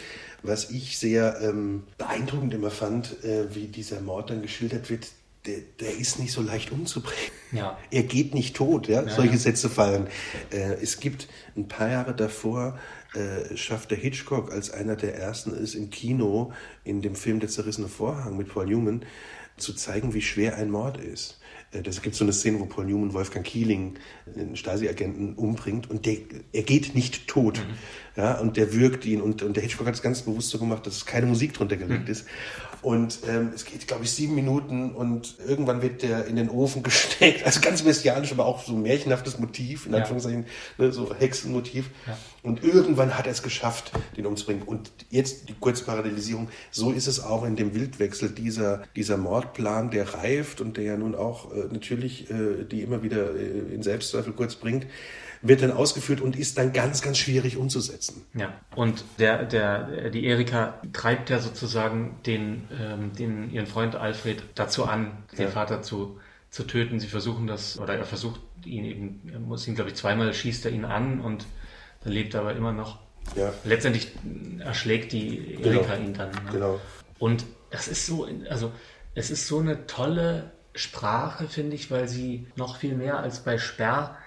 was 0.44 0.70
ich 0.70 0.98
sehr 0.98 1.40
ähm, 1.42 1.84
beeindruckend 1.98 2.54
immer 2.54 2.72
fand, 2.72 3.24
äh, 3.24 3.54
wie 3.54 3.68
dieser 3.68 4.02
Mord 4.02 4.30
dann 4.30 4.42
geschildert 4.42 4.90
wird, 4.90 5.08
der, 5.46 5.60
der, 5.80 5.98
ist 5.98 6.20
nicht 6.20 6.34
so 6.34 6.42
leicht 6.42 6.72
umzubringen. 6.72 7.32
Ja. 7.52 7.78
Er 7.92 8.04
geht 8.04 8.34
nicht 8.34 8.56
tot, 8.56 8.88
ja? 8.88 9.04
ja 9.04 9.10
Solche 9.10 9.34
ja. 9.34 9.40
Sätze 9.40 9.70
fallen. 9.70 10.08
Äh, 10.52 10.74
es 10.82 11.00
gibt 11.00 11.28
ein 11.56 11.68
paar 11.68 11.90
Jahre 11.90 12.14
davor, 12.14 12.78
äh, 13.14 13.56
schafft 13.56 13.92
der 13.92 13.98
Hitchcock 13.98 14.52
als 14.52 14.70
einer 14.70 14.96
der 14.96 15.16
ersten 15.16 15.54
ist 15.54 15.76
im 15.76 15.90
Kino 15.90 16.52
in 16.84 17.02
dem 17.02 17.16
Film 17.16 17.40
Der 17.40 17.50
zerrissene 17.50 17.88
Vorhang 17.88 18.38
mit 18.38 18.50
Paul 18.50 18.68
Newman 18.68 19.06
zu 19.58 19.74
zeigen, 19.74 20.14
wie 20.14 20.22
schwer 20.22 20.56
ein 20.58 20.70
Mord 20.70 20.98
ist. 20.98 21.39
Äh, 21.72 21.82
das 21.82 22.02
gibt 22.02 22.16
so 22.16 22.24
eine 22.24 22.34
Szene, 22.34 22.60
wo 22.60 22.66
Paul 22.66 22.86
Newman 22.86 23.14
Wolfgang 23.14 23.46
Kieling, 23.46 23.96
einen 24.36 24.56
Stasi-Agenten, 24.56 25.36
umbringt 25.36 25.90
und 25.90 26.06
der, 26.06 26.18
er 26.54 26.64
geht 26.64 26.96
nicht 26.96 27.28
tot. 27.28 27.60
Mhm. 27.60 28.22
Ja, 28.22 28.40
und 28.40 28.58
der 28.58 28.74
wirkt 28.74 29.06
ihn 29.06 29.22
und, 29.22 29.44
und 29.44 29.56
der 29.56 29.64
Hitchcock 29.64 29.88
hat 29.88 29.96
es 29.96 30.02
ganz 30.02 30.24
bewusst 30.24 30.50
so 30.50 30.60
gemacht, 30.60 30.86
dass 30.86 31.06
keine 31.06 31.26
Musik 31.26 31.54
drunter 31.54 31.78
gelegt 31.78 32.06
mhm. 32.06 32.12
ist. 32.12 32.26
Und 32.82 33.20
ähm, 33.28 33.52
es 33.54 33.66
geht, 33.66 33.88
glaube 33.88 34.06
ich, 34.06 34.12
sieben 34.12 34.36
Minuten 34.36 34.92
und 34.92 35.36
irgendwann 35.46 35.82
wird 35.82 36.02
der 36.02 36.26
in 36.28 36.36
den 36.38 36.50
Ofen 36.50 36.82
gesteckt. 36.84 37.46
Also 37.46 37.60
ganz 37.62 37.82
bestialisch, 37.82 38.32
aber 38.32 38.46
auch 38.46 38.64
so 38.64 38.74
ein 38.74 38.82
märchenhaftes 38.82 39.40
Motiv, 39.40 39.86
in 39.86 39.96
Anführungszeichen, 39.96 40.46
ja. 40.78 40.86
ne, 40.86 40.92
so 40.92 41.14
Hexenmotiv. 41.14 41.90
Ja. 42.08 42.18
Und 42.42 42.64
irgendwann 42.64 43.18
hat 43.18 43.26
er 43.26 43.34
es 43.34 43.44
geschafft, 43.44 43.92
den 44.16 44.26
umzubringen. 44.26 44.64
Und 44.64 44.92
jetzt 45.10 45.50
die 45.50 45.56
kurze 45.60 45.84
Parallelisierung. 45.84 46.50
So 46.72 46.92
ist 46.92 47.08
es 47.08 47.22
auch 47.22 47.44
in 47.44 47.58
dem 47.58 47.74
Wildwechsel 47.74 48.30
dieser, 48.30 48.84
dieser 48.96 49.18
Mordplan, 49.18 49.92
der 49.92 50.14
reift 50.14 50.62
und 50.62 50.78
der 50.78 50.86
ja 50.86 50.98
nun 50.98 51.16
auch 51.16 51.52
äh, 51.52 51.66
natürlich 51.72 52.30
äh, 52.32 52.64
die 52.64 52.82
immer 52.82 53.04
wieder 53.04 53.36
äh, 53.36 53.74
in 53.74 53.84
Selbstzweifel 53.84 54.34
kurz 54.34 54.56
bringt 54.56 54.86
wird 55.42 55.62
dann 55.62 55.72
ausgeführt 55.72 56.22
und 56.22 56.36
ist 56.36 56.58
dann 56.58 56.74
ganz, 56.74 57.02
ganz 57.02 57.18
schwierig 57.18 57.58
umzusetzen. 57.58 58.26
Ja, 58.34 58.54
und 58.76 59.04
der, 59.20 59.46
der, 59.46 60.10
die 60.10 60.26
Erika 60.26 60.82
treibt 60.92 61.30
ja 61.30 61.40
sozusagen 61.40 62.20
den, 62.26 62.68
ähm, 62.78 63.14
den, 63.14 63.52
ihren 63.52 63.68
Freund 63.68 63.96
Alfred 63.96 64.44
dazu 64.56 64.86
an, 64.86 65.24
den 65.38 65.46
ja. 65.46 65.48
Vater 65.48 65.82
zu, 65.82 66.20
zu 66.50 66.64
töten. 66.64 67.00
Sie 67.00 67.08
versuchen 67.08 67.48
das, 67.48 67.80
oder 67.80 67.96
er 67.96 68.06
versucht 68.06 68.42
ihn 68.66 68.84
eben, 68.84 69.30
er 69.32 69.40
muss 69.40 69.68
ihn, 69.68 69.76
glaube 69.76 69.92
ich, 69.92 69.96
zweimal 69.96 70.34
schießt 70.34 70.66
er 70.66 70.72
ihn 70.72 70.86
an 70.86 71.22
und 71.22 71.46
dann 72.04 72.14
lebt 72.14 72.34
er 72.34 72.42
aber 72.42 72.56
immer 72.56 72.74
noch. 72.74 73.00
Ja. 73.36 73.54
Letztendlich 73.64 74.12
erschlägt 74.60 75.12
die 75.12 75.56
Erika 75.62 75.96
genau. 75.96 76.08
ihn 76.08 76.14
dann. 76.14 76.32
Ne? 76.32 76.52
Genau. 76.52 76.82
Und 77.18 77.46
das 77.70 77.88
ist 77.88 78.06
so, 78.06 78.28
also 78.50 78.72
es 79.16 79.30
ist 79.30 79.48
so 79.48 79.60
eine 79.60 79.86
tolle 79.88 80.52
Sprache, 80.76 81.48
finde 81.48 81.76
ich, 81.76 81.92
weil 81.92 82.08
sie 82.08 82.48
noch 82.56 82.78
viel 82.78 82.96
mehr 82.96 83.20
als 83.20 83.40
bei 83.40 83.58
Sperr 83.58 84.18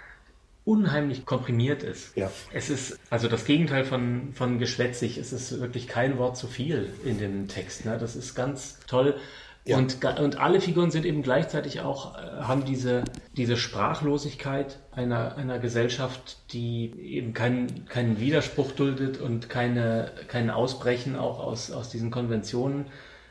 unheimlich 0.65 1.27
komprimiert 1.27 1.83
ist. 1.83 2.17
Ja. 2.17 2.31
Es 2.53 2.71
ist 2.71 2.99
also 3.11 3.29
das 3.29 3.45
Gegenteil 3.45 3.85
von, 3.85 4.33
von 4.33 4.59
geschwätzig. 4.59 5.19
Es 5.19 5.33
ist 5.33 5.61
wirklich 5.61 5.89
kein 5.89 6.19
Wort 6.19 6.37
zu 6.37 6.47
viel 6.47 6.93
in 7.05 7.19
dem 7.19 7.49
Text. 7.49 7.85
Ne? 7.85 7.99
Das 7.99 8.15
ist 8.15 8.35
ganz 8.35 8.79
toll. 8.87 9.17
Ja. 9.65 9.77
Und, 9.79 10.05
und 10.19 10.41
alle 10.41 10.61
Figuren 10.61 10.91
sind 10.91 11.05
eben 11.07 11.23
gleichzeitig 11.23 11.81
auch, 11.81 12.17
äh, 12.17 12.43
haben 12.43 12.65
diese, 12.65 13.05
diese 13.37 13.57
Sprachlosigkeit 13.57 14.81
einer, 14.91 15.37
einer 15.37 15.61
Gesellschaft, 15.61 16.39
die 16.53 16.93
eben 16.99 17.33
keinen, 17.33 17.87
keinen 17.87 18.19
Widerspruch 18.19 18.73
duldet 18.73 19.21
und 19.21 19.49
keine, 19.49 20.11
kein 20.27 20.51
Ausbrechen 20.51 21.15
auch 21.15 21.39
aus, 21.39 21.71
aus 21.71 21.91
diesen 21.91 22.11
Konventionen. 22.11 22.87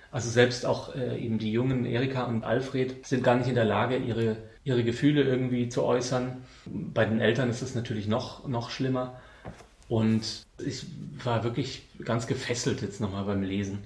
Also 0.09 0.29
selbst 0.29 0.65
auch 0.65 0.95
äh, 0.95 1.17
eben 1.17 1.37
die 1.37 1.51
jungen 1.51 1.85
Erika 1.85 2.23
und 2.23 2.43
Alfred 2.45 3.05
sind 3.05 3.23
gar 3.23 3.35
nicht 3.35 3.47
in 3.47 3.55
der 3.55 3.65
Lage, 3.65 3.97
ihre 3.97 4.37
ihre 4.63 4.83
Gefühle 4.83 5.23
irgendwie 5.23 5.69
zu 5.69 5.83
äußern. 5.83 6.43
Bei 6.65 7.05
den 7.05 7.19
Eltern 7.19 7.49
ist 7.49 7.61
es 7.61 7.75
natürlich 7.75 8.07
noch, 8.07 8.47
noch 8.47 8.69
schlimmer. 8.69 9.19
Und 9.87 10.45
ich 10.63 10.85
war 11.23 11.43
wirklich 11.43 11.83
ganz 12.05 12.27
gefesselt 12.27 12.81
jetzt 12.81 13.01
nochmal 13.01 13.25
beim 13.25 13.43
Lesen. 13.43 13.79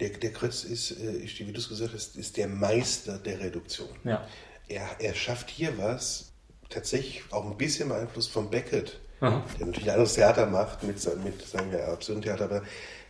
Der, 0.00 0.10
der 0.10 0.32
Krötz 0.32 0.64
ist, 0.64 0.92
äh, 0.92 1.22
wie 1.22 1.52
du 1.52 1.58
es 1.58 1.68
gesagt 1.68 1.94
hast, 1.94 2.16
ist 2.16 2.36
der 2.36 2.48
Meister 2.48 3.18
der 3.18 3.40
Reduktion. 3.40 3.88
Ja. 4.04 4.26
Er, 4.68 4.88
er 4.98 5.14
schafft 5.14 5.50
hier 5.50 5.78
was, 5.78 6.32
tatsächlich 6.70 7.22
auch 7.30 7.48
ein 7.48 7.56
bisschen 7.56 7.90
beeinflusst 7.90 8.30
von 8.30 8.50
Beckett, 8.50 8.98
Aha. 9.20 9.44
der 9.58 9.66
natürlich 9.66 9.88
ein 9.88 9.94
anderes 9.94 10.14
Theater 10.14 10.46
macht 10.46 10.82
mit, 10.82 10.96
mit 11.22 11.46
sagen 11.46 11.70
wir, 11.70 11.86
absurden 11.86 12.22
Theater, 12.22 12.44
aber 12.44 12.62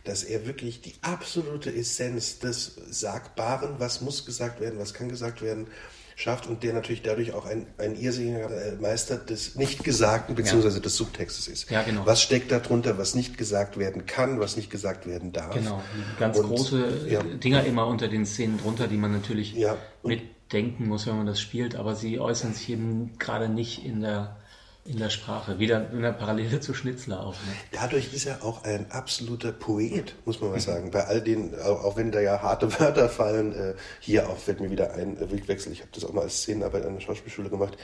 dass 0.03 0.23
er 0.23 0.45
wirklich 0.45 0.81
die 0.81 0.93
absolute 1.01 1.73
Essenz 1.73 2.39
des 2.39 2.75
Sagbaren, 2.89 3.75
was 3.79 4.01
muss 4.01 4.25
gesagt 4.25 4.59
werden, 4.59 4.77
was 4.77 4.93
kann 4.93 5.09
gesagt 5.09 5.41
werden, 5.41 5.67
schafft 6.15 6.47
und 6.47 6.63
der 6.63 6.73
natürlich 6.73 7.01
dadurch 7.01 7.33
auch 7.33 7.45
ein, 7.45 7.67
ein 7.77 7.95
irrsinniger 7.95 8.49
äh, 8.49 8.75
Meister 8.75 9.17
des 9.17 9.55
Nichtgesagten 9.55 10.35
bzw. 10.35 10.69
Ja. 10.69 10.79
des 10.79 10.95
Subtextes 10.95 11.47
ist. 11.47 11.69
Ja, 11.69 11.83
genau. 11.83 12.05
Was 12.05 12.21
steckt 12.21 12.51
darunter, 12.51 12.97
was 12.97 13.15
nicht 13.15 13.37
gesagt 13.37 13.77
werden 13.77 14.05
kann, 14.05 14.39
was 14.39 14.55
nicht 14.55 14.69
gesagt 14.69 15.07
werden 15.07 15.31
darf. 15.31 15.55
Genau, 15.55 15.81
ganz 16.19 16.37
und, 16.37 16.47
große 16.47 17.07
ja. 17.09 17.23
Dinger 17.23 17.63
immer 17.65 17.87
unter 17.87 18.07
den 18.07 18.25
Szenen 18.25 18.57
drunter, 18.57 18.87
die 18.87 18.97
man 18.97 19.11
natürlich 19.11 19.53
ja. 19.53 19.77
mitdenken 20.03 20.87
muss, 20.87 21.07
wenn 21.07 21.17
man 21.17 21.25
das 21.25 21.39
spielt, 21.39 21.75
aber 21.75 21.95
sie 21.95 22.19
äußern 22.19 22.53
sich 22.53 22.69
eben 22.69 23.17
gerade 23.17 23.49
nicht 23.49 23.85
in 23.85 24.01
der 24.01 24.37
In 24.85 24.97
der 24.97 25.09
Sprache, 25.09 25.59
wieder 25.59 25.89
in 25.91 26.01
der 26.01 26.11
Parallele 26.11 26.59
zu 26.59 26.73
Schnitzler 26.73 27.25
auch. 27.25 27.35
Ne? 27.35 27.53
Dadurch 27.71 28.13
ist 28.13 28.25
er 28.25 28.43
auch 28.43 28.65
ein 28.65 28.91
absoluter 28.91 29.53
Poet, 29.53 30.13
muss 30.25 30.41
man 30.41 30.51
mal 30.51 30.59
sagen. 30.59 30.91
Bei 30.91 31.05
all 31.05 31.21
den, 31.21 31.57
auch, 31.57 31.95
wenn 31.95 32.11
da 32.11 32.19
ja 32.19 32.41
harte 32.41 32.67
Wörter 32.79 33.07
fallen, 33.07 33.55
äh, 33.55 33.75
hier 34.01 34.29
auch 34.29 34.37
fällt 34.37 34.59
mir 34.59 34.69
wieder 34.69 34.93
ein 34.93 35.15
äh, 35.15 35.31
Wildwechsel. 35.31 35.71
Ich 35.71 35.79
habe 35.79 35.89
das 35.93 36.03
auch 36.03 36.11
mal 36.11 36.23
als 36.23 36.39
Szenenarbeit 36.39 36.85
an 36.85 36.95
der 36.95 36.99
Schauspielschule 36.99 37.49
gemacht. 37.49 37.77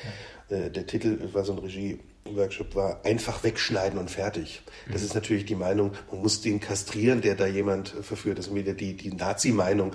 Ja. 0.49 0.57
Äh, 0.57 0.71
der 0.71 0.87
Titel 0.87 1.17
war 1.31 1.45
so 1.45 1.53
ein 1.53 1.59
Regie-Workshop, 1.59 2.75
war 2.75 2.99
einfach 3.05 3.45
wegschneiden 3.45 3.97
und 3.97 4.11
fertig. 4.11 4.61
Das 4.91 4.99
mhm. 4.99 5.07
ist 5.07 5.15
natürlich 5.15 5.45
die 5.45 5.55
Meinung, 5.55 5.93
man 6.11 6.21
muss 6.21 6.41
den 6.41 6.59
kastrieren, 6.59 7.21
der 7.21 7.35
da 7.35 7.47
jemand 7.47 7.95
äh, 7.95 8.03
verführt. 8.03 8.39
Das 8.39 8.47
ist 8.47 8.55
wieder 8.55 8.73
die, 8.73 8.97
die 8.97 9.13
Nazi-Meinung 9.13 9.93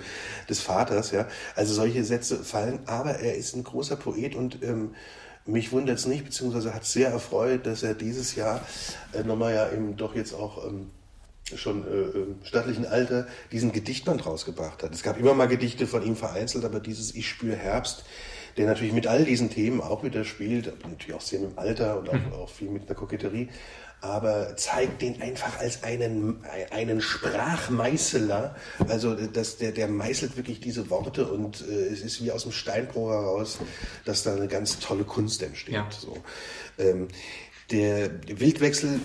des 0.49 0.59
Vaters. 0.59 1.11
Ja, 1.11 1.27
Also 1.55 1.75
solche 1.75 2.03
Sätze 2.03 2.43
fallen, 2.43 2.79
aber 2.87 3.19
er 3.19 3.35
ist 3.35 3.55
ein 3.55 3.63
großer 3.63 3.95
Poet 3.95 4.33
und 4.33 4.63
ähm, 4.63 4.95
mich 5.45 5.71
wundert 5.71 5.99
es 5.99 6.07
nicht, 6.07 6.25
beziehungsweise 6.25 6.73
hat 6.73 6.83
es 6.83 6.93
sehr 6.93 7.09
erfreut, 7.09 7.65
dass 7.65 7.83
er 7.83 7.93
dieses 7.93 8.35
Jahr 8.35 8.65
äh, 9.13 9.23
nochmal 9.23 9.53
ja 9.53 9.71
eben 9.71 9.95
doch 9.95 10.15
jetzt 10.15 10.33
auch 10.33 10.65
ähm, 10.65 10.89
schon 11.53 11.83
äh, 11.83 12.47
stattlichen 12.47 12.85
Alter 12.87 13.27
diesen 13.51 13.71
Gedichtband 13.71 14.25
rausgebracht 14.25 14.81
hat. 14.81 14.93
Es 14.93 15.03
gab 15.03 15.19
immer 15.19 15.35
mal 15.35 15.47
Gedichte 15.47 15.85
von 15.85 16.03
ihm 16.03 16.15
vereinzelt, 16.15 16.65
aber 16.65 16.79
dieses 16.79 17.13
Ich 17.13 17.29
spüre 17.29 17.55
Herbst, 17.55 18.05
der 18.57 18.65
natürlich 18.65 18.93
mit 18.93 19.05
all 19.05 19.25
diesen 19.25 19.49
Themen 19.51 19.81
auch 19.81 20.03
wieder 20.03 20.23
spielt, 20.23 20.73
natürlich 20.83 21.13
auch 21.13 21.21
sehr 21.21 21.41
mit 21.41 21.51
dem 21.51 21.59
Alter 21.59 21.99
und 21.99 22.09
auch, 22.09 22.13
mhm. 22.13 22.33
auch 22.33 22.49
viel 22.49 22.69
mit 22.69 22.89
der 22.89 22.95
Koketterie, 22.95 23.49
aber 24.05 24.55
zeigt 24.55 25.01
den 25.01 25.21
einfach 25.21 25.59
als 25.59 25.83
einen, 25.83 26.43
einen 26.71 27.01
Sprachmeißeler. 27.01 28.55
Also 28.87 29.15
das, 29.15 29.57
der, 29.57 29.71
der 29.71 29.87
meißelt 29.87 30.37
wirklich 30.37 30.59
diese 30.59 30.89
Worte 30.89 31.27
und 31.27 31.65
äh, 31.67 31.87
es 31.87 32.01
ist 32.01 32.23
wie 32.23 32.31
aus 32.31 32.43
dem 32.43 32.51
Steinbruch 32.51 33.09
heraus, 33.09 33.59
dass 34.05 34.23
da 34.23 34.35
eine 34.35 34.47
ganz 34.47 34.79
tolle 34.79 35.03
Kunst 35.03 35.41
entsteht. 35.41 35.75
Ja. 35.75 35.89
So. 35.91 36.17
Ähm, 36.77 37.07
der 37.71 38.11
Wildwechsel, 38.27 38.99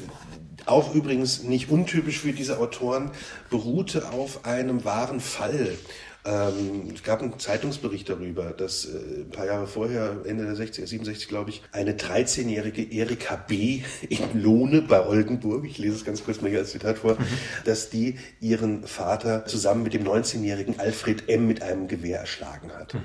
auch 0.67 0.95
übrigens 0.95 1.43
nicht 1.43 1.71
untypisch 1.71 2.19
für 2.19 2.33
diese 2.33 2.59
Autoren, 2.59 3.11
beruhte 3.49 4.11
auf 4.11 4.45
einem 4.45 4.85
wahren 4.85 5.21
Fall. 5.21 5.77
Ähm, 6.25 6.93
es 6.95 7.03
gab 7.03 7.23
einen 7.23 7.39
Zeitungsbericht 7.39 8.09
darüber, 8.09 8.51
dass 8.51 8.85
äh, 8.85 9.23
ein 9.23 9.31
paar 9.31 9.47
Jahre 9.47 9.67
vorher, 9.67 10.17
Ende 10.27 10.45
der 10.45 10.55
60er, 10.55 10.87
67 10.87 11.29
glaube 11.29 11.51
ich, 11.51 11.63
eine 11.73 11.93
13-jährige 11.93 12.83
Erika 12.83 13.37
B. 13.37 13.83
in 14.09 14.43
Lohne 14.43 14.83
bei 14.83 15.07
Oldenburg, 15.07 15.65
ich 15.65 15.79
lese 15.79 15.97
es 15.97 16.05
ganz 16.05 16.23
kurz 16.23 16.43
mal 16.43 16.51
hier 16.51 16.59
als 16.59 16.73
Zitat 16.73 16.99
vor, 16.99 17.13
mhm. 17.13 17.27
dass 17.65 17.89
die 17.89 18.19
ihren 18.41 18.87
Vater 18.87 19.47
zusammen 19.47 19.83
mit 19.83 19.95
dem 19.95 20.05
19-jährigen 20.05 20.79
Alfred 20.79 21.29
M. 21.31 21.47
mit 21.47 21.63
einem 21.63 21.89
Gewehr 21.89 22.21
erschlagen 22.21 22.71
hat. 22.73 22.95
Mhm. 22.95 23.01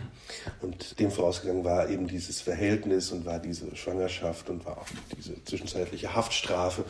Und 0.61 0.99
dem 0.99 1.11
vorausgegangen 1.11 1.63
war 1.63 1.89
eben 1.89 2.07
dieses 2.07 2.41
Verhältnis 2.41 3.11
und 3.11 3.25
war 3.25 3.39
diese 3.39 3.75
Schwangerschaft 3.77 4.49
und 4.49 4.65
war 4.65 4.79
auch 4.79 4.87
diese 5.15 5.41
zwischenzeitliche 5.45 6.13
Haftstrafe 6.13 6.83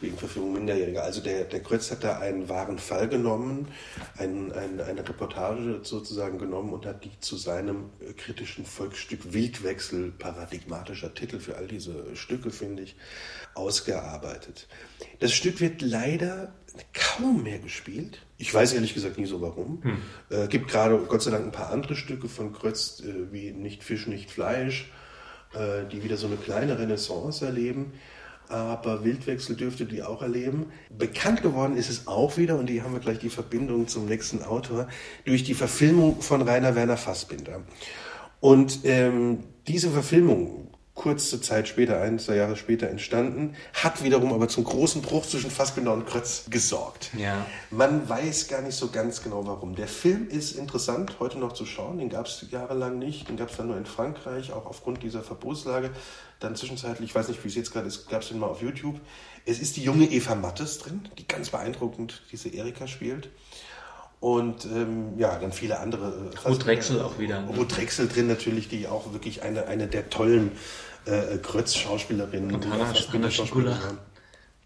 wegen 0.00 0.16
Verfügung 0.18 0.54
Minderjähriger. 0.54 1.04
Also 1.04 1.20
der, 1.20 1.44
der 1.44 1.60
Krötz 1.60 1.90
hat 1.92 2.02
da 2.02 2.18
einen 2.18 2.48
wahren 2.48 2.78
Fall 2.78 3.08
genommen, 3.08 3.68
ein, 4.16 4.52
ein, 4.52 4.80
eine 4.80 5.08
Reportage 5.08 5.67
sozusagen 5.82 6.38
genommen 6.38 6.72
und 6.72 6.86
hat 6.86 7.04
die 7.04 7.18
zu 7.20 7.36
seinem 7.36 7.90
äh, 8.00 8.12
kritischen 8.12 8.64
Volksstück 8.64 9.32
Wildwechsel, 9.32 10.12
paradigmatischer 10.12 11.14
Titel 11.14 11.38
für 11.40 11.56
all 11.56 11.66
diese 11.66 12.16
Stücke, 12.16 12.50
finde 12.50 12.84
ich, 12.84 12.96
ausgearbeitet. 13.54 14.68
Das 15.20 15.32
Stück 15.32 15.60
wird 15.60 15.82
leider 15.82 16.54
kaum 16.92 17.42
mehr 17.42 17.58
gespielt. 17.58 18.24
Ich 18.36 18.52
weiß 18.52 18.72
ehrlich 18.72 18.94
gesagt 18.94 19.18
nie 19.18 19.26
so 19.26 19.40
warum. 19.40 19.82
Hm. 19.82 19.98
Äh, 20.30 20.48
gibt 20.48 20.68
gerade 20.68 20.98
Gott 21.08 21.22
sei 21.22 21.30
Dank 21.30 21.44
ein 21.44 21.52
paar 21.52 21.70
andere 21.70 21.96
Stücke 21.96 22.28
von 22.28 22.52
Krötz, 22.52 23.00
äh, 23.00 23.32
wie 23.32 23.52
Nicht 23.52 23.82
Fisch, 23.84 24.06
nicht 24.06 24.30
Fleisch, 24.30 24.90
äh, 25.54 25.86
die 25.90 26.04
wieder 26.04 26.16
so 26.16 26.26
eine 26.26 26.36
kleine 26.36 26.78
Renaissance 26.78 27.44
erleben 27.44 27.92
aber 28.48 29.04
Wildwechsel 29.04 29.56
dürfte 29.56 29.84
die 29.86 30.02
auch 30.02 30.22
erleben. 30.22 30.66
Bekannt 30.96 31.42
geworden 31.42 31.76
ist 31.76 31.90
es 31.90 32.06
auch 32.06 32.36
wieder, 32.36 32.58
und 32.58 32.68
hier 32.68 32.84
haben 32.84 32.92
wir 32.92 33.00
gleich 33.00 33.18
die 33.18 33.30
Verbindung 33.30 33.88
zum 33.88 34.06
nächsten 34.06 34.42
Autor, 34.42 34.88
durch 35.24 35.44
die 35.44 35.54
Verfilmung 35.54 36.20
von 36.20 36.42
Rainer 36.42 36.74
Werner 36.74 36.96
Fassbinder. 36.96 37.62
Und 38.40 38.80
ähm, 38.84 39.44
diese 39.66 39.90
Verfilmung 39.90 40.68
kurze 40.98 41.40
Zeit 41.40 41.68
später, 41.68 42.00
ein, 42.02 42.18
zwei 42.18 42.34
Jahre 42.34 42.56
später 42.56 42.90
entstanden, 42.90 43.54
hat 43.72 44.02
wiederum 44.02 44.32
aber 44.32 44.48
zum 44.48 44.64
großen 44.64 45.00
Bruch 45.00 45.24
zwischen 45.24 45.50
Fassbinder 45.50 45.94
und 45.94 46.06
Krötz 46.06 46.44
gesorgt. 46.50 47.10
Ja. 47.16 47.46
Man 47.70 48.06
weiß 48.06 48.48
gar 48.48 48.60
nicht 48.60 48.74
so 48.74 48.90
ganz 48.90 49.22
genau 49.22 49.46
warum. 49.46 49.74
Der 49.74 49.88
Film 49.88 50.28
ist 50.28 50.52
interessant, 50.52 51.16
heute 51.20 51.38
noch 51.38 51.54
zu 51.54 51.64
schauen. 51.64 51.98
Den 51.98 52.10
gab 52.10 52.26
es 52.26 52.44
jahrelang 52.50 52.98
nicht. 52.98 53.28
Den 53.28 53.36
gab 53.36 53.50
es 53.50 53.56
dann 53.56 53.68
nur 53.68 53.78
in 53.78 53.86
Frankreich, 53.86 54.52
auch 54.52 54.66
aufgrund 54.66 55.02
dieser 55.02 55.22
Verbotslage. 55.22 55.90
Dann 56.40 56.56
zwischenzeitlich, 56.56 57.10
ich 57.10 57.14
weiß 57.14 57.28
nicht, 57.28 57.42
wie 57.42 57.48
es 57.48 57.54
jetzt 57.54 57.72
gerade 57.72 57.86
ist, 57.86 58.08
gab 58.08 58.22
es 58.22 58.28
den 58.28 58.38
mal 58.38 58.46
auf 58.46 58.60
YouTube. 58.60 59.00
Es 59.46 59.60
ist 59.60 59.76
die 59.76 59.82
junge 59.82 60.04
Eva 60.04 60.34
Mattes 60.34 60.78
drin, 60.78 61.08
die 61.16 61.26
ganz 61.26 61.50
beeindruckend 61.50 62.22
diese 62.30 62.48
Erika 62.50 62.86
spielt. 62.86 63.30
Und 64.20 64.64
ähm, 64.64 65.16
ja, 65.16 65.38
dann 65.38 65.52
viele 65.52 65.78
andere. 65.78 66.32
Äh, 66.34 66.48
Ruth 66.48 66.64
Drechsel 66.64 67.00
auch 67.00 67.18
wieder. 67.18 67.40
Ne? 67.40 67.56
Ruth 67.56 67.76
Drechsel 67.76 68.08
drin 68.08 68.26
natürlich, 68.26 68.68
die 68.68 68.88
auch 68.88 69.12
wirklich 69.12 69.42
eine, 69.42 69.68
eine 69.68 69.86
der 69.86 70.10
tollen 70.10 70.52
äh, 71.08 71.38
Grötz-Schauspielerinnen. 71.38 72.54
Und 72.54 72.70
Hanna, 72.70 72.92
Hanna 73.12 73.30
Schigula. 73.30 73.98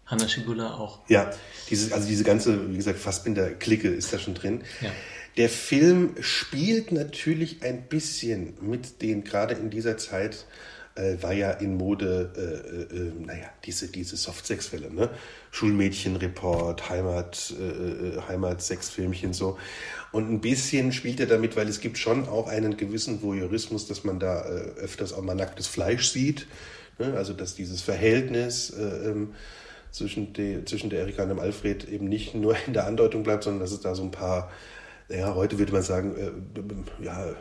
Hanna 0.05 0.27
Schigula 0.27 0.75
auch. 0.75 0.99
Ja, 1.07 1.31
diese, 1.69 1.93
also 1.93 2.07
diese 2.07 2.23
ganze, 2.23 2.71
wie 2.71 2.77
gesagt, 2.77 2.99
Fassbinder-Clique 2.99 3.89
ist 3.89 4.13
da 4.13 4.19
schon 4.19 4.33
drin. 4.33 4.63
Ja. 4.81 4.91
Der 5.37 5.49
Film 5.49 6.15
spielt 6.19 6.91
natürlich 6.91 7.63
ein 7.63 7.83
bisschen 7.87 8.53
mit 8.61 9.01
den, 9.01 9.23
gerade 9.23 9.55
in 9.55 9.69
dieser 9.69 9.97
Zeit, 9.97 10.45
äh, 10.95 11.15
war 11.21 11.33
ja 11.33 11.51
in 11.51 11.75
Mode, 11.75 12.31
äh, 12.37 12.95
äh, 12.95 13.25
naja, 13.25 13.49
diese, 13.65 13.87
diese 13.87 14.15
Soft-Sex-Fälle, 14.15 14.93
ne? 14.93 15.09
Schulmädchenreport, 15.51 16.89
Heimat, 16.89 17.53
äh, 17.59 17.63
äh, 17.63 18.21
Heimat-Sex-Filmchen 18.27 19.33
so. 19.33 19.57
Und 20.13 20.31
ein 20.31 20.41
bisschen 20.41 20.91
spielt 20.91 21.19
er 21.19 21.25
damit, 21.25 21.57
weil 21.57 21.67
es 21.67 21.81
gibt 21.81 21.97
schon 21.97 22.29
auch 22.29 22.47
einen 22.47 22.77
gewissen 22.77 23.23
Voyeurismus, 23.23 23.87
dass 23.87 24.03
man 24.03 24.19
da 24.19 24.45
äh, 24.45 24.79
öfters 24.79 25.11
auch 25.11 25.23
mal 25.23 25.33
nacktes 25.33 25.65
Fleisch 25.65 26.07
sieht. 26.09 26.47
Ne? 26.99 27.15
Also 27.15 27.33
dass 27.33 27.55
dieses 27.55 27.81
Verhältnis 27.81 28.69
äh, 28.69 29.09
ähm, 29.09 29.33
zwischen, 29.89 30.31
die, 30.33 30.63
zwischen 30.65 30.91
der 30.91 30.99
Erika 30.99 31.23
und 31.23 31.29
dem 31.29 31.39
Alfred 31.39 31.89
eben 31.89 32.07
nicht 32.07 32.35
nur 32.35 32.55
in 32.67 32.73
der 32.73 32.85
Andeutung 32.85 33.23
bleibt, 33.23 33.43
sondern 33.43 33.61
dass 33.61 33.71
es 33.71 33.81
da 33.81 33.95
so 33.95 34.03
ein 34.03 34.11
paar, 34.11 34.51
ja, 35.09 35.33
heute 35.33 35.57
würde 35.57 35.73
man 35.73 35.81
sagen, 35.81 36.15
äh, 36.15 37.03
ja, 37.03 37.33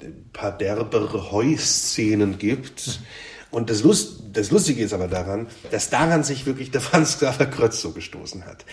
ein 0.00 0.30
paar 0.32 0.56
derbere 0.56 1.30
Heuszenen 1.30 2.38
gibt. 2.38 3.00
Und 3.50 3.68
das, 3.68 3.82
Lust, 3.82 4.20
das 4.32 4.50
Lustige 4.50 4.84
ist 4.84 4.92
aber 4.92 5.08
daran, 5.08 5.48
dass 5.70 5.90
daran 5.90 6.22
sich 6.22 6.46
wirklich 6.46 6.70
der 6.70 6.80
Franz 6.80 7.16
Xaver 7.16 7.46
Krötz 7.46 7.80
so 7.80 7.92
gestoßen 7.92 8.46
hat. 8.46 8.64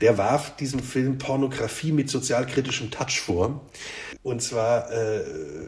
Der 0.00 0.18
warf 0.18 0.56
diesem 0.56 0.80
Film 0.80 1.18
Pornografie 1.18 1.92
mit 1.92 2.10
sozialkritischem 2.10 2.90
Touch 2.90 3.20
vor. 3.20 3.62
Und 4.22 4.42
zwar 4.42 4.90
äh, 4.90 5.22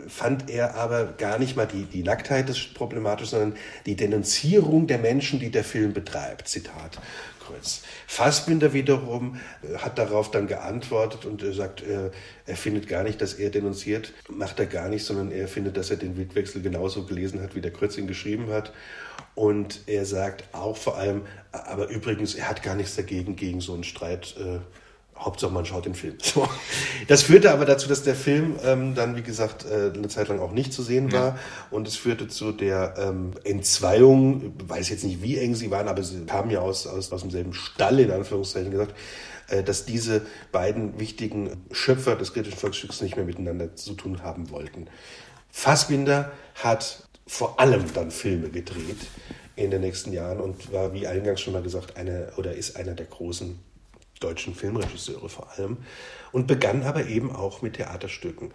fand 0.09 0.51
er 0.51 0.75
aber 0.75 1.05
gar 1.17 1.39
nicht 1.39 1.57
mal 1.57 1.67
die, 1.67 1.85
die 1.85 2.03
Nacktheit 2.03 2.53
problematisch, 2.75 3.31
sondern 3.31 3.55
die 3.87 3.97
Denunzierung 3.97 4.87
der 4.87 4.99
Menschen, 4.99 5.39
die 5.39 5.51
der 5.51 5.65
Film 5.65 5.93
betreibt. 5.93 6.49
Zitat. 6.49 6.99
Kreuz. 7.49 7.83
Fassbinder 8.07 8.73
wiederum 8.73 9.41
äh, 9.63 9.79
hat 9.79 9.99
darauf 9.99 10.31
dann 10.31 10.47
geantwortet 10.47 11.25
und 11.25 11.43
er 11.43 11.53
sagt, 11.53 11.83
äh, 11.83 12.11
er 12.47 12.57
findet 12.57 12.89
gar 12.89 13.03
nicht, 13.03 13.21
dass 13.21 13.35
er 13.35 13.51
denunziert, 13.51 14.13
macht 14.29 14.59
er 14.61 14.67
gar 14.67 14.89
nicht, 14.89 15.05
sondern 15.05 15.33
er 15.33 15.49
findet, 15.49 15.77
dass 15.77 15.91
er 15.91 15.97
den 15.97 16.17
Wildwechsel 16.17 16.63
genauso 16.63 17.05
gelesen 17.05 17.43
hat, 17.43 17.55
wie 17.55 17.61
der 17.61 17.73
Kreuz 17.73 17.97
ihn 17.97 18.07
geschrieben 18.07 18.51
hat. 18.51 18.73
Und 19.35 19.83
er 19.87 20.05
sagt 20.05 20.45
auch 20.53 20.77
vor 20.77 20.99
allem, 20.99 21.23
aber 21.53 21.89
übrigens, 21.89 22.35
er 22.35 22.49
hat 22.49 22.63
gar 22.63 22.75
nichts 22.75 22.97
dagegen, 22.97 23.37
gegen 23.37 23.61
so 23.61 23.75
einen 23.75 23.85
Streit 23.85 24.35
äh, 24.39 24.59
Hauptsache 25.19 25.53
man 25.53 25.67
schaut 25.67 25.87
den 25.87 25.95
Film. 25.95 26.17
So. 26.23 26.47
Das 27.09 27.23
führte 27.23 27.53
aber 27.53 27.65
dazu, 27.65 27.89
dass 27.89 28.03
der 28.03 28.15
Film 28.15 28.57
ähm, 28.65 28.95
dann, 28.95 29.17
wie 29.17 29.23
gesagt, 29.23 29.65
äh, 29.65 29.93
eine 29.95 30.09
Zeit 30.09 30.29
lang 30.29 30.41
auch 30.41 30.53
nicht 30.53 30.73
zu 30.73 30.83
sehen 30.83 31.11
war. 31.13 31.29
Ja. 31.29 31.39
Und 31.71 31.89
es 31.89 31.97
führte 31.97 32.29
zu 32.29 32.53
der 32.53 32.95
ähm, 32.99 33.33
Entzweiung, 33.45 34.55
ich 34.59 34.69
weiß 34.69 34.89
jetzt 34.91 35.05
nicht, 35.05 35.23
wie 35.23 35.39
eng 35.39 35.55
sie 35.55 35.71
waren, 35.71 35.89
aber 35.89 36.03
sie 36.03 36.25
kamen 36.27 36.51
ja 36.51 36.61
aus, 36.61 36.87
aus, 36.87 37.11
aus 37.13 37.21
demselben 37.23 37.55
Stall, 37.55 37.99
in 38.01 38.11
Anführungszeichen 38.11 38.71
gesagt, 38.71 38.95
äh, 39.49 39.63
dass 39.63 39.87
diese 39.87 40.23
beiden 40.53 41.01
wichtigen 41.01 41.65
Schöpfer 41.73 42.15
des 42.15 42.35
kritischen 42.35 42.59
Volksstücks 42.59 43.01
nicht 43.01 43.17
mehr 43.17 43.25
miteinander 43.25 43.75
zu 43.75 43.95
tun 43.95 44.23
haben 44.23 44.51
wollten. 44.51 44.89
Fassbinder 45.51 46.31
hat 46.55 47.09
vor 47.27 47.59
allem 47.59 47.85
dann 47.95 48.11
Filme 48.11 48.51
gedreht 48.51 48.99
in 49.57 49.71
den 49.71 49.81
nächsten 49.81 50.13
Jahren 50.13 50.41
und 50.41 50.73
war, 50.73 50.93
wie 50.93 51.07
eingangs 51.07 51.41
schon 51.41 51.53
mal 51.53 51.63
gesagt, 51.63 51.97
eine 51.97 52.33
oder 52.37 52.53
ist 52.53 52.77
einer 52.77 52.95
der 52.95 53.07
großen 53.07 53.59
deutschen 54.19 54.55
Filmregisseure 54.55 55.29
vor 55.29 55.51
allem, 55.53 55.79
und 56.33 56.47
begann 56.47 56.83
aber 56.83 57.07
eben 57.07 57.35
auch 57.35 57.63
mit 57.63 57.75
Theaterstücken. 57.75 58.53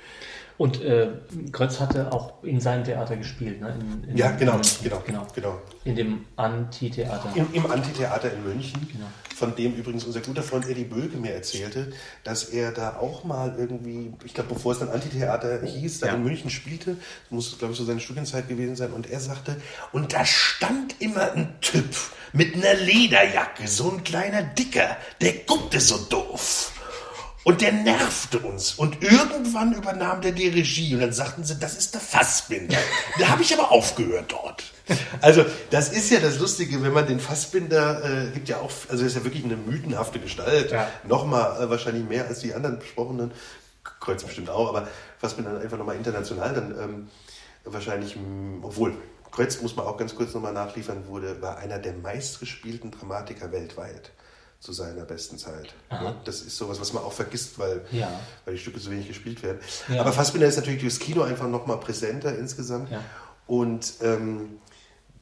Und 0.63 0.81
äh, 0.81 1.09
Krötz 1.51 1.81
hatte 1.81 2.13
auch 2.13 2.41
in 2.41 2.61
seinem 2.61 2.85
Theater 2.85 3.17
gespielt, 3.17 3.59
ne? 3.59 3.77
In, 3.81 4.11
in, 4.11 4.15
ja, 4.15 4.31
genau, 4.31 4.55
in, 4.55 4.61
genau, 4.81 5.03
genau, 5.05 5.27
genau. 5.35 5.61
In 5.83 5.97
dem 5.97 6.25
Antitheater. 6.37 7.33
Im, 7.35 7.47
Im 7.51 7.69
Antitheater 7.69 8.31
in 8.31 8.45
München. 8.45 8.87
Genau. 8.89 9.07
von 9.35 9.57
dem 9.57 9.75
übrigens 9.75 10.05
unser 10.05 10.21
guter 10.21 10.41
Freund 10.41 10.69
Eddie 10.69 10.85
Böge 10.85 11.17
mir 11.17 11.33
erzählte, 11.33 11.91
dass 12.23 12.45
er 12.45 12.71
da 12.71 12.95
auch 12.95 13.25
mal 13.25 13.55
irgendwie, 13.57 14.13
ich 14.23 14.33
glaube, 14.33 14.53
bevor 14.53 14.71
es 14.71 14.79
dann 14.79 14.87
Antitheater 14.87 15.65
hieß, 15.65 15.99
da 15.99 16.07
ja. 16.07 16.13
in 16.13 16.23
München 16.23 16.49
spielte, 16.49 16.91
das 16.91 17.31
muss, 17.31 17.57
glaube 17.57 17.73
ich, 17.73 17.77
so 17.77 17.83
seine 17.83 17.99
Studienzeit 17.99 18.47
gewesen 18.47 18.77
sein, 18.77 18.93
und 18.93 19.09
er 19.09 19.19
sagte, 19.19 19.57
und 19.91 20.13
da 20.13 20.23
stand 20.23 21.01
immer 21.01 21.33
ein 21.33 21.59
Typ 21.59 21.93
mit 22.31 22.55
einer 22.55 22.75
Lederjacke, 22.75 23.67
so 23.67 23.91
ein 23.91 24.05
kleiner 24.05 24.43
Dicker, 24.43 24.95
der 25.19 25.33
guckte 25.45 25.81
so 25.81 25.97
doof. 25.97 26.71
Und 27.43 27.61
der 27.61 27.73
nervte 27.73 28.39
uns. 28.39 28.73
Und 28.73 29.03
irgendwann 29.03 29.73
übernahm 29.73 30.21
der 30.21 30.31
die 30.31 30.47
Regie. 30.47 30.93
Und 30.93 31.01
dann 31.01 31.11
sagten 31.11 31.43
sie, 31.43 31.59
das 31.59 31.75
ist 31.75 31.93
der 31.93 32.01
Fassbinder. 32.01 32.77
da 33.19 33.29
habe 33.29 33.41
ich 33.41 33.53
aber 33.53 33.71
aufgehört 33.71 34.31
dort. 34.31 34.63
Also, 35.21 35.45
das 35.69 35.89
ist 35.89 36.09
ja 36.11 36.19
das 36.19 36.39
Lustige, 36.39 36.81
wenn 36.83 36.93
man 36.93 37.07
den 37.07 37.19
Fassbinder, 37.19 38.03
äh, 38.03 38.31
gibt 38.31 38.49
ja 38.49 38.59
auch, 38.59 38.71
also 38.89 39.05
ist 39.05 39.15
ja 39.15 39.23
wirklich 39.23 39.43
eine 39.43 39.57
mythenhafte 39.57 40.19
Gestalt. 40.19 40.71
Ja. 40.71 40.89
Nochmal 41.07 41.61
äh, 41.61 41.69
wahrscheinlich 41.69 42.07
mehr 42.07 42.27
als 42.27 42.39
die 42.39 42.53
anderen 42.53 42.79
besprochenen. 42.79 43.31
Kreuz 43.99 44.23
bestimmt 44.23 44.49
auch, 44.49 44.69
aber 44.69 44.87
Fassbinder 45.19 45.59
einfach 45.59 45.77
nochmal 45.77 45.95
international 45.95 46.53
dann 46.53 46.75
ähm, 46.79 47.07
wahrscheinlich, 47.65 48.17
obwohl, 48.61 48.95
Kreuz 49.31 49.61
muss 49.61 49.75
man 49.75 49.85
auch 49.85 49.97
ganz 49.97 50.15
kurz 50.15 50.33
nochmal 50.33 50.53
nachliefern, 50.53 51.07
wurde, 51.07 51.41
war 51.41 51.57
einer 51.57 51.79
der 51.79 51.93
meistgespielten 51.93 52.91
Dramatiker 52.91 53.51
weltweit 53.51 54.11
zu 54.63 54.71
seiner 54.71 55.03
besten 55.03 55.37
Zeit. 55.37 55.73
Aha. 55.89 56.15
Das 56.23 56.41
ist 56.41 56.55
sowas, 56.55 56.79
was 56.79 56.93
man 56.93 57.03
auch 57.03 57.11
vergisst, 57.11 57.59
weil, 57.59 57.81
ja. 57.91 58.09
weil 58.45 58.53
die 58.53 58.59
Stücke 58.61 58.79
so 58.79 58.91
wenig 58.91 59.09
gespielt 59.09 59.43
werden. 59.43 59.59
Ja. 59.89 59.99
Aber 59.99 60.13
Fassbinder 60.13 60.47
ist 60.47 60.55
natürlich 60.55 60.79
durchs 60.79 60.99
Kino 60.99 61.21
einfach 61.23 61.49
noch 61.49 61.67
mal 61.67 61.75
präsenter 61.75 62.37
insgesamt. 62.37 62.89
Ja. 62.89 63.03
Und 63.45 63.95
ähm, 64.01 64.61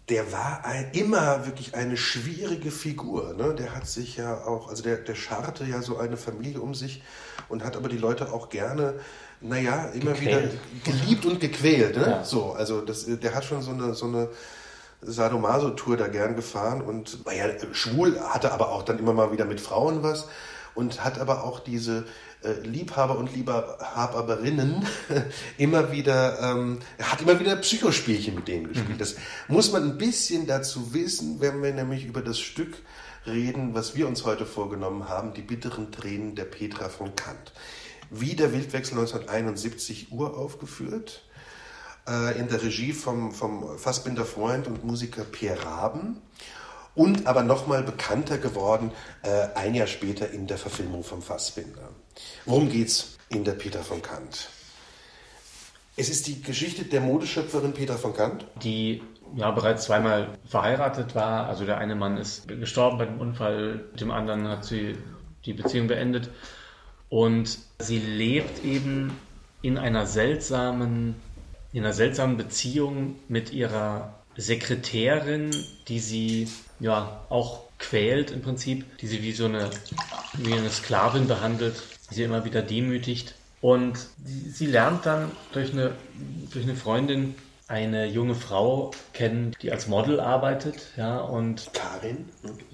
der 0.10 0.32
war 0.32 0.64
ein, 0.64 0.92
immer 0.92 1.48
wirklich 1.48 1.74
eine 1.74 1.98
schwierige 1.98 2.70
Figur. 2.70 3.34
Ne? 3.34 3.56
Der 3.56 3.76
hat 3.76 3.88
sich 3.88 4.16
ja 4.16 4.44
auch, 4.46 4.70
also 4.70 4.84
der, 4.84 4.98
der 4.98 5.16
scharte 5.16 5.66
ja 5.66 5.82
so 5.82 5.98
eine 5.98 6.18
Familie 6.18 6.62
um 6.62 6.76
sich 6.76 7.02
und 7.50 7.64
hat 7.64 7.76
aber 7.76 7.90
die 7.90 7.98
Leute 7.98 8.32
auch 8.32 8.50
gerne, 8.50 8.94
naja, 9.40 9.86
immer 9.86 10.12
gequält. 10.12 10.54
wieder 10.54 11.00
geliebt 11.00 11.26
und 11.26 11.40
gequält. 11.40 11.98
Ne? 11.98 12.22
So, 12.24 12.52
also 12.52 12.82
das, 12.82 13.08
der 13.08 13.34
hat 13.34 13.44
schon 13.44 13.64
so 13.64 13.72
eine, 13.72 13.96
so 13.96 14.06
eine 14.06 14.30
Sadomaso-Tour 15.02 15.98
da 15.98 16.08
gern 16.08 16.36
gefahren 16.36 16.82
und 16.82 17.26
war 17.26 17.34
ja 17.34 17.46
schwul, 17.74 18.20
hatte 18.20 18.52
aber 18.52 18.70
auch 18.70 18.84
dann 18.84 19.00
immer 19.00 19.14
mal 19.14 19.32
wieder 19.32 19.46
mit 19.46 19.62
Frauen 19.62 20.04
was 20.04 20.28
und 20.76 21.04
hat 21.04 21.20
aber 21.20 21.44
auch 21.44 21.60
diese 21.60 22.06
äh, 22.44 22.54
Liebhaber 22.64 23.18
und 23.18 23.36
Liebhaberinnen 23.36 24.86
immer 25.58 25.92
wieder, 25.92 26.40
ähm, 26.42 26.80
hat 27.02 27.22
immer 27.22 27.40
wieder 27.40 27.56
Psychospielchen 27.58 28.36
mit 28.36 28.48
denen 28.48 28.68
gespielt. 28.68 28.90
Mhm. 28.90 28.98
Das 28.98 29.16
muss 29.48 29.72
man 29.72 29.84
ein 29.84 29.98
bisschen 29.98 30.48
dazu 30.48 30.94
wissen, 30.94 31.42
wenn 31.42 31.62
wir 31.62 31.74
nämlich 31.74 32.06
über 32.06 32.22
das 32.22 32.40
Stück 32.40 32.78
reden, 33.26 33.74
was 33.74 33.96
wir 33.96 34.08
uns 34.08 34.26
heute 34.26 34.46
vorgenommen 34.46 35.10
haben, 35.10 35.34
die 35.34 35.42
bitteren 35.42 35.92
Tränen 35.92 36.36
der 36.36 36.46
Petra 36.46 36.90
von 36.90 37.16
Kant. 37.16 37.54
Wie 38.10 38.36
der 38.36 38.52
Wildwechsel 38.52 38.98
1971 38.98 40.12
uraufgeführt 40.12 41.24
äh, 42.08 42.40
in 42.40 42.48
der 42.48 42.62
Regie 42.62 42.94
vom, 42.94 43.32
vom 43.32 43.78
Fassbinder 43.78 44.26
Freund 44.26 44.68
und 44.68 44.84
Musiker 44.84 45.24
Pierre 45.24 45.64
Raben 45.64 46.22
und 46.96 47.28
aber 47.28 47.44
nochmal 47.44 47.84
bekannter 47.84 48.38
geworden 48.38 48.92
äh, 49.24 49.48
ein 49.56 49.76
Jahr 49.76 49.88
später 49.88 50.30
in 50.30 50.48
der 50.48 50.58
Verfilmung 50.58 51.04
vom 51.04 51.22
Fassbinder. 51.22 51.90
Worum 52.46 52.70
geht's 52.70 53.18
in 53.30 53.44
der 53.44 53.54
Peter 53.54 53.84
von 53.84 54.02
Kant? 54.02 54.50
Es 55.98 56.10
ist 56.10 56.28
die 56.28 56.42
Geschichte 56.42 56.86
der 56.86 57.02
Modeschöpferin 57.02 57.74
Peter 57.74 57.98
von 57.98 58.14
Kant. 58.14 58.46
Die 58.64 59.02
ja 59.36 59.52
bereits 59.52 59.86
zweimal 59.86 60.30
verheiratet 60.46 61.16
war. 61.16 61.48
Also 61.48 61.66
der 61.66 61.78
eine 61.78 61.96
Mann 61.96 62.18
ist 62.18 62.48
gestorben 62.48 62.98
bei 62.98 63.06
dem 63.06 63.20
Unfall, 63.20 63.86
dem 64.00 64.12
anderen 64.12 64.48
hat 64.48 64.66
sie 64.66 64.98
die 65.46 65.54
Beziehung 65.54 65.88
beendet. 65.88 66.30
Und 67.10 67.60
sie 67.80 68.00
lebt 68.00 68.64
eben 68.64 69.18
in 69.62 69.78
einer 69.78 70.06
seltsamen 70.06 71.16
in 71.74 71.84
einer 71.84 71.94
seltsamen 71.94 72.38
Beziehung 72.38 73.16
mit 73.28 73.52
ihrer 73.54 74.14
Sekretärin, 74.36 75.52
die 75.88 76.00
sie 76.00 76.48
ja 76.80 77.22
auch 77.30 77.62
quält 77.78 78.32
im 78.32 78.42
Prinzip, 78.42 78.98
die 79.00 79.08
sie 79.08 79.24
wie 79.24 79.32
so 79.32 79.46
eine, 79.46 79.70
wie 80.38 80.54
eine 80.54 80.70
Sklavin 80.70 81.28
behandelt, 81.28 81.76
die 82.10 82.16
sie 82.16 82.24
immer 82.24 82.46
wieder 82.46 82.62
demütigt. 82.62 83.36
Und 83.62 83.98
sie 84.26 84.66
lernt 84.66 85.06
dann 85.06 85.32
durch 85.54 85.72
eine, 85.72 85.92
durch 86.52 86.66
eine 86.66 86.76
Freundin 86.76 87.36
eine 87.68 88.06
junge 88.06 88.36
Frau 88.36 88.92
kennen, 89.14 89.54
die 89.62 89.72
als 89.72 89.88
Model 89.88 90.20
arbeitet, 90.20 90.88
ja, 90.98 91.20
und 91.20 91.72
Karin, 91.74 92.26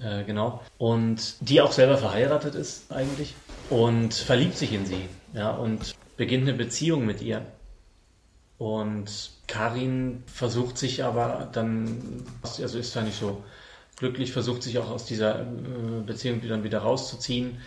äh, 0.02 0.24
genau, 0.24 0.60
und 0.76 1.36
die 1.40 1.60
auch 1.60 1.70
selber 1.70 1.98
verheiratet 1.98 2.56
ist 2.56 2.90
eigentlich 2.90 3.34
und 3.70 4.12
verliebt 4.12 4.56
sich 4.56 4.72
in 4.72 4.86
sie, 4.86 5.08
ja, 5.34 5.52
und 5.52 5.94
beginnt 6.16 6.48
eine 6.48 6.58
Beziehung 6.58 7.06
mit 7.06 7.22
ihr. 7.22 7.46
Und 8.58 9.30
Karin 9.46 10.24
versucht 10.26 10.78
sich 10.78 11.04
aber 11.04 11.48
dann, 11.52 12.24
also 12.42 12.78
ist 12.78 12.96
da 12.96 13.02
nicht 13.02 13.18
so 13.18 13.42
glücklich, 13.96 14.32
versucht 14.32 14.62
sich 14.64 14.78
auch 14.78 14.90
aus 14.90 15.04
dieser 15.04 15.42
äh, 15.42 15.44
Beziehung 16.04 16.40
dann 16.46 16.64
wieder 16.64 16.80
rauszuziehen. 16.80 17.58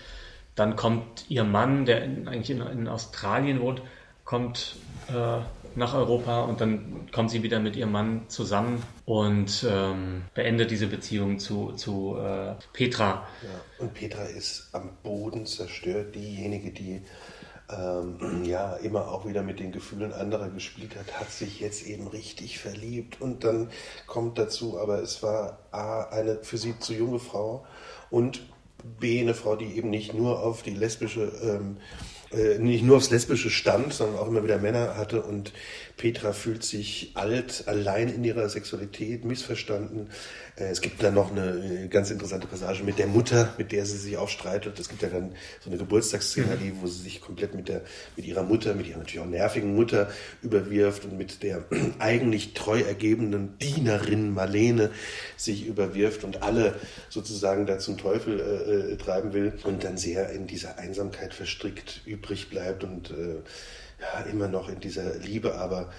Dann 0.56 0.76
kommt 0.76 1.26
ihr 1.30 1.46
Mann, 1.46 1.86
der 1.86 2.04
in, 2.04 2.28
eigentlich 2.28 2.50
in, 2.50 2.62
in, 2.62 2.88
Australien 2.90 3.62
wohnt, 3.62 3.82
kommt 4.26 4.76
äh, 5.08 5.40
nach 5.76 5.94
Europa 5.94 6.42
und 6.42 6.60
dann 6.60 7.10
kommt 7.14 7.32
sie 7.32 7.42
wieder 7.44 7.60
mit 7.62 7.78
ihrem 7.78 7.94
Mann 7.94 8.24
zusammen 8.28 8.84
und 9.06 9.66
ähm, 9.70 10.24
beendet 10.34 10.72
diese 10.72 10.88
Beziehung 10.88 11.40
zu, 11.40 11.72
zu 11.74 12.18
äh, 12.18 12.56
Petra. 12.74 13.28
Ja, 13.42 13.50
und 13.80 13.94
Petra 13.94 14.24
ist 14.24 14.70
am 14.74 14.90
Boden 15.04 15.46
zerstört, 15.46 16.16
diejenige, 16.16 16.72
die 16.72 17.02
ähm, 17.78 18.44
ja 18.44 18.76
immer 18.78 19.10
auch 19.10 19.26
wieder 19.26 19.44
mit 19.44 19.60
den 19.60 19.72
Gefühlen 19.72 20.14
anderer 20.14 20.50
gespielt 20.50 20.96
hat, 20.96 21.20
hat 21.20 21.32
sich 21.32 21.60
jetzt 21.60 21.86
eben 21.86 22.08
richtig 22.08 22.60
verliebt 22.60 23.22
und 23.22 23.44
dann 23.44 23.70
kommt 24.08 24.38
dazu, 24.38 24.80
aber 24.80 25.02
es 25.02 25.24
war 25.24 25.60
A, 25.72 26.04
eine 26.04 26.40
für 26.44 26.58
sie 26.58 26.78
zu 26.80 26.94
junge 26.94 27.20
Frau 27.20 27.66
und 28.10 28.42
B, 29.00 29.22
eine 29.22 29.34
Frau, 29.34 29.56
die 29.56 29.78
eben 29.78 29.90
nicht 29.90 30.14
nur 30.14 30.42
auf 30.42 30.64
die 30.64 30.72
lesbische 30.72 31.32
ähm, 31.44 31.78
äh, 32.34 32.60
nicht 32.60 32.84
nur 32.84 32.98
aufs 32.98 33.10
Lesbische 33.10 33.50
stand, 33.50 33.94
sondern 33.94 34.18
auch 34.18 34.28
immer 34.28 34.44
wieder 34.44 34.58
Männer 34.58 34.96
hatte. 34.96 35.22
Und 35.22 35.52
Petra 36.02 36.34
fühlt 36.34 36.64
sich 36.64 37.12
alt, 37.14 37.66
allein 37.68 38.10
in 38.10 38.24
ihrer 38.24 38.50
Sexualität, 38.50 39.24
missverstanden. 39.24 40.10
Äh, 40.56 40.72
es 40.72 40.82
gibt 40.82 41.04
dann 41.04 41.14
noch 41.14 41.30
eine 41.30 41.88
ganz 41.90 42.10
interessante 42.10 42.48
Passage 42.48 42.84
mit 42.84 42.98
der 42.98 43.06
Mutter, 43.06 43.54
mit 43.60 43.72
der 43.72 43.86
sie 43.86 43.98
sich 43.98 44.18
auch 44.18 44.28
streitet. 44.28 44.80
Es 44.80 44.90
gibt 44.90 45.04
ja 45.04 45.10
dann 45.10 45.34
so 45.60 45.70
eine 45.70 45.78
Geburtstagsszenerie, 45.78 46.74
wo 46.82 46.88
sie 46.88 47.04
sich 47.04 47.22
komplett 47.22 47.54
mit, 47.54 47.70
der, 47.70 47.82
mit 48.16 48.26
ihrer 48.26 48.42
Mutter, 48.42 48.74
mit 48.74 48.88
ihrer 48.88 48.98
natürlich 48.98 49.20
auch 49.20 49.28
nervigen 49.28 49.76
Mutter 49.76 50.10
überwirft 50.42 51.06
und 51.06 51.20
mit 51.20 51.44
der 51.44 51.66
eigentlich 52.00 52.56
treu 52.56 52.82
ergebenen 52.82 53.60
Dienerin 53.60 54.34
Marlene 54.34 54.90
sich 55.38 55.68
überwirft 55.68 56.24
und 56.24 56.42
alle 56.42 56.74
sozusagen 57.10 57.68
da 57.68 57.78
zum 57.78 58.00
Teufel 58.00 58.40
äh, 58.40 58.94
äh 58.94 58.98
treiben 58.98 59.34
will 59.34 59.54
und 59.66 59.84
dann 59.84 59.98
sehr 59.98 60.32
in 60.32 60.48
dieser 60.48 60.80
Einsamkeit 60.80 61.36
verstrickt 61.36 62.02
übrig 62.06 62.50
bleibt 62.50 62.84
und 62.84 63.12
äh, 63.12 63.36
ja, 64.02 64.22
immer 64.22 64.48
noch 64.48 64.70
in 64.70 64.80
dieser 64.80 65.16
Liebe, 65.18 65.56
aber 65.56 65.92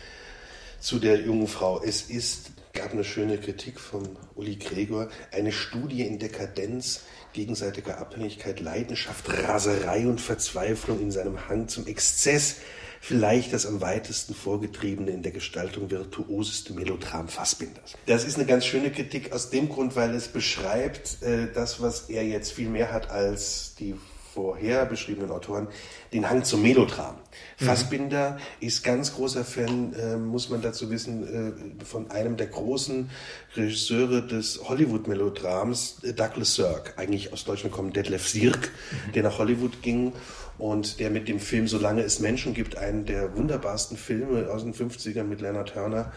zu 0.81 0.99
der 0.99 1.21
jungen 1.21 1.47
Frau. 1.47 1.81
Es 1.83 2.03
ist, 2.03 2.51
gab 2.73 2.93
eine 2.93 3.05
schöne 3.05 3.39
Kritik 3.39 3.79
von 3.79 4.17
Uli 4.35 4.57
Gregor, 4.57 5.09
eine 5.31 5.53
Studie 5.53 6.03
in 6.03 6.19
Dekadenz, 6.19 7.03
gegenseitiger 7.33 7.99
Abhängigkeit, 7.99 8.61
Leidenschaft, 8.61 9.27
Raserei 9.29 10.07
und 10.07 10.21
Verzweiflung 10.21 11.01
in 11.01 11.11
seinem 11.11 11.49
Hang 11.49 11.69
zum 11.69 11.87
Exzess, 11.87 12.57
vielleicht 13.01 13.53
das 13.53 13.67
am 13.67 13.81
weitesten 13.81 14.35
vorgetriebene 14.35 15.11
in 15.11 15.23
der 15.23 15.33
Gestaltung 15.33 15.91
virtuoseste 15.91 16.73
Melodram 16.73 17.29
Fassbinders. 17.29 17.95
Das 18.07 18.25
ist 18.25 18.37
eine 18.37 18.47
ganz 18.47 18.67
schöne 18.67 18.91
Kritik 18.91 19.33
aus 19.33 19.51
dem 19.51 19.69
Grund, 19.69 19.97
weil 19.97 20.15
es 20.15 20.29
beschreibt 20.29 21.23
äh, 21.23 21.49
das, 21.53 21.81
was 21.81 22.11
er 22.11 22.25
jetzt 22.25 22.53
viel 22.53 22.69
mehr 22.69 22.93
hat 22.93 23.11
als 23.11 23.75
die 23.79 23.95
vorher 24.33 24.87
beschriebenen 24.87 25.31
Autoren 25.31 25.69
den 26.13 26.29
Hang 26.29 26.45
zum 26.45 26.63
Melodram. 26.63 27.17
Mhm. 27.61 27.65
Fassbinder 27.65 28.39
ist 28.61 28.83
ganz 28.83 29.15
großer 29.15 29.45
Fan, 29.45 29.93
äh, 29.95 30.17
muss 30.17 30.49
man 30.49 30.63
dazu 30.63 30.91
wissen, 30.91 31.79
äh, 31.81 31.85
von 31.85 32.11
einem 32.11 32.37
der 32.37 32.47
großen 32.47 33.11
Regisseure 33.57 34.27
des 34.27 34.69
Hollywood-Melodrams, 34.69 36.03
äh, 36.05 36.13
Douglas 36.15 36.55
Sirk. 36.55 36.95
Eigentlich 36.97 37.33
aus 37.33 37.45
Deutschland 37.45 37.75
kommt 37.75 37.97
Detlef 37.97 38.29
Sirk, 38.29 38.71
mhm. 39.09 39.13
der 39.13 39.23
nach 39.23 39.39
Hollywood 39.39 39.83
ging 39.83 40.13
und 40.59 41.01
der 41.01 41.11
mit 41.11 41.29
dem 41.29 41.41
Film 41.41 41.67
Solange 41.67 42.03
es 42.03 42.21
Menschen 42.21 42.55
gibt, 42.55 42.77
einen 42.77 43.05
der 43.05 43.37
wunderbarsten 43.37 43.97
Filme 43.97 44.51
aus 44.51 44.63
den 44.63 44.75
50ern 44.75 45.25
mit 45.25 45.41
Leonard 45.41 45.71
Turner, 45.71 46.13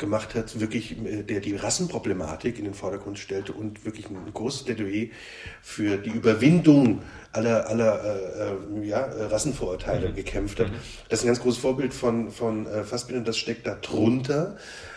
gemacht 0.00 0.34
hat, 0.34 0.58
wirklich, 0.58 0.98
äh, 1.04 1.22
der 1.22 1.38
die 1.38 1.54
Rassenproblematik 1.54 2.58
in 2.58 2.64
den 2.64 2.74
Vordergrund 2.74 3.20
stellte 3.20 3.52
und 3.52 3.84
wirklich 3.84 4.10
ein 4.10 4.16
großes 4.34 4.64
Plädoyer 4.64 5.08
für 5.62 5.96
die 5.96 6.10
Überwindung 6.10 7.02
aller, 7.32 7.68
aller 7.68 8.04
äh, 8.04 8.82
äh 8.82 8.88
ja, 8.88 9.04
Rassenvorurteile 9.04 10.08
mhm. 10.08 10.14
gekämpft 10.16 10.58
hat. 10.58 10.70
Mhm. 10.70 10.76
Das 11.08 11.20
ist 11.20 11.24
ein 11.24 11.28
ganz 11.28 11.40
großes 11.40 11.60
Vorbild 11.60 11.94
von, 11.94 12.32
von 12.32 12.66
äh, 12.66 12.82
Fassbinder, 12.82 13.22
das 13.22 13.38
steckt 13.38 13.66
da 13.68 13.76
drunter. 13.76 14.56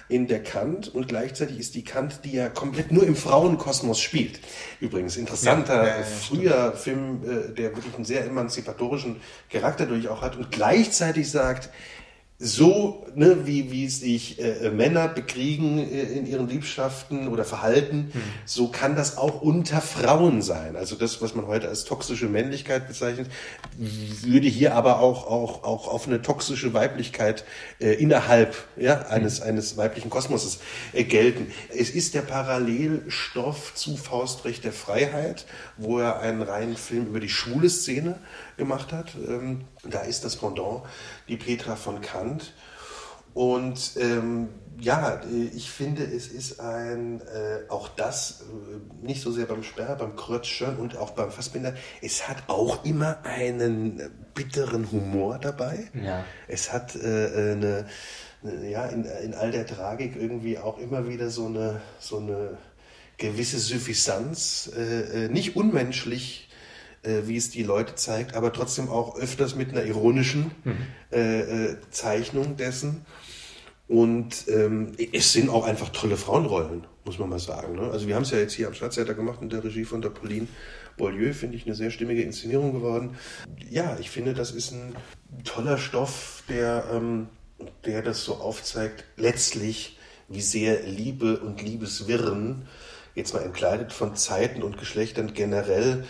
in 0.10 0.28
der 0.28 0.44
Kant 0.44 0.94
und 0.94 1.08
gleichzeitig 1.08 1.58
ist 1.60 1.76
die 1.76 1.84
Kant, 1.84 2.20
die 2.24 2.34
ja 2.34 2.50
komplett 2.50 2.92
nur 2.92 3.04
im 3.04 3.16
Frauenkosmos 3.16 4.00
spielt. 4.00 4.40
Übrigens, 4.80 5.18
interessanter, 5.18 5.88
ja, 5.88 5.98
ja, 5.98 6.04
früher 6.04 6.74
Film, 6.74 7.22
äh, 7.24 7.54
der 7.54 7.76
wirklich 7.76 7.96
einen 7.96 8.06
sehr 8.06 8.26
emanzipatorischen 8.26 9.22
Charakter 9.50 9.86
durch 9.86 10.10
auch 10.10 10.22
hat 10.22 10.36
und 10.36 10.52
gleichzeitig 10.52 11.32
sagt, 11.32 11.70
so, 12.44 13.06
ne, 13.16 13.48
wie, 13.48 13.72
wie 13.72 13.88
sich 13.88 14.38
äh, 14.38 14.70
Männer 14.70 15.08
bekriegen 15.08 15.78
äh, 15.78 16.02
in 16.02 16.26
ihren 16.26 16.50
Liebschaften 16.50 17.30
oder 17.30 17.46
Verhalten, 17.46 18.10
hm. 18.12 18.22
so 18.46 18.68
kann 18.68 18.98
das 18.98 19.18
auch 19.18 19.42
unter 19.42 19.80
Frauen 19.80 20.42
sein. 20.42 20.76
Also 20.76 20.98
das, 20.98 21.22
was 21.22 21.36
man 21.36 21.48
heute 21.48 21.70
als 21.70 21.86
toxische 21.86 22.28
Männlichkeit 22.28 22.88
bezeichnet, 22.88 23.28
würde 23.78 24.48
hier 24.48 24.76
aber 24.76 25.00
auch, 25.00 25.26
auch, 25.26 25.64
auch 25.64 25.88
auf 25.88 26.06
eine 26.06 26.22
toxische 26.22 26.74
Weiblichkeit 26.74 27.46
äh, 27.80 27.94
innerhalb 27.94 28.56
ja, 28.76 29.04
eines, 29.04 29.40
hm. 29.40 29.48
eines 29.48 29.78
weiblichen 29.78 30.10
Kosmoses 30.10 30.60
äh, 30.92 31.06
gelten. 31.06 31.50
Es 31.70 31.92
ist 31.92 32.14
der 32.14 32.24
Parallelstoff 32.24 33.74
zu 33.74 33.96
Faustrecht 33.96 34.66
der 34.66 34.74
Freiheit, 34.74 35.46
wo 35.78 36.00
er 36.00 36.20
einen 36.20 36.42
reinen 36.42 36.76
Film 36.76 37.08
über 37.08 37.22
die 37.22 37.30
schwule 37.30 37.70
Szene 37.70 38.20
gemacht 38.58 38.92
hat. 38.92 39.16
Ähm, 39.16 39.62
da 39.84 40.02
ist 40.02 40.24
das 40.26 40.36
Pendant 40.36 40.84
die 41.28 41.38
Petra 41.38 41.76
von 41.76 42.02
Kant. 42.02 42.33
Und 43.34 43.94
ähm, 43.98 44.50
ja, 44.80 45.22
ich 45.56 45.70
finde, 45.70 46.04
es 46.04 46.28
ist 46.28 46.60
ein, 46.60 47.22
äh, 47.22 47.70
auch 47.70 47.90
das, 47.90 48.42
äh, 48.42 49.06
nicht 49.06 49.22
so 49.22 49.32
sehr 49.32 49.46
beim 49.46 49.64
Sperr, 49.64 49.96
beim 49.96 50.16
Krötzschön 50.16 50.78
und 50.78 50.98
auch 50.98 51.12
beim 51.12 51.32
Fassbinder, 51.32 51.74
es 52.02 52.28
hat 52.28 52.38
auch 52.48 52.84
immer 52.84 53.18
einen 53.24 54.02
bitteren 54.34 54.92
Humor 54.92 55.40
dabei. 55.40 55.88
Ja. 55.94 56.26
Es 56.48 56.74
hat 56.74 56.96
äh, 56.96 57.00
eine, 57.00 57.86
eine, 58.44 58.70
ja, 58.70 58.86
in, 58.86 59.06
in 59.06 59.34
all 59.34 59.52
der 59.52 59.66
Tragik 59.66 60.16
irgendwie 60.16 60.58
auch 60.58 60.78
immer 60.78 61.08
wieder 61.08 61.30
so 61.30 61.48
eine, 61.48 61.82
so 62.00 62.18
eine 62.18 62.58
gewisse 63.18 63.60
Suffisanz, 63.60 64.72
äh, 64.76 65.26
äh 65.26 65.30
nicht 65.30 65.56
unmenschlich 65.56 66.50
äh, 67.04 67.22
wie 67.26 67.38
es 67.38 67.50
die 67.50 67.64
Leute 67.64 67.96
zeigt, 67.96 68.36
aber 68.36 68.52
trotzdem 68.52 68.90
auch 68.90 69.18
öfters 69.18 69.56
mit 69.56 69.70
einer 69.70 69.84
ironischen 69.84 70.52
mhm. 70.64 70.78
äh, 71.12 71.40
äh, 71.40 71.78
Zeichnung 71.92 72.58
dessen. 72.58 73.06
Und 73.88 74.48
ähm, 74.48 74.94
es 75.12 75.34
sind 75.34 75.50
auch 75.50 75.66
einfach 75.66 75.90
tolle 75.90 76.18
Frauenrollen, 76.18 76.88
muss 77.06 77.20
man 77.20 77.30
mal 77.30 77.40
sagen. 77.40 77.76
Ne? 77.76 77.92
Also 77.92 78.08
wir 78.08 78.16
haben 78.16 78.24
es 78.24 78.32
ja 78.32 78.40
jetzt 78.40 78.54
hier 78.54 78.68
am 78.68 78.74
Stadttheater 78.74 79.14
gemacht 79.14 79.40
in 79.42 79.50
der 79.50 79.64
Regie 79.64 79.84
von 79.84 80.02
der 80.02 80.10
Pauline 80.10 80.48
Beaulieu, 80.98 81.34
finde 81.34 81.58
ich 81.58 81.66
eine 81.66 81.76
sehr 81.76 81.92
stimmige 81.92 82.22
Inszenierung 82.22 82.72
geworden. 82.72 83.18
Ja, 83.70 83.98
ich 84.00 84.10
finde, 84.10 84.34
das 84.34 84.52
ist 84.52 84.72
ein 84.72 84.96
toller 85.44 85.78
Stoff, 85.78 86.44
der, 86.50 86.86
ähm, 86.94 87.28
der 87.86 88.02
das 88.02 88.24
so 88.24 88.36
aufzeigt, 88.36 89.04
letztlich, 89.18 89.98
wie 90.30 90.42
sehr 90.42 90.84
Liebe 90.84 91.40
und 91.40 91.62
Liebeswirren, 91.62 92.68
jetzt 93.16 93.34
mal 93.34 93.44
entkleidet 93.44 93.92
von 93.92 94.16
Zeiten 94.16 94.64
und 94.64 94.78
Geschlechtern 94.78 95.34
generell, 95.34 96.06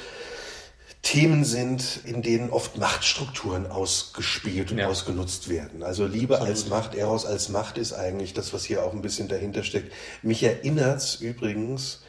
Themen 1.03 1.43
sind, 1.43 1.99
in 2.05 2.21
denen 2.21 2.49
oft 2.49 2.77
Machtstrukturen 2.77 3.67
ausgespielt 3.67 4.71
und 4.71 4.77
ja. 4.77 4.87
ausgenutzt 4.87 5.49
werden. 5.49 5.83
Also 5.83 6.07
Liebe 6.07 6.35
Absolut. 6.35 6.55
als 6.55 6.69
Macht, 6.69 6.95
Eros 6.95 7.25
als 7.25 7.49
Macht 7.49 7.77
ist 7.77 7.91
eigentlich 7.91 8.33
das, 8.33 8.53
was 8.53 8.63
hier 8.63 8.85
auch 8.85 8.93
ein 8.93 9.01
bisschen 9.01 9.27
dahinter 9.27 9.63
steckt. 9.63 9.93
Mich 10.21 10.41
erinnert's 10.43 11.15
übrigens 11.15 12.01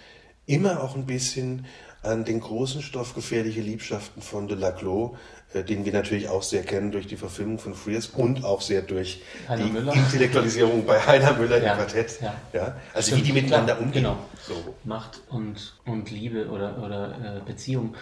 immer 0.47 0.83
auch 0.83 0.95
ein 0.95 1.07
bisschen 1.07 1.67
an 2.03 2.25
den 2.25 2.39
großen 2.39 2.83
Stoff 2.83 3.15
Gefährliche 3.15 3.63
Liebschaften 3.63 4.23
von 4.23 4.47
de 4.47 4.57
Laclos, 4.57 5.17
äh, 5.55 5.65
den 5.65 5.85
wir 5.85 5.93
natürlich 5.93 6.29
auch 6.29 6.43
sehr 6.43 6.63
kennen 6.63 6.93
durch 6.93 7.09
die 7.09 7.17
Verfilmung 7.17 7.59
von 7.59 7.75
Friers 7.75 8.09
und 8.09 8.45
auch 8.45 8.61
sehr 8.61 8.83
durch 8.83 9.23
Heiner 9.49 9.65
die 9.65 9.71
Müller. 9.71 9.93
Intellektualisierung 9.93 10.87
bei 10.87 11.01
Heiner 11.01 11.33
Müller 11.33 11.61
ja, 11.61 11.73
im 11.73 11.79
Quartett. 11.79 12.21
Ja. 12.21 12.35
ja. 12.53 12.77
Also 12.93 13.09
Stimmt, 13.09 13.23
wie 13.23 13.27
die 13.27 13.33
miteinander 13.33 13.81
umgehen. 13.81 14.05
Genau. 14.05 14.19
So. 14.47 14.55
Macht 14.85 15.23
und, 15.31 15.75
und 15.85 16.11
Liebe 16.11 16.49
oder, 16.49 16.79
oder 16.79 17.41
äh, 17.43 17.51
Beziehung. 17.51 17.97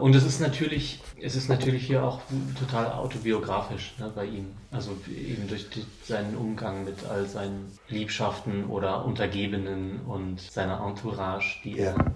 Und 0.00 0.14
es 0.14 0.24
ist 0.24 0.40
natürlich, 0.40 1.00
es 1.20 1.36
ist 1.36 1.48
natürlich 1.48 1.86
hier 1.86 2.04
auch 2.04 2.20
total 2.58 2.92
autobiografisch 2.92 3.94
ne, 3.98 4.10
bei 4.14 4.24
ihm. 4.26 4.54
Also 4.70 4.96
eben 5.08 5.48
durch 5.48 5.68
die, 5.70 5.84
seinen 6.04 6.36
Umgang 6.36 6.84
mit 6.84 7.04
all 7.04 7.26
seinen 7.26 7.76
Liebschaften 7.88 8.66
oder 8.66 9.04
Untergebenen 9.04 10.00
und 10.02 10.40
seiner 10.40 10.80
Entourage, 10.86 11.60
die 11.64 11.76
ja. 11.76 11.92
er 11.92 12.14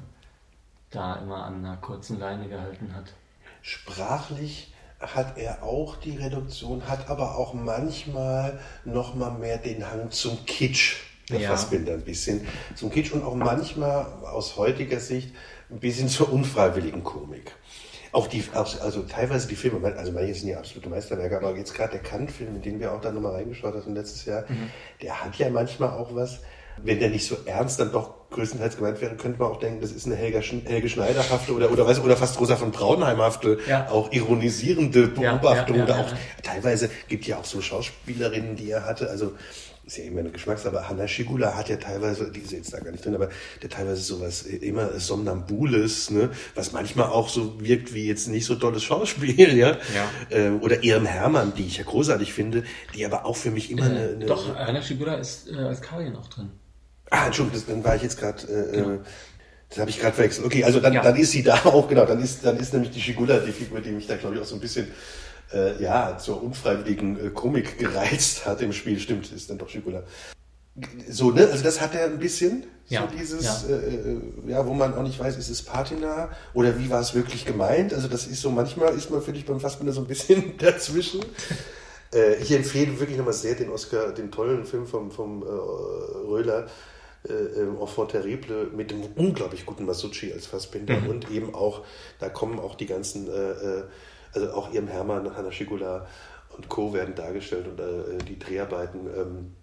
da 0.90 1.16
immer 1.16 1.44
an 1.44 1.64
einer 1.64 1.76
kurzen 1.76 2.18
Leine 2.18 2.48
gehalten 2.48 2.94
hat. 2.94 3.12
Sprachlich 3.62 4.72
hat 5.00 5.38
er 5.38 5.62
auch 5.62 5.96
die 5.96 6.16
Reduktion, 6.16 6.86
hat 6.86 7.08
aber 7.08 7.36
auch 7.36 7.54
manchmal 7.54 8.60
noch 8.84 9.14
mal 9.14 9.30
mehr 9.30 9.58
den 9.58 9.90
Hang 9.90 10.10
zum 10.10 10.44
Kitsch. 10.44 11.09
Der 11.30 11.40
ja. 11.40 11.50
Fassbinder 11.50 11.94
ein 11.94 12.02
bisschen 12.02 12.46
zum 12.74 12.90
Kitsch 12.90 13.12
und 13.12 13.22
auch 13.22 13.34
manchmal 13.34 14.06
aus 14.22 14.56
heutiger 14.56 15.00
Sicht 15.00 15.32
ein 15.70 15.80
bisschen 15.80 16.08
zur 16.08 16.32
unfreiwilligen 16.32 17.04
Komik. 17.04 17.52
Auch 18.12 18.26
die, 18.26 18.42
also 18.52 19.02
teilweise 19.02 19.46
die 19.46 19.54
Filme, 19.54 19.94
also 19.96 20.10
manche 20.10 20.34
sind 20.34 20.48
ja 20.48 20.58
absolute 20.58 20.88
Meisterwerke, 20.88 21.36
aber 21.36 21.56
jetzt 21.56 21.74
gerade 21.74 21.92
der 21.92 22.00
Kant-Film, 22.00 22.56
in 22.56 22.62
den 22.62 22.80
wir 22.80 22.92
auch 22.92 23.00
da 23.00 23.12
nochmal 23.12 23.34
reingeschaut 23.34 23.74
haben 23.74 23.94
letztes 23.94 24.24
Jahr, 24.24 24.44
mhm. 24.48 24.70
der 25.00 25.24
hat 25.24 25.36
ja 25.36 25.48
manchmal 25.48 25.90
auch 25.90 26.12
was, 26.14 26.40
wenn 26.82 26.98
der 26.98 27.10
nicht 27.10 27.26
so 27.26 27.36
ernst 27.44 27.78
dann 27.78 27.92
doch 27.92 28.14
größtenteils 28.30 28.76
gemeint 28.76 29.00
wäre, 29.00 29.14
könnte 29.16 29.38
man 29.38 29.50
auch 29.52 29.58
denken, 29.58 29.80
das 29.80 29.92
ist 29.92 30.06
eine 30.06 30.16
Helga, 30.16 30.40
Helge 30.40 30.88
Schneiderhafte 30.88 31.52
oder, 31.52 31.70
oder, 31.70 31.86
weiß, 31.86 32.00
oder 32.00 32.16
fast 32.16 32.40
Rosa 32.40 32.56
von 32.56 32.70
Braunheimhafte, 32.72 33.58
ja. 33.68 33.88
auch 33.90 34.12
ironisierende 34.12 35.08
Beobachtung 35.08 35.76
ja, 35.76 35.84
ja, 35.84 35.94
oder 35.94 36.00
auch, 36.00 36.12
teilweise 36.42 36.90
gibt 37.08 37.26
ja 37.26 37.38
auch 37.38 37.44
so 37.44 37.60
Schauspielerinnen, 37.60 38.56
die 38.56 38.70
er 38.70 38.86
hatte, 38.86 39.10
also 39.10 39.32
ist 39.90 39.98
ja 39.98 40.04
immer 40.04 40.20
eine 40.20 40.30
Geschmackssache, 40.30 40.76
aber 40.76 40.88
Hanna 40.88 41.08
Schigula 41.08 41.56
hat 41.56 41.68
ja 41.68 41.76
teilweise, 41.76 42.30
die 42.30 42.40
ist 42.40 42.52
jetzt 42.52 42.72
da 42.72 42.78
gar 42.78 42.92
nicht 42.92 43.04
drin, 43.04 43.16
aber 43.16 43.28
der 43.60 43.70
teilweise 43.70 44.00
sowas 44.02 44.42
immer 44.42 45.00
Somnambules, 45.00 46.10
ne, 46.10 46.30
was 46.54 46.70
manchmal 46.70 47.08
auch 47.08 47.28
so 47.28 47.60
wirkt 47.60 47.92
wie 47.92 48.06
jetzt 48.06 48.28
nicht 48.28 48.46
so 48.46 48.54
tolles 48.54 48.84
Schauspiel, 48.84 49.56
ja. 49.56 49.70
ja. 49.70 50.10
Ähm, 50.30 50.62
oder 50.62 50.84
Irem 50.84 51.06
Hermann, 51.06 51.54
die 51.56 51.66
ich 51.66 51.78
ja 51.78 51.82
großartig 51.82 52.32
finde, 52.32 52.62
die 52.94 53.04
aber 53.04 53.24
auch 53.24 53.36
für 53.36 53.50
mich 53.50 53.68
immer 53.72 53.86
äh, 53.86 53.90
eine, 53.90 54.08
eine. 54.10 54.26
Doch, 54.26 54.54
Hanna 54.54 54.80
Schigula 54.80 55.16
ist 55.16 55.50
äh, 55.50 55.56
als 55.56 55.82
Karin 55.82 56.14
auch 56.14 56.28
drin. 56.28 56.50
Ah, 57.10 57.26
Entschuldigung, 57.26 57.58
das, 57.58 57.66
dann 57.66 57.82
war 57.82 57.96
ich 57.96 58.02
jetzt 58.02 58.20
gerade. 58.20 58.44
Äh, 58.46 58.76
genau. 58.76 58.98
Das 59.70 59.78
habe 59.78 59.90
ich 59.90 60.00
gerade 60.00 60.14
verwechselt. 60.14 60.46
Okay, 60.46 60.64
also 60.64 60.80
dann, 60.80 60.92
ja. 60.92 61.02
dann 61.02 61.16
ist 61.16 61.30
sie 61.30 61.42
da 61.44 61.54
auch, 61.64 61.88
genau, 61.88 62.04
dann 62.04 62.20
ist, 62.20 62.44
dann 62.44 62.56
ist 62.58 62.72
nämlich 62.72 62.90
die 62.90 63.00
Schigula 63.00 63.38
die 63.38 63.52
Figur, 63.52 63.80
die 63.80 63.90
mich 63.90 64.06
da, 64.06 64.16
glaube 64.16 64.34
ich, 64.34 64.40
auch 64.40 64.46
so 64.46 64.56
ein 64.56 64.60
bisschen 64.60 64.88
äh, 65.52 65.82
ja, 65.82 66.18
zur 66.18 66.42
unfreiwilligen 66.42 67.26
äh, 67.26 67.30
Komik 67.30 67.78
gereizt 67.78 68.46
hat 68.46 68.62
im 68.62 68.72
Spiel. 68.72 68.98
Stimmt, 68.98 69.30
ist 69.32 69.50
dann 69.50 69.58
doch 69.58 69.68
Schikula. 69.68 70.02
So, 71.08 71.30
ne? 71.30 71.48
Also 71.50 71.64
das 71.64 71.80
hat 71.80 71.94
er 71.94 72.04
ein 72.04 72.18
bisschen, 72.18 72.64
ja, 72.88 73.02
so 73.02 73.16
dieses, 73.16 73.44
ja. 73.44 73.62
Äh, 73.68 73.94
äh, 73.94 74.20
ja, 74.46 74.66
wo 74.66 74.72
man 74.72 74.94
auch 74.94 75.02
nicht 75.02 75.18
weiß, 75.18 75.36
ist 75.36 75.50
es 75.50 75.62
Patina 75.62 76.30
oder 76.54 76.78
wie 76.78 76.90
war 76.90 77.00
es 77.00 77.14
wirklich 77.14 77.44
gemeint? 77.44 77.92
Also 77.92 78.08
das 78.08 78.26
ist 78.26 78.40
so, 78.40 78.50
manchmal 78.50 78.94
ist 78.94 79.10
man, 79.10 79.20
finde 79.20 79.40
ich, 79.40 79.46
beim 79.46 79.60
Fassbinder 79.60 79.92
so 79.92 80.00
ein 80.00 80.06
bisschen 80.06 80.56
dazwischen. 80.58 81.20
äh, 82.14 82.36
ich 82.36 82.52
empfehle 82.52 82.98
wirklich 83.00 83.18
nochmal 83.18 83.34
sehr 83.34 83.56
den 83.56 83.70
Oscar, 83.70 84.12
den 84.12 84.30
tollen 84.30 84.64
Film 84.64 84.86
vom, 84.86 85.10
vom 85.10 85.42
äh, 85.42 85.46
Röhler, 85.46 86.68
äh, 87.28 87.60
Enfant 87.60 88.12
Terrible 88.12 88.70
mit 88.74 88.90
dem 88.90 89.02
unglaublich 89.16 89.66
guten 89.66 89.84
Masucci 89.84 90.32
als 90.32 90.46
Fassbinder 90.46 91.00
mhm. 91.00 91.08
und 91.08 91.30
eben 91.30 91.54
auch, 91.54 91.84
da 92.18 92.28
kommen 92.28 92.58
auch 92.58 92.76
die 92.76 92.86
ganzen 92.86 93.28
äh, 93.28 93.82
also 94.34 94.52
auch 94.52 94.72
ihrem 94.72 94.88
Hermann, 94.88 95.36
Hanna 95.36 95.52
Schigula 95.52 96.06
und 96.56 96.68
Co. 96.68 96.92
werden 96.92 97.14
dargestellt 97.14 97.66
und 97.66 97.80
äh, 97.80 98.18
die 98.24 98.38
Dreharbeiten 98.38 99.06
ähm, 99.16 99.56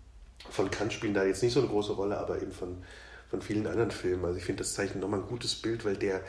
von 0.50 0.72
Kant 0.72 0.94
spielen 0.94 1.14
da 1.14 1.24
jetzt 1.24 1.44
nicht 1.44 1.54
so 1.54 1.60
eine 1.60 1.70
große 1.70 1.94
Rolle, 1.94 2.18
aber 2.18 2.42
eben 2.42 2.52
von, 2.52 2.84
von 3.30 3.42
vielen 3.42 3.68
anderen 3.68 3.92
Filmen. 3.92 4.26
Also 4.26 4.38
ich 4.38 4.46
finde, 4.46 4.64
das 4.64 4.74
zeichnet 4.74 5.02
nochmal 5.02 5.20
ein 5.22 5.28
gutes 5.28 5.56
Bild, 5.56 5.86
weil 5.86 5.98
der 5.98 6.22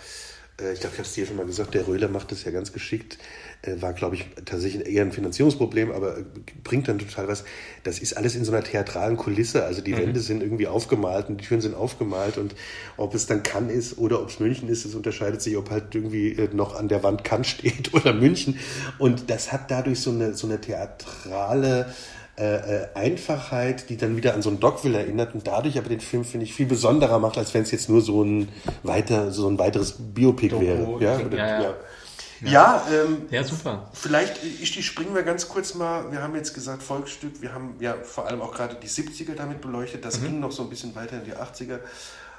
ich 0.61 0.80
glaube, 0.80 0.94
ich 0.94 0.98
habe 0.98 1.09
es 1.09 1.12
dir 1.12 1.26
schon 1.26 1.36
mal 1.36 1.46
gesagt, 1.46 1.74
der 1.74 1.86
Röhler 1.86 2.09
macht 2.09 2.32
das 2.32 2.44
ja 2.44 2.50
ganz 2.50 2.72
geschickt. 2.72 3.18
Äh, 3.62 3.80
war, 3.80 3.92
glaube 3.92 4.16
ich, 4.16 4.26
tatsächlich 4.44 4.86
eher 4.86 5.02
ein 5.02 5.12
Finanzierungsproblem, 5.12 5.92
aber 5.92 6.18
äh, 6.18 6.24
bringt 6.64 6.88
dann 6.88 6.98
total 6.98 7.28
was. 7.28 7.44
Das 7.84 7.98
ist 8.00 8.16
alles 8.16 8.34
in 8.34 8.44
so 8.44 8.52
einer 8.52 8.64
theatralen 8.64 9.16
Kulisse. 9.16 9.64
Also 9.64 9.82
die 9.82 9.92
mhm. 9.92 9.98
Wände 9.98 10.20
sind 10.20 10.42
irgendwie 10.42 10.66
aufgemalt 10.66 11.28
und 11.28 11.40
die 11.40 11.44
Türen 11.44 11.61
sind 11.61 11.74
aufgemalt 11.74 12.38
und 12.38 12.54
ob 12.96 13.14
es 13.14 13.26
dann 13.26 13.42
Cannes 13.42 13.72
ist 13.72 13.98
oder 13.98 14.20
ob 14.20 14.30
es 14.30 14.40
München 14.40 14.68
ist, 14.68 14.84
das 14.84 14.94
unterscheidet 14.94 15.42
sich, 15.42 15.56
ob 15.56 15.70
halt 15.70 15.94
irgendwie 15.94 16.48
noch 16.52 16.74
an 16.74 16.88
der 16.88 17.02
Wand 17.02 17.24
Cannes 17.24 17.46
steht 17.48 17.94
oder 17.94 18.12
München. 18.12 18.59
Und 18.98 19.30
das 19.30 19.52
hat 19.52 19.70
dadurch 19.70 20.00
so 20.00 20.11
eine, 20.11 20.34
so 20.34 20.46
eine 20.46 20.61
theatrale 20.61 21.92
äh, 22.39 22.82
äh, 22.82 22.89
Einfachheit, 22.95 23.91
die 23.91 23.97
dann 23.97 24.16
wieder 24.16 24.34
an 24.34 24.43
so 24.43 24.49
einen 24.49 24.61
Dogville 24.61 24.99
erinnert 24.99 25.34
und 25.34 25.47
dadurch 25.47 25.76
aber 25.76 25.89
den 25.89 26.01
Film, 26.01 26.24
finde 26.24 26.45
ich, 26.45 26.55
viel 26.55 26.66
besonderer 26.66 27.18
macht, 27.18 27.36
als 27.36 27.53
wenn 27.53 27.62
es 27.62 27.72
jetzt 27.72 27.89
nur 27.89 28.01
so 28.01 28.22
ein 28.22 28.49
weiter, 28.84 29.32
so 29.32 29.49
ein 29.49 29.59
weiteres 29.59 29.97
Biopic 29.99 30.51
Doku, 30.51 30.62
wäre. 30.62 30.97
Ja, 31.01 31.18
ja, 31.18 31.36
ja. 31.36 31.62
ja. 31.62 31.74
Ja, 32.41 32.86
ähm, 32.93 33.22
ja, 33.30 33.43
super. 33.43 33.91
Vielleicht, 33.93 34.45
ich, 34.45 34.70
die 34.70 34.82
springen 34.84 35.14
wir 35.14 35.24
ganz 35.24 35.49
kurz 35.49 35.74
mal. 35.74 36.12
Wir 36.12 36.22
haben 36.22 36.36
jetzt 36.36 36.55
gesagt 36.55 36.84
Volksstück. 36.84 37.43
Wir 37.43 37.53
haben 37.53 37.74
ja 37.80 37.95
vor 37.95 38.28
allem 38.28 38.41
auch 38.41 38.55
gerade 38.55 38.76
die 38.76 38.89
70er 38.89 39.34
damit 39.34 39.61
beleuchtet. 39.61 40.05
Das 40.05 40.20
mhm. 40.20 40.24
ging 40.24 40.41
noch 40.41 40.53
so 40.53 40.62
ein 40.62 40.68
bisschen 40.68 40.95
weiter 40.95 41.16
in 41.16 41.24
die 41.24 41.34
80er. 41.34 41.80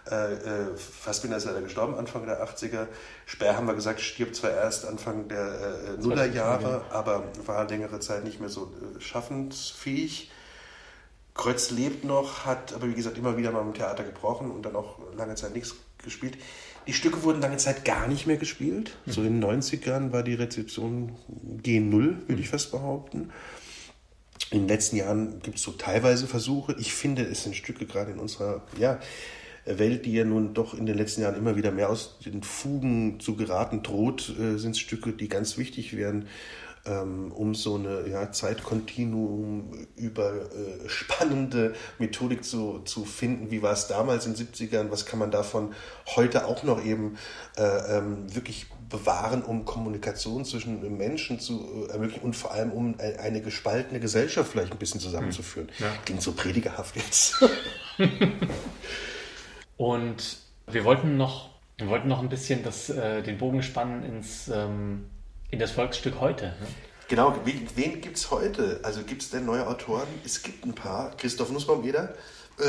Äh, 0.09 0.33
äh, 0.33 0.75
Fassbinder 0.75 1.37
ist 1.37 1.45
leider 1.45 1.61
gestorben, 1.61 1.95
Anfang 1.95 2.25
der 2.25 2.43
80er. 2.43 2.87
Sperr 3.25 3.55
haben 3.55 3.67
wir 3.67 3.75
gesagt, 3.75 4.01
stirbt 4.01 4.35
zwar 4.35 4.51
erst 4.51 4.85
Anfang 4.85 5.27
der 5.27 5.97
äh, 5.97 6.01
Nullerjahre, 6.01 6.83
aber 6.89 7.23
war 7.45 7.67
längere 7.67 7.99
Zeit 7.99 8.23
nicht 8.23 8.39
mehr 8.39 8.49
so 8.49 8.71
äh, 8.97 9.01
schaffensfähig. 9.01 10.31
Kreuz 11.35 11.71
lebt 11.71 12.03
noch, 12.03 12.45
hat 12.45 12.73
aber 12.73 12.87
wie 12.87 12.95
gesagt 12.95 13.17
immer 13.17 13.37
wieder 13.37 13.51
mal 13.51 13.61
im 13.61 13.73
Theater 13.73 14.03
gebrochen 14.03 14.51
und 14.51 14.63
dann 14.63 14.75
auch 14.75 14.99
lange 15.15 15.35
Zeit 15.35 15.53
nichts 15.53 15.75
gespielt. 16.03 16.37
Die 16.87 16.93
Stücke 16.93 17.23
wurden 17.23 17.41
lange 17.41 17.57
Zeit 17.57 17.85
gar 17.85 18.07
nicht 18.07 18.25
mehr 18.25 18.37
gespielt. 18.37 18.97
Mhm. 19.05 19.11
So 19.11 19.21
in 19.21 19.39
den 19.39 19.61
90ern 19.61 20.11
war 20.11 20.23
die 20.23 20.33
Rezeption 20.33 21.15
G0, 21.61 22.27
würde 22.27 22.41
ich 22.41 22.49
fast 22.49 22.71
behaupten. 22.71 23.31
In 24.51 24.61
den 24.61 24.67
letzten 24.67 24.95
Jahren 24.95 25.39
gibt 25.41 25.57
es 25.57 25.63
so 25.63 25.71
teilweise 25.71 26.25
Versuche. 26.25 26.75
Ich 26.79 26.93
finde, 26.93 27.23
es 27.23 27.43
sind 27.43 27.55
Stücke 27.55 27.85
gerade 27.85 28.11
in 28.11 28.19
unserer 28.19 28.63
ja, 28.79 28.99
Welt, 29.77 30.05
die 30.05 30.13
ja 30.13 30.25
nun 30.25 30.53
doch 30.53 30.73
in 30.73 30.85
den 30.85 30.97
letzten 30.97 31.21
Jahren 31.21 31.35
immer 31.35 31.55
wieder 31.55 31.71
mehr 31.71 31.89
aus 31.89 32.17
den 32.25 32.41
Fugen 32.41 33.19
zu 33.19 33.35
geraten 33.35 33.83
droht, 33.83 34.33
äh, 34.39 34.57
sind 34.57 34.77
Stücke, 34.77 35.11
die 35.11 35.27
ganz 35.27 35.57
wichtig 35.57 35.95
werden 35.95 36.25
ähm, 36.85 37.31
um 37.31 37.55
so 37.55 37.75
eine 37.75 38.07
ja, 38.07 38.31
Zeitkontinuum 38.31 39.87
über 39.95 40.33
äh, 40.33 40.87
spannende 40.87 41.73
Methodik 41.97 42.43
zu, 42.43 42.79
zu 42.79 43.05
finden. 43.05 43.51
Wie 43.51 43.61
war 43.61 43.73
es 43.73 43.87
damals 43.87 44.25
in 44.25 44.33
den 44.33 44.47
70ern? 44.47 44.89
Was 44.89 45.05
kann 45.05 45.19
man 45.19 45.31
davon 45.31 45.73
heute 46.15 46.45
auch 46.45 46.63
noch 46.63 46.83
eben 46.83 47.17
äh, 47.57 47.97
ähm, 47.97 48.33
wirklich 48.33 48.67
bewahren, 48.89 49.43
um 49.43 49.65
Kommunikation 49.65 50.45
zwischen 50.45 50.97
Menschen 50.97 51.39
zu 51.39 51.87
äh, 51.87 51.91
ermöglichen 51.91 52.23
und 52.23 52.35
vor 52.35 52.53
allem 52.53 52.71
um 52.71 52.95
eine 52.99 53.41
gespaltene 53.41 53.99
Gesellschaft 53.99 54.51
vielleicht 54.51 54.71
ein 54.71 54.79
bisschen 54.79 54.99
zusammenzuführen. 54.99 55.69
Hm, 55.77 55.85
ja. 55.85 55.91
Klingt 56.05 56.21
so 56.21 56.31
predigerhaft 56.31 56.95
jetzt. 56.95 57.43
und 59.79 60.39
wir 60.67 60.83
wollten 60.83 61.15
noch, 61.15 61.51
wir 61.77 61.87
wollten 61.87 62.09
noch 62.09 62.19
ein 62.19 62.27
bisschen 62.27 62.63
das, 62.63 62.89
äh, 62.89 63.23
den 63.23 63.37
Bogen 63.37 63.63
spannen 63.63 64.03
ins 64.03 64.49
ähm, 64.49 65.09
in 65.51 65.57
das 65.57 65.71
Volksstück 65.71 66.19
heute. 66.19 66.47
Ne? 66.47 66.67
Genau, 67.07 67.33
wen, 67.45 68.01
gibt 68.01 68.17
es 68.17 68.29
heute? 68.29 68.81
Also 68.83 69.03
gibt 69.03 69.21
es 69.21 69.29
denn 69.29 69.45
neue 69.45 69.65
Autoren? 69.65 70.07
Es 70.25 70.43
gibt 70.43 70.65
ein 70.65 70.75
paar. 70.75 71.15
Christoph 71.15 71.49
Nussbaum-Eder. 71.49 72.09
Äh, 72.59 72.63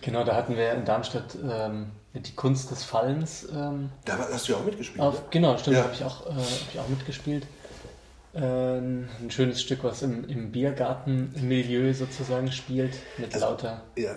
genau, 0.00 0.24
da 0.24 0.34
hatten 0.34 0.56
wir 0.56 0.72
in 0.72 0.86
Darmstadt 0.86 1.36
ähm, 1.36 1.90
die 2.14 2.34
Kunst 2.34 2.70
des 2.70 2.82
Fallens. 2.82 3.46
Ähm, 3.54 3.90
da 4.06 4.16
hast 4.18 4.48
du 4.48 4.52
ja 4.52 4.58
auch 4.58 4.64
mitgespielt. 4.64 5.00
Auf, 5.00 5.20
ne? 5.20 5.26
Genau, 5.32 5.58
stimmt, 5.58 5.76
ja. 5.76 5.82
habe 5.82 5.92
ich, 5.92 6.02
auch, 6.02 6.26
äh, 6.26 6.30
hab 6.30 6.72
ich 6.72 6.80
auch 6.80 6.88
mitgespielt. 6.88 7.46
Äh, 8.32 8.40
ein 8.40 9.28
schönes 9.28 9.60
Stück, 9.60 9.84
was 9.84 10.00
im, 10.00 10.26
im 10.30 10.50
Biergarten-Milieu 10.50 11.92
sozusagen 11.92 12.50
spielt, 12.52 12.94
mit 13.18 13.34
also, 13.34 13.46
lauter, 13.46 13.82
ja. 13.96 14.16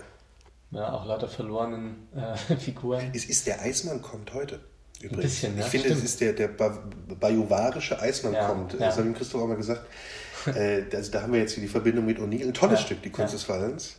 Ja. 0.71 0.93
auch 0.93 1.05
lauter 1.05 1.27
verlorenen 1.27 2.07
äh, 2.15 2.55
Figuren. 2.57 3.11
Es 3.13 3.25
ist 3.25 3.47
der 3.47 3.61
Eismann 3.61 4.01
kommt 4.01 4.33
heute. 4.33 4.59
Übrigens. 5.01 5.11
Ein 5.11 5.21
bisschen, 5.21 5.57
ja, 5.57 5.65
ich 5.65 5.69
finde, 5.69 5.89
es 5.89 6.03
ist 6.03 6.21
der, 6.21 6.33
der 6.33 6.47
bajuwarische 6.47 7.99
Eismann 7.99 8.33
ja, 8.33 8.47
kommt. 8.47 8.73
Ja. 8.73 8.79
Das 8.79 8.97
habe 8.97 9.09
ich 9.09 9.15
Christoph 9.15 9.41
auch 9.41 9.47
mal 9.47 9.57
gesagt. 9.57 9.85
äh, 10.47 10.83
also 10.93 11.11
da 11.11 11.21
haben 11.21 11.33
wir 11.33 11.39
jetzt 11.39 11.53
hier 11.53 11.61
die 11.61 11.69
Verbindung 11.69 12.05
mit 12.05 12.19
O'Neill. 12.19 12.47
Ein 12.47 12.53
tolles 12.53 12.81
Stück, 12.81 13.01
die 13.03 13.11
Kunst 13.11 13.33
des 13.33 13.43
Fallens. 13.43 13.97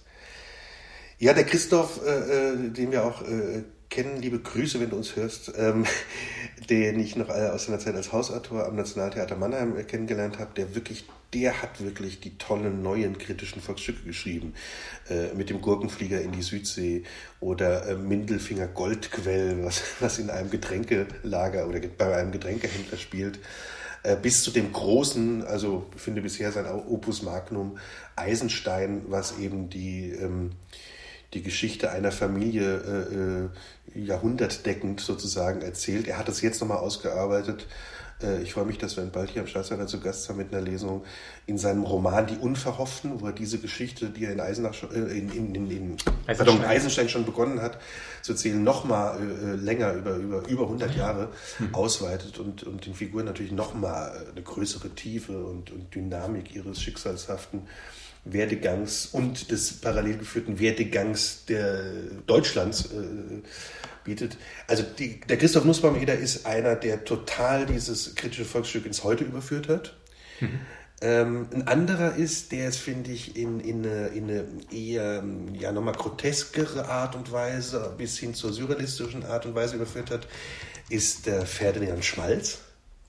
Ja, 1.18 1.34
der 1.34 1.44
Christoph, 1.44 2.00
äh, 2.04 2.52
äh, 2.52 2.70
den 2.70 2.92
wir 2.92 3.04
auch 3.04 3.22
äh, 3.22 3.64
kennen, 3.90 4.20
liebe 4.20 4.38
Grüße, 4.38 4.80
wenn 4.80 4.90
du 4.90 4.96
uns 4.96 5.16
hörst, 5.16 5.52
ähm, 5.56 5.84
den 6.70 7.00
ich 7.00 7.16
noch 7.16 7.28
aus 7.28 7.66
seiner 7.66 7.78
Zeit 7.78 7.94
als 7.94 8.12
Hausautor 8.12 8.66
am 8.66 8.76
Nationaltheater 8.76 9.36
Mannheim 9.36 9.76
äh, 9.76 9.84
kennengelernt 9.84 10.38
habe, 10.38 10.50
der 10.54 10.74
wirklich 10.74 11.04
der 11.34 11.60
hat 11.60 11.82
wirklich 11.82 12.20
die 12.20 12.38
tollen 12.38 12.82
neuen 12.82 13.18
kritischen 13.18 13.60
Volksstücke 13.60 14.04
geschrieben. 14.04 14.54
Äh, 15.08 15.34
mit 15.34 15.50
dem 15.50 15.60
Gurkenflieger 15.60 16.20
in 16.22 16.32
die 16.32 16.42
Südsee 16.42 17.02
oder 17.40 17.86
äh, 17.86 17.96
Mindelfinger 17.96 18.66
Goldquell, 18.66 19.62
was, 19.62 19.82
was 20.00 20.18
in 20.18 20.30
einem 20.30 20.50
Getränkelager 20.50 21.68
oder 21.68 21.80
bei 21.80 22.16
einem 22.16 22.32
Getränkehändler 22.32 22.96
spielt. 22.96 23.38
Äh, 24.04 24.16
bis 24.16 24.42
zu 24.42 24.50
dem 24.50 24.72
großen, 24.72 25.44
also 25.44 25.90
finde 25.96 26.22
bisher 26.22 26.52
sein 26.52 26.66
Opus 26.66 27.22
Magnum 27.22 27.78
Eisenstein, 28.16 29.02
was 29.08 29.38
eben 29.38 29.68
die, 29.68 30.10
ähm, 30.10 30.52
die 31.34 31.42
Geschichte 31.42 31.90
einer 31.90 32.12
Familie 32.12 33.50
äh, 33.94 33.98
äh, 33.98 34.04
jahrhundertdeckend 34.04 35.00
sozusagen 35.00 35.62
erzählt. 35.62 36.08
Er 36.08 36.18
hat 36.18 36.28
das 36.28 36.40
jetzt 36.40 36.60
nochmal 36.60 36.78
ausgearbeitet 36.78 37.66
äh, 38.22 38.42
ich 38.42 38.54
freue 38.54 38.64
mich, 38.64 38.78
dass 38.78 38.96
wir 38.96 39.04
ihn 39.04 39.10
bald 39.10 39.30
hier 39.30 39.42
am 39.42 39.48
Staatstheater 39.48 39.86
zu 39.86 40.00
Gast 40.00 40.24
sind 40.24 40.36
mit 40.36 40.52
einer 40.52 40.62
Lesung 40.62 41.04
in 41.46 41.58
seinem 41.58 41.82
Roman 41.84 42.26
Die 42.26 42.36
Unverhofften, 42.36 43.20
wo 43.20 43.26
er 43.26 43.32
diese 43.32 43.58
Geschichte, 43.58 44.10
die 44.10 44.24
er 44.24 44.32
in, 44.32 44.40
Eisenach 44.40 44.74
schon, 44.74 44.90
äh, 44.92 45.12
in, 45.16 45.30
in, 45.30 45.54
in, 45.54 45.70
in 45.70 45.96
Eisenstein. 46.26 46.64
Eisenstein. 46.64 47.08
schon 47.08 47.24
begonnen 47.24 47.62
hat 47.62 47.78
zu 48.22 48.32
erzählen, 48.32 48.62
nochmal 48.62 49.18
äh, 49.20 49.54
länger, 49.54 49.94
über, 49.94 50.16
über, 50.16 50.48
über 50.48 50.62
100 50.64 50.94
Jahre 50.96 51.28
hm. 51.58 51.74
ausweitet 51.74 52.38
und, 52.38 52.64
und 52.64 52.86
den 52.86 52.94
Figuren 52.94 53.24
natürlich 53.24 53.52
nochmal 53.52 54.26
eine 54.30 54.42
größere 54.42 54.90
Tiefe 54.90 55.44
und, 55.44 55.70
und 55.70 55.94
Dynamik 55.94 56.54
ihres 56.54 56.80
schicksalshaften 56.80 57.62
Werdegangs 58.32 59.06
und 59.06 59.50
des 59.50 59.80
parallel 59.80 60.18
geführten 60.18 60.58
Werdegangs 60.58 61.44
der 61.46 61.82
Deutschlands 62.26 62.86
äh, 62.86 63.42
bietet. 64.04 64.36
Also 64.66 64.82
die, 64.82 65.20
der 65.20 65.36
Christoph 65.36 65.64
Nussbaum-Eder 65.64 66.14
ist 66.14 66.46
einer, 66.46 66.76
der 66.76 67.04
total 67.04 67.66
dieses 67.66 68.14
kritische 68.14 68.44
Volksstück 68.44 68.86
ins 68.86 69.04
Heute 69.04 69.24
überführt 69.24 69.68
hat. 69.68 69.96
Mhm. 70.40 70.60
Ähm, 71.00 71.46
ein 71.54 71.68
anderer 71.68 72.16
ist, 72.16 72.50
der 72.50 72.68
es, 72.68 72.76
finde 72.76 73.12
ich, 73.12 73.36
in, 73.36 73.60
in, 73.60 73.86
eine, 73.86 74.08
in 74.08 74.24
eine 74.24 74.44
eher 74.72 75.22
ja, 75.52 75.70
nochmal 75.70 75.94
groteskere 75.94 76.88
Art 76.88 77.14
und 77.14 77.30
Weise 77.30 77.94
bis 77.96 78.18
hin 78.18 78.34
zur 78.34 78.52
surrealistischen 78.52 79.24
Art 79.24 79.46
und 79.46 79.54
Weise 79.54 79.76
überführt 79.76 80.10
hat, 80.10 80.26
ist 80.88 81.26
der 81.26 81.46
Ferdinand 81.46 82.04
Schmalz. 82.04 82.58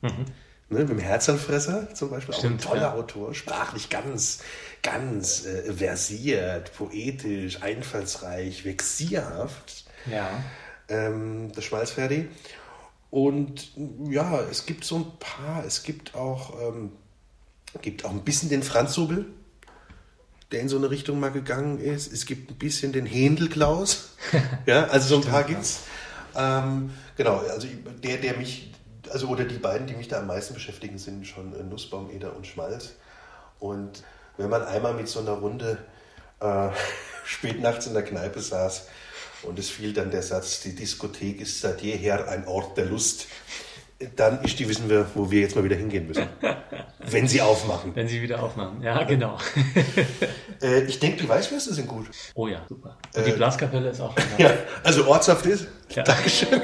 Mhm. 0.02 0.26
Ne, 0.72 0.82
mit 0.82 0.90
dem 0.90 1.00
Herzanfresser 1.00 1.96
zum 1.96 2.12
Beispiel, 2.12 2.36
Stimmt, 2.36 2.64
auch 2.64 2.74
ein 2.74 2.80
toller 2.80 2.90
ja. 2.90 2.94
Autor, 2.94 3.34
sprachlich 3.34 3.90
ganz, 3.90 4.44
ganz 4.82 5.46
äh, 5.46 5.74
versiert, 5.74 6.74
poetisch, 6.74 7.62
einfallsreich, 7.62 8.66
vexierhaft. 8.66 9.86
Ja 10.10 10.30
ähm, 10.90 11.52
das 11.54 11.64
Schmalzferdi. 11.64 12.28
Und 13.10 13.72
ja, 14.10 14.42
es 14.42 14.66
gibt 14.66 14.84
so 14.84 14.98
ein 14.98 15.12
paar, 15.20 15.66
es 15.66 15.84
gibt 15.84 16.16
auch, 16.16 16.60
ähm, 16.62 16.92
gibt 17.82 18.06
auch 18.06 18.12
ein 18.12 18.24
bisschen 18.24 18.50
den 18.50 18.62
Franz 18.62 18.94
Subel, 18.94 19.26
der 20.52 20.62
in 20.62 20.70
so 20.70 20.78
eine 20.78 20.90
Richtung 20.90 21.20
mal 21.20 21.32
gegangen 21.32 21.80
ist. 21.80 22.12
Es 22.12 22.26
gibt 22.26 22.52
ein 22.52 22.58
bisschen 22.58 22.92
den 22.92 23.06
Händelklaus. 23.06 24.16
ja, 24.66 24.86
also 24.88 25.16
so 25.16 25.22
ein 25.22 25.32
paar 25.32 25.44
gibt's. 25.44 25.82
Ähm, 26.36 26.92
genau, 27.18 27.38
also 27.38 27.68
der, 28.04 28.18
der 28.18 28.38
mich, 28.38 28.72
also 29.10 29.28
oder 29.28 29.46
die 29.46 29.58
beiden, 29.58 29.88
die 29.88 29.96
mich 29.96 30.08
da 30.08 30.20
am 30.20 30.28
meisten 30.28 30.54
beschäftigen, 30.54 31.00
sind 31.00 31.26
schon 31.26 31.60
äh, 31.60 31.64
Nussbaum, 31.64 32.12
Eder 32.12 32.36
und 32.36 32.46
Schmalz. 32.46 32.94
Und 33.60 34.04
wenn 34.40 34.50
man 34.50 34.64
einmal 34.64 34.94
mit 34.94 35.08
so 35.08 35.20
einer 35.20 35.34
Runde 35.34 35.78
äh, 36.40 36.70
spät 37.26 37.62
nachts 37.62 37.86
in 37.86 37.94
der 37.94 38.04
Kneipe 38.04 38.40
saß, 38.40 38.88
und 39.44 39.58
es 39.58 39.70
fiel 39.70 39.94
dann 39.94 40.12
der 40.12 40.22
Satz, 40.22 40.62
die 40.62 40.76
Diskothek 40.76 41.42
ist 41.42 41.62
seit 41.62 41.82
jeher 41.82 42.28
ein 42.28 42.46
Ort 42.46 42.78
der 42.78 42.86
Lust. 42.86 43.28
Dann 44.16 44.42
ist 44.44 44.60
die, 44.60 44.68
wissen 44.68 44.90
wir, 44.90 45.08
wo 45.14 45.30
wir 45.32 45.42
jetzt 45.42 45.56
mal 45.56 45.64
wieder 45.64 45.76
hingehen 45.76 46.08
müssen. 46.08 46.28
Wenn 47.00 47.28
sie 47.28 47.42
aufmachen. 47.42 47.96
Wenn 47.96 48.08
sie 48.08 48.22
wieder 48.22 48.42
aufmachen, 48.44 48.82
ja, 48.82 49.04
genau. 49.04 49.38
äh, 50.62 50.84
ich 50.84 51.00
denke, 51.00 51.24
die 51.24 51.30
Weißwürste 51.30 51.74
sind 51.74 51.88
gut. 51.88 52.10
Oh 52.36 52.48
ja, 52.48 52.66
super. 52.68 52.98
Und 53.16 53.26
die 53.26 53.32
äh, 53.32 53.36
Blaskapelle 53.36 53.90
ist 53.90 54.02
auch. 54.02 54.16
Ja, 54.38 54.52
also 54.84 55.08
ortshaft 55.08 55.46
ist. 55.46 55.68
Ja. 55.90 56.04
Dankeschön. 56.04 56.62